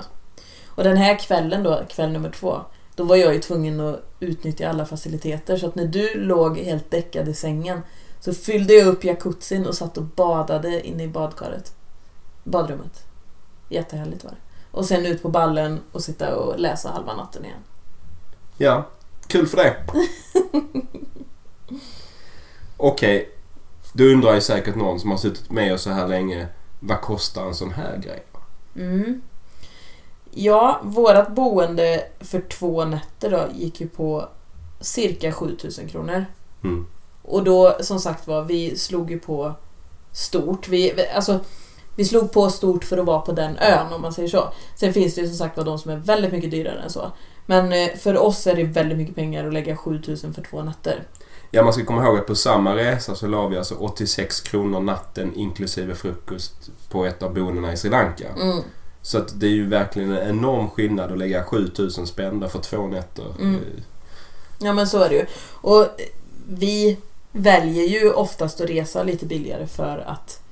Och 0.69 0.85
den 0.85 0.97
här 0.97 1.19
kvällen 1.19 1.62
då, 1.62 1.83
kväll 1.88 2.12
nummer 2.12 2.31
två, 2.31 2.61
då 2.95 3.05
var 3.05 3.16
jag 3.16 3.35
ju 3.35 3.40
tvungen 3.40 3.81
att 3.81 4.03
utnyttja 4.21 4.69
alla 4.69 4.87
faciliteter. 4.87 5.57
Så 5.57 5.66
att 5.66 5.75
när 5.75 5.87
du 5.87 6.14
låg 6.14 6.59
helt 6.59 6.90
däckad 6.90 7.29
i 7.29 7.35
sängen 7.35 7.81
så 8.20 8.35
fyllde 8.35 8.74
jag 8.74 8.87
upp 8.87 9.04
jacuzzin 9.04 9.66
och 9.66 9.74
satt 9.74 9.96
och 9.96 10.04
badade 10.04 10.87
inne 10.87 11.02
i 11.02 11.09
badkaret. 11.09 11.74
Badrummet. 12.44 13.04
Jättehärligt 13.68 14.24
var 14.24 14.30
det. 14.30 14.37
Och 14.70 14.85
sen 14.85 15.06
ut 15.06 15.22
på 15.22 15.28
ballen 15.28 15.80
och 15.92 16.02
sitta 16.02 16.37
och 16.37 16.59
läsa 16.59 16.90
halva 16.90 17.16
natten 17.16 17.44
igen. 17.44 17.61
Ja, 18.56 18.87
kul 19.26 19.46
för 19.46 19.56
det. 19.56 19.76
Okej, 22.76 23.30
då 23.92 24.04
undrar 24.04 24.35
ju 24.35 24.40
säkert 24.40 24.74
någon 24.74 25.00
som 25.00 25.11
har 25.11 25.18
suttit 25.18 25.50
med 25.50 25.74
oss 25.74 25.83
så 25.83 25.90
här 25.90 26.09
länge. 26.09 26.48
Vad 26.80 27.00
kostar 27.00 27.46
en 27.46 27.54
sån 27.54 27.70
här 27.70 27.96
grej? 27.96 28.24
Mm. 28.76 29.22
Ja, 30.30 30.80
vårat 30.83 31.35
boende 31.35 32.04
för 32.20 32.40
två 32.40 32.85
nätter 32.85 33.30
då 33.30 33.46
gick 33.54 33.80
ju 33.80 33.88
på 33.88 34.28
cirka 34.80 35.33
7000 35.33 35.88
kronor. 35.88 36.24
Mm. 36.64 36.87
Och 37.31 37.45
då, 37.45 37.77
som 37.81 38.01
sagt 38.01 38.27
var, 38.27 38.43
vi 38.43 38.77
slog 38.77 39.11
ju 39.11 39.19
på 39.19 39.55
stort. 40.12 40.69
Vi, 40.69 41.07
alltså, 41.14 41.40
vi 41.97 42.05
slog 42.05 42.33
på 42.33 42.51
stort 42.51 42.85
för 42.85 42.99
att 42.99 43.07
vara 43.07 43.21
på 43.21 43.33
den 43.33 43.59
ön 43.59 43.93
om 43.93 44.03
man 44.03 44.12
säger 44.12 44.29
så. 44.29 44.53
Sen 44.77 44.93
finns 44.93 45.14
det 45.14 45.21
ju 45.21 45.27
som 45.27 45.37
sagt 45.37 45.57
var 45.57 45.64
de 45.64 45.79
som 45.79 45.90
är 45.90 45.97
väldigt 45.97 46.33
mycket 46.33 46.51
dyrare 46.51 46.83
än 46.83 46.90
så. 46.90 47.12
Men 47.47 47.73
eh, 47.73 47.97
för 47.97 48.16
oss 48.16 48.47
är 48.47 48.57
det 48.57 48.64
väldigt 48.64 48.99
mycket 48.99 49.14
pengar 49.14 49.47
att 49.47 49.53
lägga 49.53 49.77
7000 49.77 50.35
för 50.35 50.43
två 50.43 50.62
nätter. 50.62 51.03
Ja, 51.51 51.62
man 51.62 51.73
ska 51.73 51.85
komma 51.85 52.05
ihåg 52.05 52.19
att 52.19 52.27
på 52.27 52.35
samma 52.35 52.77
resa 52.77 53.14
så 53.14 53.27
la 53.27 53.49
vi 53.49 53.59
alltså 53.59 53.75
86 53.75 54.40
kronor 54.40 54.81
natten 54.81 55.35
inklusive 55.35 55.95
frukost 55.95 56.71
på 56.90 57.05
ett 57.05 57.23
av 57.23 57.35
boendena 57.35 57.73
i 57.73 57.77
Sri 57.77 57.90
Lanka. 57.90 58.29
Mm. 58.29 58.62
Så 59.03 59.19
att 59.19 59.40
det 59.40 59.47
är 59.47 59.51
ju 59.51 59.69
verkligen 59.69 60.12
en 60.12 60.29
enorm 60.29 60.71
skillnad 60.71 61.12
att 61.12 61.19
lägga 61.19 61.45
7000 61.45 62.07
spänn 62.07 62.49
för 62.49 62.59
två 62.59 62.87
nätter. 62.87 63.25
Mm. 63.40 63.61
Ja 64.61 64.73
men 64.73 64.87
så 64.87 64.99
är 64.99 65.09
det 65.09 65.14
ju. 65.14 65.27
Och 65.53 65.87
vi 66.49 66.99
väljer 67.33 67.85
ju 67.85 68.12
oftast 68.12 68.61
att 68.61 68.71
resa 68.71 69.03
lite 69.03 69.27
billigare 69.27 69.66
för 69.66 69.99
att 70.07 70.43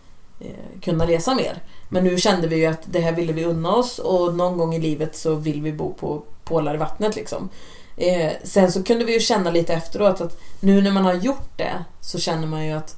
eh, 0.41 0.81
kunna 0.83 1.07
resa 1.07 1.35
mer. 1.35 1.63
Men 1.89 2.05
nu 2.05 2.19
kände 2.19 2.49
vi 2.49 2.57
ju 2.57 2.67
att 2.67 2.83
det 2.87 3.01
här 3.01 3.13
ville 3.13 3.33
vi 3.33 3.45
unna 3.45 3.75
oss 3.75 3.99
och 3.99 4.35
någon 4.35 4.59
gång 4.59 4.75
i 4.75 4.81
livet 4.81 5.17
så 5.17 5.35
vill 5.35 5.63
vi 5.63 5.73
bo 5.73 5.95
på 5.95 6.23
pålar 6.45 6.75
i 6.75 6.79
vattnet 6.79 7.17
liksom. 7.17 7.49
Eh, 7.97 8.33
sen 8.45 8.73
så 8.73 8.83
kunde 8.83 9.05
vi 9.05 9.13
ju 9.13 9.21
känna 9.21 9.51
lite 9.51 9.75
efteråt 9.75 10.21
att 10.21 10.41
nu 10.61 10.83
när 10.83 10.91
man 10.91 11.05
har 11.05 11.15
gjort 11.15 11.51
det 11.57 11.85
så 12.01 12.19
känner 12.19 12.47
man 12.47 12.67
ju 12.67 12.73
att 12.73 12.97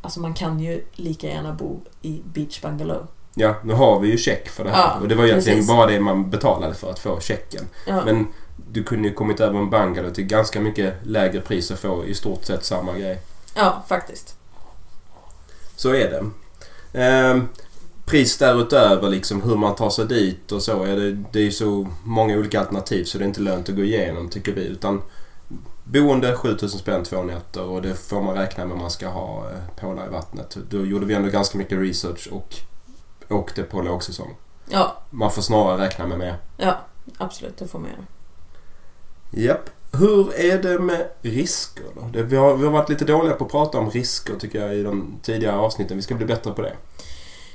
Alltså 0.00 0.20
man 0.20 0.34
kan 0.34 0.60
ju 0.60 0.84
lika 0.92 1.26
gärna 1.26 1.52
bo 1.52 1.80
i 2.02 2.22
beach 2.24 2.60
bungalow. 2.60 3.06
Ja, 3.34 3.54
nu 3.64 3.74
har 3.74 4.00
vi 4.00 4.08
ju 4.08 4.18
check 4.18 4.48
för 4.48 4.64
det 4.64 4.70
här. 4.70 4.78
Ja, 4.78 4.98
och 5.00 5.08
det 5.08 5.14
var 5.14 5.24
egentligen 5.24 5.58
precis. 5.58 5.70
bara 5.76 5.86
det 5.86 6.00
man 6.00 6.30
betalade 6.30 6.74
för 6.74 6.90
att 6.90 6.98
få 6.98 7.20
checken. 7.20 7.64
Ja, 7.86 8.04
Men 8.04 8.26
du 8.70 8.84
kunde 8.84 9.08
ju 9.08 9.14
kommit 9.14 9.40
över 9.40 9.58
en 9.58 9.70
bungalow 9.70 10.10
till 10.10 10.24
ganska 10.24 10.60
mycket 10.60 10.94
lägre 11.02 11.40
pris 11.40 11.70
och 11.70 11.78
få 11.78 12.04
i 12.06 12.14
stort 12.14 12.44
sett 12.44 12.64
samma 12.64 12.98
grej. 12.98 13.20
ja 13.56 13.84
faktiskt. 13.88 14.36
Så 15.76 15.94
är 15.94 16.10
det. 16.10 16.24
Ehm, 17.00 17.48
pris 18.04 18.38
därutöver, 18.38 19.08
liksom 19.08 19.42
hur 19.42 19.56
man 19.56 19.74
tar 19.74 19.90
sig 19.90 20.06
dit 20.06 20.52
och 20.52 20.62
så. 20.62 20.82
Är 20.84 20.96
det, 20.96 21.12
det 21.32 21.38
är 21.38 21.42
ju 21.44 21.52
så 21.52 21.88
många 22.04 22.36
olika 22.36 22.60
alternativ 22.60 23.04
så 23.04 23.18
det 23.18 23.24
är 23.24 23.28
inte 23.28 23.40
lönt 23.40 23.68
att 23.68 23.76
gå 23.76 23.84
igenom 23.84 24.28
tycker 24.28 24.52
vi. 24.52 24.60
Utan 24.66 25.02
boende 25.84 26.36
7000 26.36 26.78
spänn 26.80 27.04
två 27.04 27.22
nätter 27.22 27.62
och 27.62 27.82
det 27.82 27.94
får 27.94 28.22
man 28.22 28.34
räkna 28.34 28.64
med 28.64 28.72
om 28.74 28.80
man 28.80 28.90
ska 28.90 29.08
ha 29.08 29.50
eh, 29.50 29.80
pålar 29.80 30.06
i 30.06 30.10
vattnet. 30.10 30.56
Då 30.70 30.86
gjorde 30.86 31.06
vi 31.06 31.14
ändå 31.14 31.28
ganska 31.28 31.58
mycket 31.58 31.78
research 31.78 32.28
och 32.32 32.54
åkte 33.28 33.62
på 33.62 33.82
lågsäsong. 33.82 34.36
Ja, 34.68 34.96
Man 35.10 35.30
får 35.32 35.42
snarare 35.42 35.84
räkna 35.84 36.06
med 36.06 36.18
mer. 36.18 36.36
ja 36.56 36.80
absolut 37.18 37.56
det 37.58 37.66
får 37.68 37.78
man 37.78 37.90
göra. 37.90 38.00
Japp. 39.30 39.70
Hur 39.92 40.40
är 40.40 40.62
det 40.62 40.78
med 40.78 41.08
risker 41.22 41.84
då? 41.94 42.08
Det, 42.12 42.22
vi, 42.22 42.36
har, 42.36 42.56
vi 42.56 42.64
har 42.64 42.72
varit 42.72 42.88
lite 42.88 43.04
dåliga 43.04 43.34
på 43.34 43.44
att 43.44 43.50
prata 43.50 43.78
om 43.78 43.90
risker 43.90 44.34
tycker 44.38 44.60
jag 44.60 44.74
i 44.74 44.82
de 44.82 45.14
tidigare 45.22 45.56
avsnitten. 45.56 45.96
Vi 45.96 46.02
ska 46.02 46.14
bli 46.14 46.26
bättre 46.26 46.52
på 46.52 46.62
det. 46.62 46.72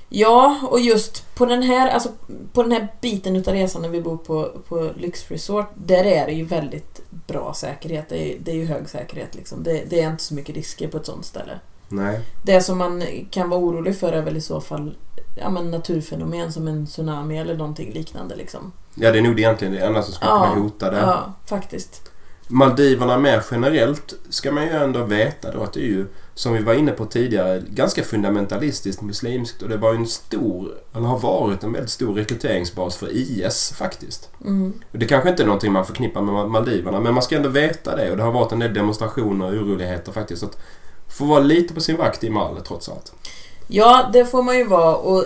Ja, 0.09 0.59
och 0.69 0.79
just 0.79 1.35
på 1.35 1.45
den 1.45 1.63
här, 1.63 1.89
alltså, 1.89 2.09
på 2.53 2.63
den 2.63 2.71
här 2.71 2.87
biten 3.01 3.35
utav 3.35 3.53
resan 3.53 3.81
när 3.81 3.89
vi 3.89 4.01
bor 4.01 4.17
på, 4.17 4.51
på 4.67 4.89
lyxresort, 4.95 5.71
där 5.73 6.03
är 6.03 6.25
det 6.25 6.31
ju 6.31 6.43
väldigt 6.43 7.01
bra 7.27 7.53
säkerhet. 7.53 8.09
Det 8.09 8.33
är, 8.33 8.37
det 8.39 8.51
är 8.51 8.55
ju 8.55 8.65
hög 8.65 8.89
säkerhet 8.89 9.35
liksom. 9.35 9.63
Det, 9.63 9.83
det 9.89 10.01
är 10.01 10.11
inte 10.11 10.23
så 10.23 10.33
mycket 10.33 10.55
risker 10.55 10.87
på 10.87 10.97
ett 10.97 11.05
sånt 11.05 11.25
ställe. 11.25 11.59
Nej. 11.89 12.19
Det 12.45 12.61
som 12.61 12.77
man 12.77 13.03
kan 13.29 13.49
vara 13.49 13.59
orolig 13.59 13.97
för 13.97 14.11
är 14.11 14.21
väl 14.21 14.37
i 14.37 14.41
så 14.41 14.61
fall 14.61 14.95
ja, 15.35 15.49
men 15.49 15.71
naturfenomen 15.71 16.51
som 16.51 16.67
en 16.67 16.85
tsunami 16.85 17.37
eller 17.37 17.57
någonting 17.57 17.93
liknande 17.93 18.35
liksom. 18.35 18.71
Ja, 18.95 19.11
det 19.11 19.17
är 19.17 19.21
nog 19.21 19.39
egentligen 19.39 19.73
det 19.73 19.79
enda 19.79 20.03
som 20.03 20.13
skulle 20.13 20.31
Ja, 20.31 20.49
kunna 20.49 20.63
hota 20.63 20.91
det. 20.91 20.97
Ja, 20.97 21.33
faktiskt. 21.45 22.11
Maldiverna 22.47 23.17
mer 23.17 23.43
generellt 23.51 24.13
ska 24.29 24.51
man 24.51 24.63
ju 24.63 24.69
ändå 24.69 25.03
veta 25.03 25.51
då 25.51 25.63
att 25.63 25.73
det 25.73 25.79
är 25.79 25.85
ju, 25.85 26.07
som 26.33 26.53
vi 26.53 26.63
var 26.63 26.73
inne 26.73 26.91
på 26.91 27.05
tidigare, 27.05 27.63
ganska 27.67 28.03
fundamentalistiskt 28.03 29.01
muslimskt 29.01 29.61
och 29.61 29.69
det 29.69 29.77
var 29.77 29.93
en 29.93 30.07
stor, 30.07 30.71
eller 30.93 31.07
har 31.07 31.19
varit 31.19 31.63
en 31.63 31.73
väldigt 31.73 31.91
stor 31.91 32.13
rekryteringsbas 32.13 32.95
för 32.95 33.09
IS 33.11 33.73
faktiskt. 33.77 34.29
Mm. 34.45 34.73
Det 34.91 35.05
kanske 35.05 35.29
inte 35.29 35.43
är 35.43 35.47
någonting 35.47 35.71
man 35.71 35.85
förknippar 35.85 36.21
med 36.21 36.49
Maldiverna 36.49 36.99
men 36.99 37.13
man 37.13 37.23
ska 37.23 37.35
ändå 37.35 37.49
veta 37.49 37.95
det 37.95 38.11
och 38.11 38.17
det 38.17 38.23
har 38.23 38.31
varit 38.31 38.51
en 38.51 38.59
del 38.59 38.73
demonstrationer 38.73 39.45
och 39.45 39.53
oroligheter 39.53 40.11
faktiskt. 40.11 40.39
Så 40.39 40.45
att 40.45 40.57
få 41.07 41.25
vara 41.25 41.39
lite 41.39 41.73
på 41.73 41.81
sin 41.81 41.97
vakt 41.97 42.23
i 42.23 42.29
Mal 42.29 42.61
trots 42.61 42.89
allt. 42.89 43.13
Ja, 43.73 44.09
det 44.13 44.25
får 44.25 44.43
man 44.43 44.57
ju 44.57 44.67
vara 44.67 44.95
och 44.95 45.25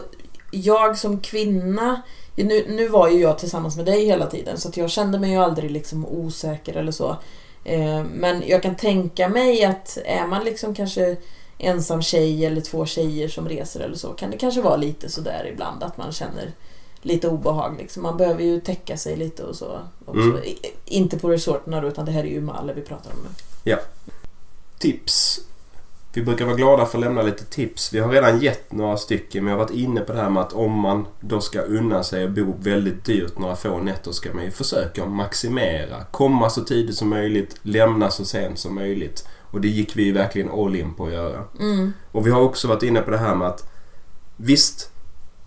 jag 0.52 0.98
som 0.98 1.20
kvinna 1.20 2.02
nu, 2.36 2.66
nu 2.70 2.88
var 2.88 3.10
ju 3.10 3.20
jag 3.20 3.40
tillsammans 3.40 3.76
med 3.76 3.86
dig 3.86 4.06
hela 4.06 4.28
tiden 4.28 4.58
så 4.58 4.72
jag 4.76 4.90
kände 4.90 5.20
mig 5.20 5.32
ju 5.32 5.38
aldrig 5.38 5.72
liksom 5.72 6.06
osäker 6.06 6.76
eller 6.76 6.92
så. 6.92 7.18
Eh, 7.64 8.04
men 8.04 8.44
jag 8.48 8.64
kan 8.64 8.76
tänka 8.76 9.30
mig 9.30 9.66
att 9.66 9.98
är 10.06 10.28
man 10.28 10.44
liksom 10.44 10.76
kanske 10.76 11.18
ensam 11.58 12.02
tjej 12.02 12.46
eller 12.46 12.62
två 12.62 12.86
tjejer 12.86 13.28
som 13.28 13.50
reser 13.50 13.80
eller 13.80 13.96
så 13.96 14.08
kan 14.08 14.32
det 14.32 14.38
kanske 14.38 14.62
vara 14.62 14.76
lite 14.76 15.10
sådär 15.10 15.50
ibland 15.54 15.84
att 15.84 15.98
man 15.98 16.12
känner 16.12 16.52
lite 17.02 17.28
obehag. 17.28 17.76
Liksom. 17.78 18.04
Man 18.04 18.18
behöver 18.18 18.44
ju 18.44 18.60
täcka 18.60 18.98
sig 18.98 19.16
lite 19.16 19.44
och 19.44 19.56
så. 19.56 19.80
Mm. 20.08 20.40
Inte 20.86 21.20
på 21.20 21.30
resorterna 21.30 21.82
då, 21.82 21.88
utan 21.88 22.06
det 22.06 22.12
här 22.12 22.24
är 22.24 22.30
ju 22.30 22.42
Malle 22.42 22.74
vi 22.74 22.82
pratar 22.82 23.12
om 23.12 23.18
nu. 23.24 23.30
Tips. 24.80 25.42
Vi 26.16 26.22
brukar 26.22 26.46
vara 26.46 26.56
glada 26.56 26.86
för 26.86 26.98
att 26.98 27.04
lämna 27.04 27.22
lite 27.22 27.46
tips. 27.46 27.94
Vi 27.94 28.00
har 28.00 28.10
redan 28.10 28.40
gett 28.40 28.72
några 28.72 28.98
stycken 28.98 29.44
men 29.44 29.52
jag 29.52 29.60
har 29.60 29.66
varit 29.66 29.76
inne 29.76 30.02
på 30.02 30.14
det 30.14 30.22
här 30.22 30.30
med 30.30 30.44
att 30.44 30.54
om 30.54 30.72
man 30.72 31.08
då 31.20 31.42
ska 31.42 31.62
unna 31.62 32.04
sig 32.04 32.24
att 32.24 32.32
bo 32.32 32.56
väldigt 32.60 33.06
dyrt 33.06 33.38
några 33.38 33.56
få 33.56 33.80
nätter 33.80 34.12
ska 34.12 34.34
man 34.34 34.44
ju 34.44 34.52
försöka 34.52 35.06
maximera. 35.06 36.04
Komma 36.12 36.50
så 36.50 36.62
tidigt 36.62 36.96
som 36.96 37.10
möjligt, 37.10 37.56
lämna 37.62 38.10
så 38.10 38.26
sent 38.26 38.60
som 38.60 38.76
möjligt. 38.76 39.28
Och 39.52 39.62
det 39.62 39.68
gick 39.68 39.96
vi 39.96 40.04
ju 40.04 40.12
verkligen 40.12 40.52
all 40.52 40.76
in 40.76 40.94
på 40.94 41.06
att 41.06 41.14
göra. 41.14 41.44
Mm. 41.60 41.94
Och 42.12 42.28
vi 42.28 42.32
har 42.32 42.42
också 42.42 42.68
varit 42.68 42.84
inne 42.84 43.02
på 43.02 43.12
det 43.12 43.18
här 43.18 43.36
med 43.36 43.48
att 43.48 43.72
visst, 44.38 44.92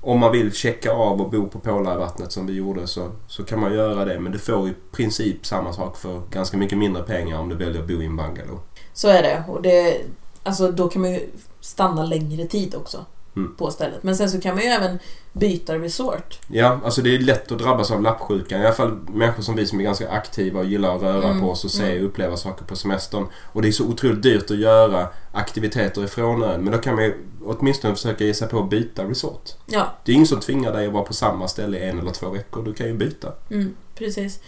om 0.00 0.18
man 0.18 0.32
vill 0.32 0.52
checka 0.52 0.92
av 0.92 1.20
och 1.20 1.30
bo 1.30 1.48
på 1.48 1.58
pålar 1.58 1.94
i 1.94 1.98
vattnet 1.98 2.32
som 2.32 2.46
vi 2.46 2.52
gjorde 2.52 2.86
så, 2.86 3.10
så 3.26 3.44
kan 3.44 3.60
man 3.60 3.74
göra 3.74 4.04
det. 4.04 4.20
Men 4.20 4.32
du 4.32 4.38
får 4.38 4.68
i 4.68 4.74
princip 4.92 5.46
samma 5.46 5.72
sak 5.72 5.96
för 5.96 6.22
ganska 6.30 6.56
mycket 6.56 6.78
mindre 6.78 7.02
pengar 7.02 7.38
om 7.38 7.48
du 7.48 7.54
väljer 7.54 7.82
att 7.82 7.88
bo 7.88 8.02
i 8.02 8.06
en 8.06 8.16
bungalow. 8.16 8.60
Så 8.92 9.08
är 9.08 9.22
det. 9.22 9.44
Och 9.48 9.62
det 9.62 10.00
alltså, 10.48 10.70
då 10.72 10.88
kan 10.88 11.02
man 11.02 11.12
ju 11.12 11.30
stanna 11.60 12.04
längre 12.04 12.46
tid 12.46 12.74
också. 12.74 13.04
Mm. 13.36 13.56
på 13.56 13.70
stället. 13.70 14.02
Men 14.02 14.16
sen 14.16 14.30
så 14.30 14.40
kan 14.40 14.54
man 14.54 14.64
ju 14.64 14.70
även 14.70 14.98
byta 15.32 15.78
resort. 15.78 16.38
Ja, 16.48 16.80
alltså 16.84 17.02
det 17.02 17.14
är 17.14 17.18
lätt 17.18 17.52
att 17.52 17.58
drabbas 17.58 17.90
av 17.90 18.02
lappsjukan. 18.02 18.60
I 18.60 18.64
alla 18.64 18.74
fall 18.74 18.98
människor 19.08 19.42
som 19.42 19.56
vi 19.56 19.66
som 19.66 19.80
är 19.80 19.84
ganska 19.84 20.10
aktiva 20.10 20.60
och 20.60 20.66
gillar 20.66 20.96
att 20.96 21.02
röra 21.02 21.28
Mm, 21.28 21.40
på 21.40 21.50
oss 21.50 21.64
och 21.64 21.70
se 21.70 21.84
mm. 21.90 21.98
och 21.98 22.04
uppleva 22.10 22.36
saker 22.36 22.64
på 22.64 22.76
semestern. 22.76 23.26
Och 23.52 23.62
det 23.62 23.68
är 23.68 23.72
så 23.72 23.84
otroligt 23.84 24.22
dyrt 24.22 24.50
att 24.50 24.56
göra 24.58 25.08
aktiviteter 25.32 26.04
ifrån 26.04 26.42
ön. 26.42 26.60
Men 26.60 26.72
då 26.72 26.78
kan 26.78 26.94
man 26.94 27.04
ju 27.04 27.14
åtminstone 27.44 27.94
försöka 27.94 28.24
ge 28.24 28.34
sig 28.34 28.48
på 28.48 28.58
att 28.58 28.70
byta 28.70 29.04
resort. 29.04 29.50
Ja, 29.66 29.86
Det 30.04 30.12
är 30.12 30.14
ingen 30.14 30.26
som 30.26 30.40
tvingar 30.40 30.72
dig 30.72 30.86
att 30.86 30.92
vara 30.92 31.04
på 31.04 31.14
samma 31.14 31.48
ställe 31.48 31.78
i 31.78 31.88
en 31.88 31.98
eller 31.98 32.10
två 32.10 32.30
veckor. 32.30 32.64
Du 32.64 32.74
kan 32.74 32.86
ju 32.86 32.94
byta. 32.94 33.32
mm, 33.50 33.76
precis. 33.94 34.40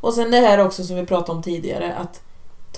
Och 0.00 0.14
sen 0.14 0.30
det 0.30 0.36
här 0.40 0.58
också 0.58 0.84
som 0.84 0.96
vi 0.96 1.06
pratade 1.06 1.36
om 1.36 1.42
tidigare 1.42 1.94
att 1.94 2.20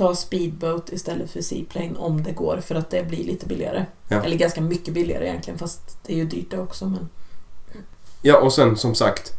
ta 0.01 0.15
speedboat 0.15 0.93
istället 0.93 1.31
för 1.31 1.43
seaplane 1.43 1.99
om 1.99 2.23
det 2.23 2.33
går 2.33 2.61
för 2.61 2.75
att 2.75 2.91
det 2.91 3.09
blir 3.09 3.25
lite 3.25 3.47
billigare. 3.47 3.87
Ja. 4.09 4.25
Eller 4.25 4.37
ganska 4.37 4.61
mycket 4.61 4.95
billigare 4.95 5.27
egentligen 5.27 5.59
fast 5.59 5.99
det 6.07 6.13
är 6.13 6.17
ju 6.17 6.25
dyrt 6.25 6.51
det 6.51 6.59
också. 6.59 6.87
Men... 6.87 7.09
Ja, 8.23 8.39
och 8.39 8.53
sen 8.53 8.77
som 8.77 8.95
sagt. 8.95 9.33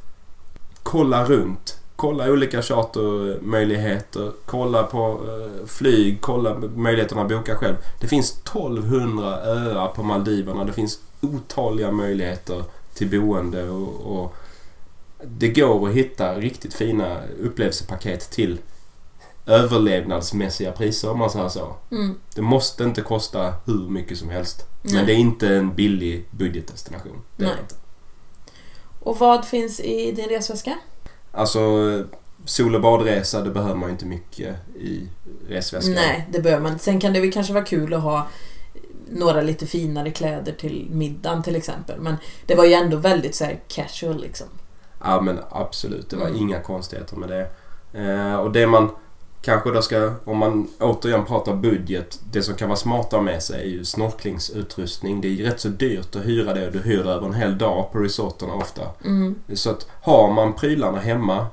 Kolla 0.84 1.26
runt. 1.26 1.78
Kolla 1.96 2.32
olika 2.32 2.62
chartermöjligheter. 2.62 4.32
Kolla 4.46 4.84
på 4.84 5.20
eh, 5.28 5.68
flyg. 5.68 6.18
Kolla 6.22 6.56
möjligheterna 6.76 7.22
att 7.22 7.30
boka 7.30 7.56
själv. 7.56 7.76
Det 8.02 8.08
finns 8.08 8.32
1200 8.32 9.38
öar 9.44 9.88
på 9.88 10.04
Maldiverna. 10.04 10.64
Det 10.64 10.74
finns 10.74 11.00
otaliga 11.22 11.92
möjligheter 11.92 12.64
till 12.94 13.22
boende 13.22 13.70
och, 13.70 14.22
och 14.22 14.36
det 15.24 15.48
går 15.48 15.90
att 15.90 15.96
hitta 15.96 16.36
riktigt 16.36 16.74
fina 16.74 17.22
upplevelsepaket 17.44 18.32
till 18.32 18.58
överlevnadsmässiga 19.46 20.72
priser 20.72 21.12
om 21.12 21.20
man 21.20 21.30
säger 21.30 21.50
så. 21.50 21.76
Mm, 21.92 22.16
Det 22.36 22.42
måste 22.42 22.84
inte 22.84 23.02
kosta 23.02 23.54
hur 23.66 23.90
mycket 23.90 24.18
som 24.18 24.30
helst. 24.30 24.66
nej. 24.82 24.94
Men 24.94 25.06
det 25.06 25.14
är 25.14 25.18
inte 25.18 25.48
en 25.56 25.76
billig 25.76 26.26
budgetdestination. 26.32 27.22
Det 27.36 27.44
är 27.44 27.48
Nej. 27.48 27.56
det 27.56 27.62
inte. 27.62 27.76
Och 29.00 29.18
vad 29.20 29.46
finns 29.46 29.80
i 29.80 30.12
din 30.12 30.30
resväska? 30.30 30.78
Alltså 31.32 31.60
sol 32.46 32.76
och 32.76 32.82
badresa, 32.82 33.42
det 33.42 33.50
behöver 33.50 33.76
man 33.76 33.90
ju 33.90 33.92
inte 33.92 34.06
mycket 34.06 34.56
i 34.76 35.08
resväskan. 35.50 35.94
Nej, 35.94 36.28
det 36.32 36.40
behöver 36.42 36.64
man 36.64 36.72
inte. 36.72 36.84
Sen 36.84 37.00
kan 37.00 37.14
det 37.14 37.20
väl 37.22 37.32
kanske 37.32 37.54
vara 37.54 37.64
kul 37.66 37.94
att 37.94 38.02
ha 38.02 38.28
några 39.12 39.42
lite 39.42 39.66
finare 39.68 40.12
kläder 40.12 40.52
till 40.54 40.88
middagen 40.92 41.44
till 41.44 41.56
exempel. 41.56 42.00
Men 42.02 42.16
det 42.46 42.56
var 42.56 42.66
ju 42.66 42.74
ändå 42.74 42.98
väldigt 42.98 43.36
så 43.36 43.46
casual 43.68 44.22
liksom. 44.22 44.48
Ja 45.04 45.22
men 45.22 45.40
absolut, 45.50 46.10
det 46.10 46.16
var 46.16 46.28
Mm. 46.28 46.40
inga 46.42 46.60
konstigheter 46.60 47.16
med 47.16 47.30
det. 47.30 47.48
Eh, 48.02 48.36
och 48.36 48.52
det 48.52 48.68
man 48.68 48.90
kanske 49.42 49.72
då 49.72 49.82
ska, 49.82 50.14
om 50.26 50.38
man 50.38 50.68
återigen 50.80 51.26
pratar 51.26 51.56
budget, 51.56 52.20
det 52.32 52.44
som 52.44 52.56
kan 52.56 52.70
vara 52.70 52.78
smart 52.78 53.06
att 53.06 53.12
ha 53.12 53.22
med 53.22 53.44
sig 53.44 53.62
är 53.62 53.70
ju 53.70 53.86
snorklingsutrustning. 53.86 55.22
Det 55.22 55.28
är 55.28 55.32
ju 55.32 55.46
rätt 55.46 55.60
så 55.60 55.68
dyrt 55.68 56.16
att 56.16 56.26
hyra 56.26 56.54
det 56.54 56.68
och 56.68 56.74
du 56.74 56.80
hyr 56.80 57.04
det 57.04 57.12
över 57.12 57.28
en 57.28 57.34
hel 57.34 57.58
dag 57.58 57.92
på 57.92 58.00
resorterna 58.00 58.54
ofta. 58.54 58.82
Mm. 59.06 59.36
Så 59.54 59.70
att 59.70 59.88
har 60.02 60.34
man 60.34 60.54
prylarna 60.54 61.00
hemma 61.00 61.48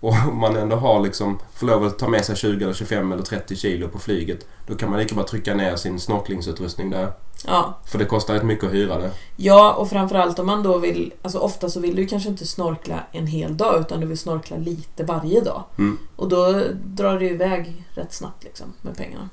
och 0.00 0.14
man 0.34 0.56
ändå 0.56 0.76
har 0.76 1.00
liksom, 1.00 1.38
får 1.54 1.66
lov 1.66 1.84
att 1.84 1.98
ta 1.98 2.08
med 2.08 2.24
sig 2.24 2.36
20 2.36 2.64
eller 2.64 2.74
25 2.74 3.12
eller 3.12 3.22
30 3.22 3.56
kilo 3.56 3.88
på 3.88 3.98
flyget. 3.98 4.46
Då 4.66 4.74
kan 4.74 4.90
man 4.90 4.98
lika 4.98 5.14
bara 5.14 5.26
trycka 5.26 5.54
ner 5.54 5.76
sin 5.76 6.00
snorklingsutrustning 6.00 6.90
där. 6.90 7.12
Ja. 7.46 7.78
För 7.84 7.98
det 7.98 8.04
kostar 8.04 8.34
rätt 8.34 8.42
mycket 8.42 8.64
att 8.64 8.74
hyra 8.74 8.98
det. 8.98 9.10
ja, 9.36 9.72
och 9.72 9.90
framförallt 9.90 10.38
om 10.38 10.46
man 10.46 10.62
då 10.62 10.78
vill... 10.78 11.12
Alltså 11.22 11.38
ofta 11.38 11.70
så 11.70 11.80
vill 11.80 11.96
du 11.96 12.06
kanske 12.06 12.28
inte 12.28 12.46
snorkla 12.46 13.00
en 13.12 13.26
hel 13.26 13.56
dag 13.56 13.80
utan 13.80 14.00
du 14.00 14.06
vill 14.06 14.18
snorkla 14.18 14.56
lite 14.56 15.04
varje 15.04 15.40
dag. 15.40 15.64
Mm. 15.78 15.98
Och 16.16 16.28
då 16.28 16.62
drar 16.84 17.18
det 17.18 17.26
iväg 17.26 17.84
rätt 17.94 18.12
snabbt 18.12 18.44
liksom 18.44 18.72
med 18.80 18.96
pengarna. 18.96 19.28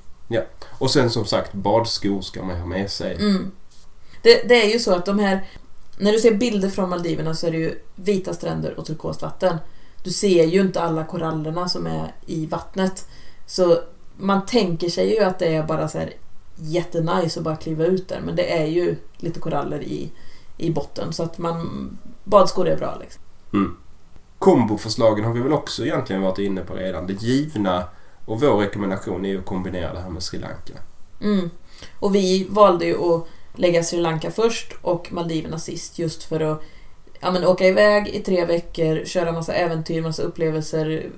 Och 0.69 0.91
sen 0.91 1.09
som 1.09 1.25
sagt, 1.25 1.53
badskor 1.53 2.21
ska 2.21 2.43
man 2.43 2.59
ha 2.59 2.65
med 2.65 2.91
sig. 2.91 3.15
Mm. 3.15 3.51
Det, 4.21 4.49
det 4.49 4.63
är 4.63 4.73
ju 4.73 4.79
så 4.79 4.95
att 4.95 5.05
de 5.05 5.19
här... 5.19 5.47
När 5.97 6.11
du 6.11 6.19
ser 6.19 6.33
bilder 6.33 6.69
från 6.69 6.89
Maldiverna 6.89 7.35
så 7.35 7.47
är 7.47 7.51
det 7.51 7.57
ju 7.57 7.83
vita 7.95 8.33
stränder 8.33 8.79
och 8.79 8.85
turkost 8.85 9.21
vatten. 9.21 9.57
Du 10.03 10.09
ser 10.09 10.45
ju 10.45 10.61
inte 10.61 10.81
alla 10.81 11.03
korallerna 11.03 11.69
som 11.69 11.87
är 11.87 12.13
i 12.25 12.45
vattnet. 12.45 13.07
Så 13.45 13.79
man 14.17 14.45
tänker 14.45 14.89
sig 14.89 15.15
ju 15.15 15.23
att 15.23 15.39
det 15.39 15.55
är 15.55 15.63
bara 15.63 15.87
så 15.87 15.97
här 15.97 16.13
jättenice 16.59 17.39
att 17.39 17.43
bara 17.43 17.55
kliva 17.55 17.85
ut 17.85 18.07
där. 18.07 18.21
Men 18.21 18.35
det 18.35 18.57
är 18.57 18.65
ju 18.65 18.95
lite 19.17 19.39
koraller 19.39 19.83
i, 19.83 20.11
i 20.57 20.71
botten. 20.71 21.13
Så 21.13 21.23
att 21.23 21.37
man... 21.37 21.97
Badskor 22.23 22.67
är 22.67 22.77
bra 22.77 22.97
liksom. 23.01 23.21
Mm. 23.53 23.77
Komboförslagen 24.39 25.25
har 25.25 25.33
vi 25.33 25.39
väl 25.39 25.53
också 25.53 25.85
egentligen 25.85 26.21
varit 26.21 26.37
inne 26.39 26.61
på 26.61 26.73
redan. 26.73 27.07
Det 27.07 27.21
givna 27.21 27.83
och 28.25 28.41
vår 28.41 28.57
rekommendation 28.57 29.25
är 29.25 29.29
ju 29.29 29.39
att 29.39 29.45
kombinera 29.45 29.93
det 29.93 29.99
här 29.99 30.09
med 30.09 30.23
Sri 30.23 30.39
Lanka. 30.39 30.73
Mm. 31.21 31.49
Och 31.99 32.15
vi 32.15 32.47
valde 32.49 32.85
ju 32.85 32.97
att 32.97 33.27
lägga 33.53 33.83
Sri 33.83 34.01
Lanka 34.01 34.31
först 34.31 34.73
och 34.81 35.13
Maldiverna 35.13 35.59
sist 35.59 35.99
just 35.99 36.23
för 36.23 36.39
att 36.39 36.61
ja, 37.19 37.31
men 37.31 37.45
åka 37.45 37.67
iväg 37.67 38.07
i 38.07 38.19
tre 38.19 38.45
veckor, 38.45 39.05
köra 39.05 39.31
massa 39.31 39.53
äventyr, 39.53 40.01
massa 40.01 40.23
upplevelser, 40.23 41.09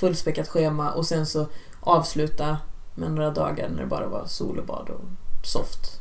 fullspäckat 0.00 0.48
schema 0.48 0.92
och 0.92 1.06
sen 1.06 1.26
så 1.26 1.46
avsluta 1.80 2.58
med 2.94 3.12
några 3.12 3.30
dagar 3.30 3.68
när 3.68 3.80
det 3.80 3.86
bara 3.86 4.06
var 4.06 4.26
sol 4.26 4.58
och 4.58 4.66
bad 4.66 4.90
och 4.90 5.00
soft. 5.46 6.00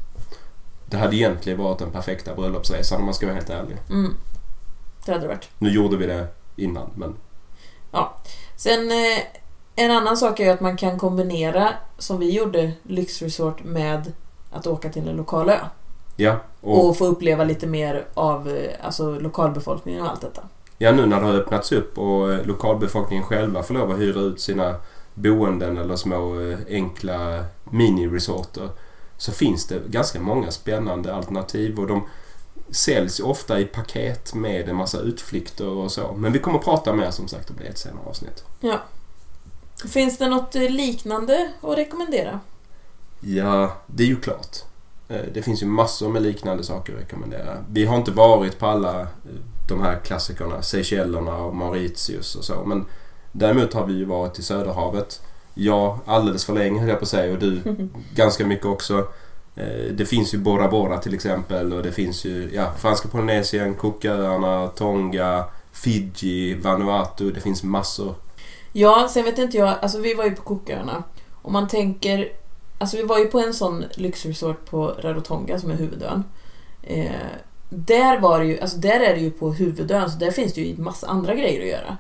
Det 0.85 0.97
hade 0.97 1.15
egentligen 1.15 1.59
varit 1.59 1.79
den 1.79 1.91
perfekta 1.91 2.35
bröllopsresan 2.35 2.99
om 2.99 3.05
man 3.05 3.13
ska 3.13 3.25
vara 3.25 3.35
helt 3.35 3.49
ärlig. 3.49 3.77
Mm. 3.89 4.13
Det 5.05 5.11
hade 5.11 5.23
det 5.23 5.27
varit. 5.27 5.49
Nu 5.57 5.69
gjorde 5.69 5.97
vi 5.97 6.05
det 6.05 6.27
innan 6.55 6.89
men 6.95 7.15
Sen 8.61 8.91
eh, 8.91 9.19
en 9.75 9.91
annan 9.91 10.17
sak 10.17 10.39
är 10.39 10.43
ju 10.43 10.49
att 10.49 10.61
man 10.61 10.77
kan 10.77 10.99
kombinera, 10.99 11.73
som 11.97 12.19
vi 12.19 12.31
gjorde, 12.31 12.71
lyxresort 12.83 13.63
med 13.63 14.11
att 14.51 14.67
åka 14.67 14.89
till 14.89 15.07
en 15.07 15.15
lokal 15.15 15.49
ö. 15.49 15.59
ja. 16.15 16.35
Och, 16.61 16.89
Och 16.89 16.97
få 16.97 17.05
uppleva 17.05 17.43
lite 17.43 17.67
mer 17.67 18.05
av 18.13 18.49
eh, 18.49 18.71
alltså, 18.81 19.19
lokalbefolkningen 19.19 20.01
och 20.01 20.09
allt 20.09 20.21
detta. 20.21 20.41
ja, 20.77 20.91
nu 20.91 21.05
när 21.05 21.19
det 21.21 21.25
har 21.25 21.33
öppnats 21.33 21.71
upp 21.71 21.97
och 21.97 22.33
eh, 22.33 22.45
lokalbefolkningen 22.45 23.23
själva 23.23 23.63
får 23.63 23.73
lov 23.73 23.91
att 23.91 23.99
hyra 23.99 24.19
ut 24.19 24.41
sina 24.41 24.75
boenden 25.21 25.77
eller 25.77 25.95
små 25.95 26.39
eh, 26.41 26.57
enkla 26.69 27.45
mini-resorter 27.63 28.69
så 29.17 29.31
finns 29.31 29.67
det 29.67 29.79
ganska 29.87 30.19
många 30.19 30.51
spännande 30.51 31.15
alternativ 31.15 31.79
och 31.79 31.87
de 31.87 32.03
säljs 32.69 33.19
ofta 33.19 33.59
i 33.59 33.65
paket 33.65 34.33
med 34.33 34.69
en 34.69 34.75
massa 34.75 34.99
utflykter 34.99 35.67
och 35.67 35.91
så. 35.91 36.13
Men 36.17 36.31
vi 36.31 36.39
kommer 36.39 36.59
att 36.59 36.65
prata 36.65 36.93
mer 36.93 37.11
som 37.11 37.27
sagt 37.27 37.49
om 37.49 37.55
det 37.59 37.63
i 37.63 37.67
ett 37.67 37.77
senare 37.77 38.03
avsnitt. 38.05 38.43
Finns 39.89 40.17
det 40.17 40.27
något 40.29 40.55
eh, 40.55 40.61
liknande 40.61 41.51
att 41.61 41.77
rekommendera? 41.77 42.39
Ja, 43.19 43.77
det 43.87 44.03
är 44.03 44.07
ju 44.07 44.19
klart. 44.19 44.57
Eh, 45.09 45.21
Det 45.33 45.41
finns 45.41 45.61
ju 45.61 45.65
massor 45.65 46.09
med 46.09 46.21
liknande 46.21 46.63
saker 46.63 46.93
att 46.93 46.99
rekommendera. 47.01 47.57
Vi 47.69 47.85
har 47.85 47.97
inte 47.97 48.11
varit 48.11 48.59
på 48.59 48.65
alla 48.65 49.07
de 49.69 49.81
här 49.81 49.99
klassikerna, 49.99 50.61
Seychellerna 50.61 51.37
och 51.37 51.55
Mauritius 51.55 52.35
och 52.35 52.43
så. 52.43 52.63
Men 52.65 52.85
däremot 53.31 53.73
har 53.73 53.85
vi 53.85 53.93
ju 53.93 54.05
varit 54.05 54.39
i 54.39 54.43
Söderhavet. 54.43 55.21
Jag 55.53 55.99
alldeles 56.05 56.45
för 56.45 56.53
länge 56.53 56.79
höll 56.79 56.89
jag 56.89 56.99
på 56.99 57.03
att 57.03 57.09
säga 57.09 57.33
och 57.33 57.39
du 57.39 57.61
ganska 58.15 58.45
mycket 58.45 58.65
också. 58.65 59.07
Eh, 59.55 59.91
Det 59.93 60.05
finns 60.05 60.33
ju 60.33 60.37
Bora 60.37 60.67
Bora 60.67 60.97
till 60.97 61.13
exempel 61.13 61.73
och 61.73 61.83
det 61.83 61.91
finns 61.91 62.25
ju 62.25 62.49
ja, 62.53 62.71
Franska 62.77 63.07
Polynesien, 63.07 63.73
Cooköarna, 63.75 64.67
Tonga, 64.67 65.45
Fiji, 65.71 66.53
Vanuatu. 66.53 67.31
Det 67.31 67.41
finns 67.41 67.63
massor. 67.63 68.15
Ja, 68.73 69.07
sen 69.11 69.23
vet 69.23 69.37
inte 69.37 69.57
jag, 69.57 69.75
alltså 69.81 69.99
vi 69.99 70.13
var 70.13 70.23
ju 70.25 70.31
på 70.31 70.41
Cooköarna. 70.41 71.03
Om 71.41 71.53
man 71.53 71.67
tänker, 71.67 72.29
alltså 72.77 72.97
vi 72.97 73.03
var 73.03 73.19
ju 73.19 73.25
på 73.25 73.39
en 73.39 73.53
sån 73.53 73.83
lyxresort 73.95 74.65
på 74.69 74.87
Rarotonga 74.87 75.59
som 75.59 75.71
är 75.71 75.75
huvudön. 75.75 76.23
Eh, 76.83 77.11
där 77.69 78.19
var 78.19 78.39
det 78.39 78.45
ju, 78.45 78.59
alltså 78.59 78.77
där 78.77 78.99
är 78.99 79.15
det 79.15 79.21
ju 79.21 79.31
på 79.31 79.51
huvudön 79.53 80.11
så 80.11 80.17
där 80.17 80.31
finns 80.31 80.53
det 80.53 80.61
ju 80.61 80.77
massa 80.77 81.07
andra 81.07 81.35
grejer 81.35 81.61
att 81.61 81.67
göra. 81.67 81.97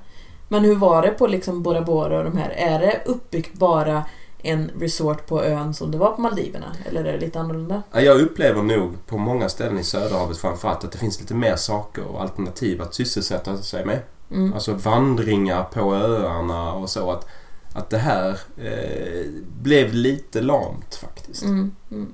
Men 0.51 0.63
hur 0.63 0.75
var 0.75 1.01
det 1.01 1.09
på 1.09 1.27
liksom 1.27 1.63
Bora 1.63 1.81
Bora 1.81 2.17
och 2.17 2.23
de 2.23 2.37
här? 2.37 2.49
Är 2.49 2.79
det 2.79 3.01
uppbyggt 3.05 3.53
bara 3.53 4.05
en 4.43 4.71
resort 4.79 5.27
på 5.27 5.43
ön 5.43 5.73
som 5.73 5.91
det 5.91 5.97
var 5.97 6.11
på 6.11 6.21
Maldiverna? 6.21 6.75
Eller 6.85 7.05
är 7.05 7.13
det 7.13 7.19
lite 7.19 7.39
annorlunda? 7.39 7.83
Ja, 7.91 8.01
Jag 8.01 8.21
upplever 8.21 8.63
nog 8.63 9.05
på 9.07 9.17
många 9.17 9.49
ställen 9.49 9.79
i 9.79 9.83
Söderhavet 9.83 10.37
framförallt 10.37 10.83
att 10.83 10.91
det 10.91 10.97
finns 10.97 11.19
lite 11.19 11.33
mer 11.33 11.55
saker 11.55 12.05
och 12.05 12.21
alternativ 12.21 12.81
att 12.81 12.93
sysselsätta 12.93 13.57
sig 13.57 13.85
med. 13.85 13.99
Mm. 14.31 14.53
Alltså 14.53 14.73
vandringar 14.73 15.63
på 15.63 15.95
öarna 15.95 16.73
och 16.73 16.89
så. 16.89 17.11
Att, 17.11 17.27
att 17.73 17.89
det 17.89 17.97
här 17.97 18.29
eh, 18.57 19.25
blev 19.61 19.93
lite 19.93 20.41
lamt 20.41 20.95
faktiskt. 20.95 21.43
Mm. 21.43 21.75
Mm. 21.91 22.13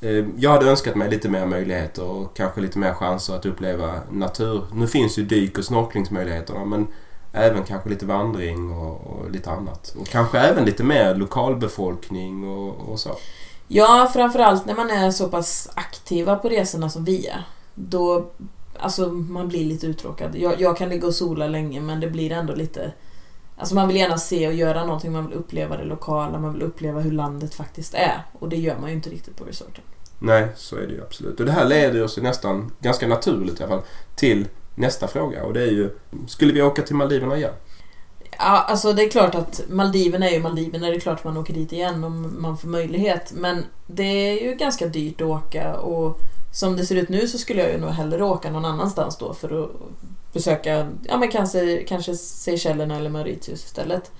Eh, 0.00 0.24
jag 0.36 0.50
hade 0.50 0.70
önskat 0.70 0.96
mig 0.96 1.10
lite 1.10 1.28
mer 1.28 1.46
möjligheter 1.46 2.04
och 2.04 2.36
kanske 2.36 2.60
lite 2.60 2.78
mer 2.78 2.92
chanser 2.92 3.34
att 3.34 3.46
uppleva 3.46 4.00
natur. 4.10 4.64
Nu 4.72 4.86
finns 4.86 5.18
ju 5.18 5.22
dyk 5.22 5.58
och 5.58 5.64
snorklingsmöjligheterna 5.64 6.64
men 6.64 6.86
även 7.38 7.64
kanske 7.64 7.88
lite 7.88 8.06
vandring 8.06 8.72
och, 8.72 9.06
och 9.06 9.30
lite 9.30 9.50
annat. 9.50 9.94
Och 9.98 10.06
kanske 10.06 10.38
även 10.38 10.64
lite 10.64 10.84
mer 10.84 11.14
lokalbefolkning 11.14 12.48
och, 12.48 12.88
och 12.88 13.00
så. 13.00 13.10
Ja, 13.68 14.10
framförallt 14.14 14.66
när 14.66 14.74
man 14.74 14.90
är 14.90 15.10
så 15.10 15.28
pass 15.28 15.70
aktiva 15.74 16.36
på 16.36 16.48
resorna 16.48 16.90
som 16.90 17.04
vi 17.04 17.26
är. 17.26 17.42
Då, 17.74 18.30
alltså 18.78 19.08
man 19.08 19.48
blir 19.48 19.64
lite 19.64 19.86
uttråkad. 19.86 20.36
Jag, 20.36 20.60
jag 20.60 20.76
kan 20.76 20.88
ligga 20.88 21.06
och 21.06 21.14
sola 21.14 21.46
länge 21.46 21.80
men 21.80 22.00
det 22.00 22.06
blir 22.06 22.32
ändå 22.32 22.54
lite... 22.54 22.92
Alltså 23.56 23.74
man 23.74 23.88
vill 23.88 23.96
gärna 23.96 24.18
se 24.18 24.48
och 24.48 24.54
göra 24.54 24.84
någonting, 24.84 25.12
man 25.12 25.26
vill 25.26 25.38
uppleva 25.38 25.76
det 25.76 25.84
lokala, 25.84 26.38
man 26.38 26.52
vill 26.52 26.62
uppleva 26.62 27.00
hur 27.00 27.12
landet 27.12 27.54
faktiskt 27.54 27.94
är. 27.94 28.22
Och 28.38 28.48
det 28.48 28.56
gör 28.56 28.78
man 28.78 28.90
ju 28.90 28.96
inte 28.96 29.10
riktigt 29.10 29.36
på 29.36 29.44
resorten. 29.44 29.84
Nej, 30.18 30.48
så 30.56 30.76
är 30.76 30.86
det 30.86 30.92
ju 30.92 31.02
absolut. 31.02 31.40
Och 31.40 31.46
det 31.46 31.52
här 31.52 31.64
leder 31.64 32.04
oss 32.04 32.18
ju 32.18 32.22
nästan, 32.22 32.72
ganska 32.80 33.08
naturligt 33.08 33.60
i 33.60 33.62
alla 33.62 33.72
fall, 33.72 33.84
till 34.16 34.48
nästa 34.78 35.08
fråga. 35.08 35.44
Och 35.44 35.52
det 35.52 35.62
är 35.62 35.70
ju, 35.70 35.90
skulle 36.26 36.52
vi 36.52 36.62
åka 36.62 36.82
till 36.82 36.96
Maldiverna 36.96 37.36
igen? 37.36 37.54
Ja, 38.38 38.64
alltså 38.68 38.92
det 38.92 39.04
är 39.04 39.10
klart 39.10 39.34
att 39.34 39.60
Maldiverna 39.68 40.28
är 40.28 40.32
ju 40.32 40.40
Maldiverna. 40.40 40.86
Det 40.86 40.94
är 40.94 41.00
klart 41.00 41.24
man 41.24 41.36
åker 41.36 41.54
dit 41.54 41.72
igen 41.72 42.04
om 42.04 42.36
man 42.38 42.58
får 42.58 42.68
möjlighet. 42.68 43.32
Men 43.34 43.64
det 43.86 44.02
är 44.02 44.42
ju 44.42 44.54
ganska 44.54 44.86
dyrt 44.86 45.20
att 45.20 45.26
åka 45.26 45.76
och 45.76 46.20
som 46.52 46.76
det 46.76 46.86
ser 46.86 46.96
ut 46.96 47.08
nu 47.08 47.28
så 47.28 47.38
skulle 47.38 47.62
jag 47.62 47.72
ju 47.72 47.78
nog 47.78 47.90
hellre 47.90 48.24
åka 48.24 48.50
någon 48.50 48.64
annanstans 48.64 49.16
då 49.16 49.34
för 49.34 49.64
att 49.64 49.70
besöka, 50.32 50.88
ja 51.02 51.18
men 51.18 51.30
kanske, 51.30 51.84
kanske 51.84 52.14
Seychellerna 52.14 52.96
eller 52.96 53.10
Mauritius 53.10 53.64
istället. 53.64 54.10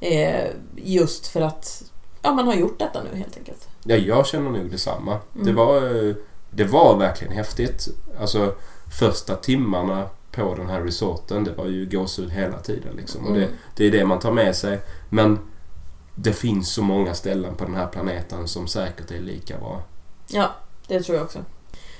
Eh, 0.00 0.46
just 0.76 1.26
för 1.26 1.40
att 1.40 1.82
ja, 2.22 2.32
man 2.32 2.46
har 2.46 2.54
gjort 2.54 2.78
detta 2.78 3.02
nu 3.12 3.18
helt 3.18 3.36
enkelt. 3.36 3.68
Ja, 3.84 3.96
jag 3.96 4.26
känner 4.26 4.50
nog 4.50 4.70
detsamma. 4.70 5.18
Mm. 5.34 5.46
Det, 5.46 5.52
var, 5.52 5.76
eh, 5.76 6.14
det 6.50 6.64
var 6.64 6.98
verkligen 6.98 7.32
häftigt. 7.32 7.88
Alltså 8.20 8.54
första 8.98 9.36
timmarna 9.36 10.06
på 10.32 10.54
den 10.54 10.68
här 10.68 10.80
resorten, 10.80 11.44
det 11.44 11.52
var 11.52 11.66
ju 11.66 11.86
gåshud 11.90 12.30
hela 12.30 12.58
tiden. 12.58 12.96
Liksom. 12.96 13.26
Och 13.26 13.32
det, 13.34 13.42
Mm. 13.44 13.56
det 13.76 13.86
är 13.86 13.90
det 13.90 14.04
man 14.04 14.18
tar 14.18 14.32
med 14.32 14.56
sig. 14.56 14.80
Men 15.08 15.38
det 16.14 16.32
finns 16.32 16.72
så 16.72 16.82
många 16.82 17.14
ställen 17.14 17.54
på 17.54 17.64
den 17.64 17.74
här 17.74 17.86
planeten 17.86 18.48
som 18.48 18.68
säkert 18.68 19.10
är 19.10 19.20
lika 19.20 19.58
bra. 19.58 19.82
Ja, 20.28 20.50
det 20.86 21.02
tror 21.02 21.16
jag 21.16 21.24
också. 21.24 21.38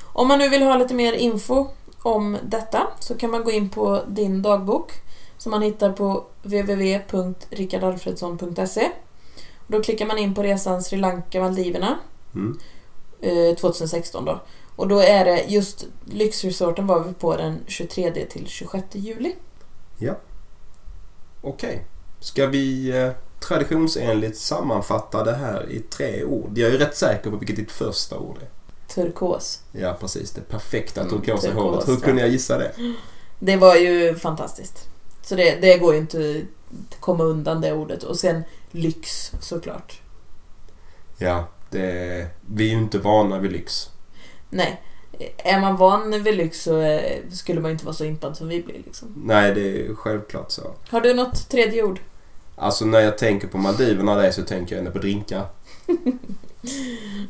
Om 0.05 0.29
man 0.29 0.39
nu 0.39 0.49
vill 0.49 0.63
ha 0.63 0.77
lite 0.77 0.95
mer 0.95 1.13
info 1.13 1.67
om 2.03 2.37
detta 2.43 2.87
så 3.01 3.15
kan 3.15 3.31
man 3.31 3.45
gå 3.45 3.51
in 3.51 3.69
på 3.69 4.03
din 4.09 4.43
dagbok 4.43 4.93
som 5.39 5.51
man 5.51 5.63
hittar 5.63 5.93
på 5.93 6.25
www.rickardarfredsson.se. 7.51 8.91
Då 9.67 9.83
klickar 9.83 10.07
man 10.07 10.19
in 10.19 10.35
på 10.35 10.43
resan 10.43 10.83
Sri 10.83 10.99
Lanka-Maldiverna 10.99 11.99
Mm. 12.35 12.59
eh, 13.21 13.57
2016 13.57 14.25
då. 14.25 14.41
Och 14.79 14.89
då 14.89 15.01
är 15.01 15.25
det 15.25 15.45
just 15.49 15.87
lyxresorten 16.05 16.87
var 16.87 17.05
vi 17.05 17.15
på 17.15 17.37
den 17.37 17.61
23 17.67 18.27
till 18.27 18.47
26 18.47 18.85
juli. 18.93 19.35
Okej. 21.41 21.85
Ska 22.21 22.47
vi 22.47 22.91
eh, 22.99 23.11
traditionsenligt 23.41 24.39
sammanfatta 24.39 25.25
det 25.25 25.35
här 25.35 25.71
i 25.71 25.81
tre 25.81 26.25
ord? 26.25 26.59
Jag 26.59 26.69
är 26.69 26.73
ju 26.73 26.79
rätt 26.79 26.97
säker 26.97 27.31
på 27.31 27.37
vilket 27.37 27.57
ditt 27.57 27.71
första 27.71 28.19
ord 28.19 28.39
är. 28.39 28.49
Turkos. 28.95 29.63
Ja, 29.73 29.97
precis. 30.01 30.31
Det 30.31 30.41
perfekta 30.41 31.01
Mm, 31.01 31.11
turkosa 31.13 31.47
turkos, 31.47 31.63
håret. 31.63 31.89
Hur 31.89 31.95
ja. 31.95 32.01
kunde 32.01 32.23
jag 32.23 32.31
gissa 32.31 32.59
det? 32.59 32.73
Det 33.39 33.57
var 33.57 33.77
ju 33.77 34.15
fantastiskt. 34.15 34.89
Så 35.23 35.35
det, 35.35 35.61
det 35.61 35.79
går 35.79 35.95
ju 35.95 36.01
inte 36.01 36.43
att 36.91 37.01
komma 37.01 37.25
undan 37.25 37.61
det 37.61 37.73
ordet. 37.73 38.03
Och 38.03 38.19
sen 38.19 38.43
lyx 38.71 39.33
såklart. 39.41 40.01
Ja, 41.19 41.49
det, 41.71 42.27
vi 42.47 42.67
är 42.67 42.71
ju 42.75 42.83
inte 42.83 42.99
vana 42.99 43.39
vid 43.39 43.53
lyx. 43.53 43.91
Nej. 44.51 44.83
Är 45.37 45.61
man 45.61 45.77
van 45.77 46.23
vid 46.23 46.37
lyx 46.37 46.63
så 46.63 46.81
eh, 46.81 47.21
skulle 47.31 47.61
man 47.61 47.71
inte 47.71 47.85
vara 47.85 47.95
så 47.95 48.05
impad 48.05 48.37
som 48.37 48.49
vi 48.49 48.63
blir. 48.63 48.83
Liksom. 48.87 49.09
Nej, 49.25 49.55
det 49.55 49.87
är 49.87 49.95
självklart 49.95 50.51
så. 50.51 50.63
Har 50.89 51.01
du 51.01 51.15
något 51.15 51.49
tredje 51.49 51.83
ord? 51.83 52.01
Alltså 52.57 52.85
när 52.85 53.01
jag 53.01 53.19
tänker 53.19 53.49
på 53.49 53.59
Maldiverna 53.59 54.15
där 54.15 54.31
så 54.31 54.43
tänker 54.43 54.75
jag 54.75 54.79
ändå 54.79 54.91
på 54.93 54.99
drinkar. 54.99 55.47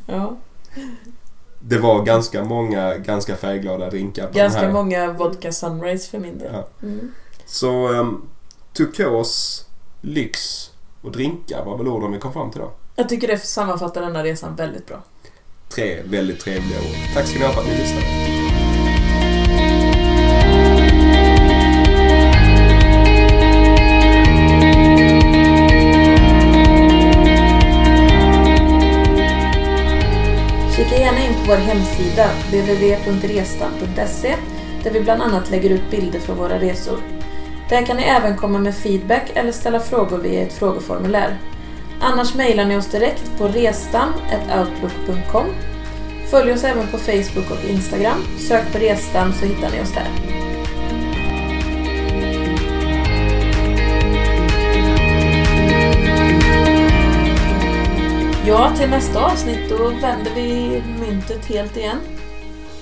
Ja. 0.07 0.37
Det 1.59 1.77
var 1.77 2.03
ganska 2.03 2.43
många 2.43 2.97
ganska 2.97 3.35
färgglada 3.35 3.89
drinkar 3.89 4.27
på 4.27 4.33
Ganska 4.33 4.61
den 4.61 4.69
här. 4.69 4.83
många 4.83 5.11
vodka 5.13 5.51
sunrise 5.51 6.09
för 6.11 6.19
min 6.19 6.37
del. 6.37 6.49
Ja. 6.53 6.67
Mm. 6.87 7.11
Så 7.45 7.87
um, 7.87 8.29
turkos, 8.73 9.65
lyx 10.01 10.69
och 11.01 11.11
drinkar 11.11 11.65
var 11.65 11.77
väl 11.77 11.87
orden 11.87 12.11
vi 12.11 12.19
kom 12.19 12.33
fram 12.33 12.51
till 12.51 12.61
då. 12.61 12.71
Jag 12.95 13.09
tycker 13.09 13.27
det 13.27 13.37
sammanfattar 13.37 14.01
den 14.01 14.15
här 14.15 14.23
resan 14.23 14.55
väldigt 14.55 14.87
bra. 14.87 15.03
Tre 15.69 16.01
väldigt 16.03 16.39
trevliga 16.39 16.79
ord. 16.79 17.13
Tack 17.13 17.27
ska 17.27 17.39
ni 17.39 17.45
ha 17.45 17.53
för 17.53 17.61
att 17.61 17.67
ni 17.67 17.77
lyssnade. 17.77 18.05
Kika 30.75 30.95
gärna 31.01 31.19
in 31.25 31.33
på 31.33 31.39
vår 31.47 31.55
hemsida 31.55 32.29
www.resta.se, 32.47 34.35
där 34.83 34.91
vi 34.91 35.01
bland 35.01 35.21
annat 35.21 35.49
lägger 35.49 35.69
ut 35.69 35.91
bilder 35.91 36.19
från 36.19 36.37
våra 36.37 36.59
resor. 36.59 36.99
Där 37.69 37.85
kan 37.85 37.97
ni 37.97 38.03
även 38.03 38.37
komma 38.37 38.59
med 38.59 38.75
feedback 38.75 39.31
eller 39.33 39.51
ställa 39.51 39.79
frågor 39.79 40.17
via 40.17 40.41
ett 40.41 40.53
frågeformulär. 40.53 41.37
Annars 42.01 42.35
mejlar 42.35 42.65
ni 42.65 42.77
oss 42.77 42.91
direkt 42.91 43.31
på 43.37 43.47
restam.outlook.com. 43.47 45.45
Följ 46.31 46.53
oss 46.53 46.63
även 46.63 46.87
på 46.87 46.97
Facebook 46.97 47.51
och 47.51 47.69
Instagram. 47.69 48.23
Sök 48.47 48.71
på 48.71 48.77
Restam 48.77 49.33
så 49.33 49.45
hittar 49.45 49.69
ni 49.69 49.81
oss 49.81 49.93
där. 49.93 50.07
Ja, 58.47 58.73
till 58.77 58.89
nästa 58.89 59.25
avsnitt 59.25 59.69
då 59.69 59.87
vänder 59.87 60.31
vi 60.35 60.81
myntet 60.99 61.45
helt 61.45 61.77
igen. 61.77 61.97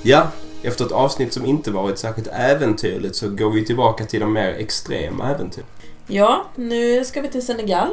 Ja, 0.02 0.28
efter 0.64 0.86
ett 0.86 0.92
avsnitt 0.92 1.34
som 1.34 1.46
inte 1.46 1.72
varit 1.72 1.98
särskilt 1.98 2.28
äventyrligt 2.28 3.16
så 3.16 3.30
går 3.30 3.52
vi 3.52 3.66
tillbaka 3.66 4.06
till 4.06 4.20
de 4.20 4.34
mer 4.34 4.50
extrema 4.50 5.30
äventyr. 5.30 5.64
Ja, 6.08 6.46
nu 6.56 7.06
ska 7.06 7.22
vi 7.22 7.28
till 7.28 7.46
Senegal 7.46 7.90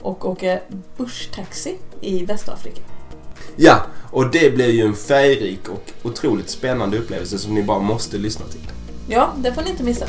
och 0.00 0.28
åker 0.28 0.62
busstaxi 0.96 1.76
i 2.00 2.24
Västafrika. 2.24 2.80
Ja, 3.56 3.82
och 4.10 4.30
det 4.30 4.54
blir 4.54 4.70
ju 4.70 4.82
en 4.82 4.94
färgrik 4.94 5.68
och 5.68 5.92
otroligt 6.02 6.50
spännande 6.50 6.98
upplevelse 6.98 7.38
som 7.38 7.54
ni 7.54 7.62
bara 7.62 7.78
måste 7.78 8.16
lyssna 8.16 8.46
till. 8.46 8.70
Ja, 9.08 9.32
det 9.36 9.54
får 9.54 9.62
ni 9.62 9.70
inte 9.70 9.82
missa. 9.82 10.06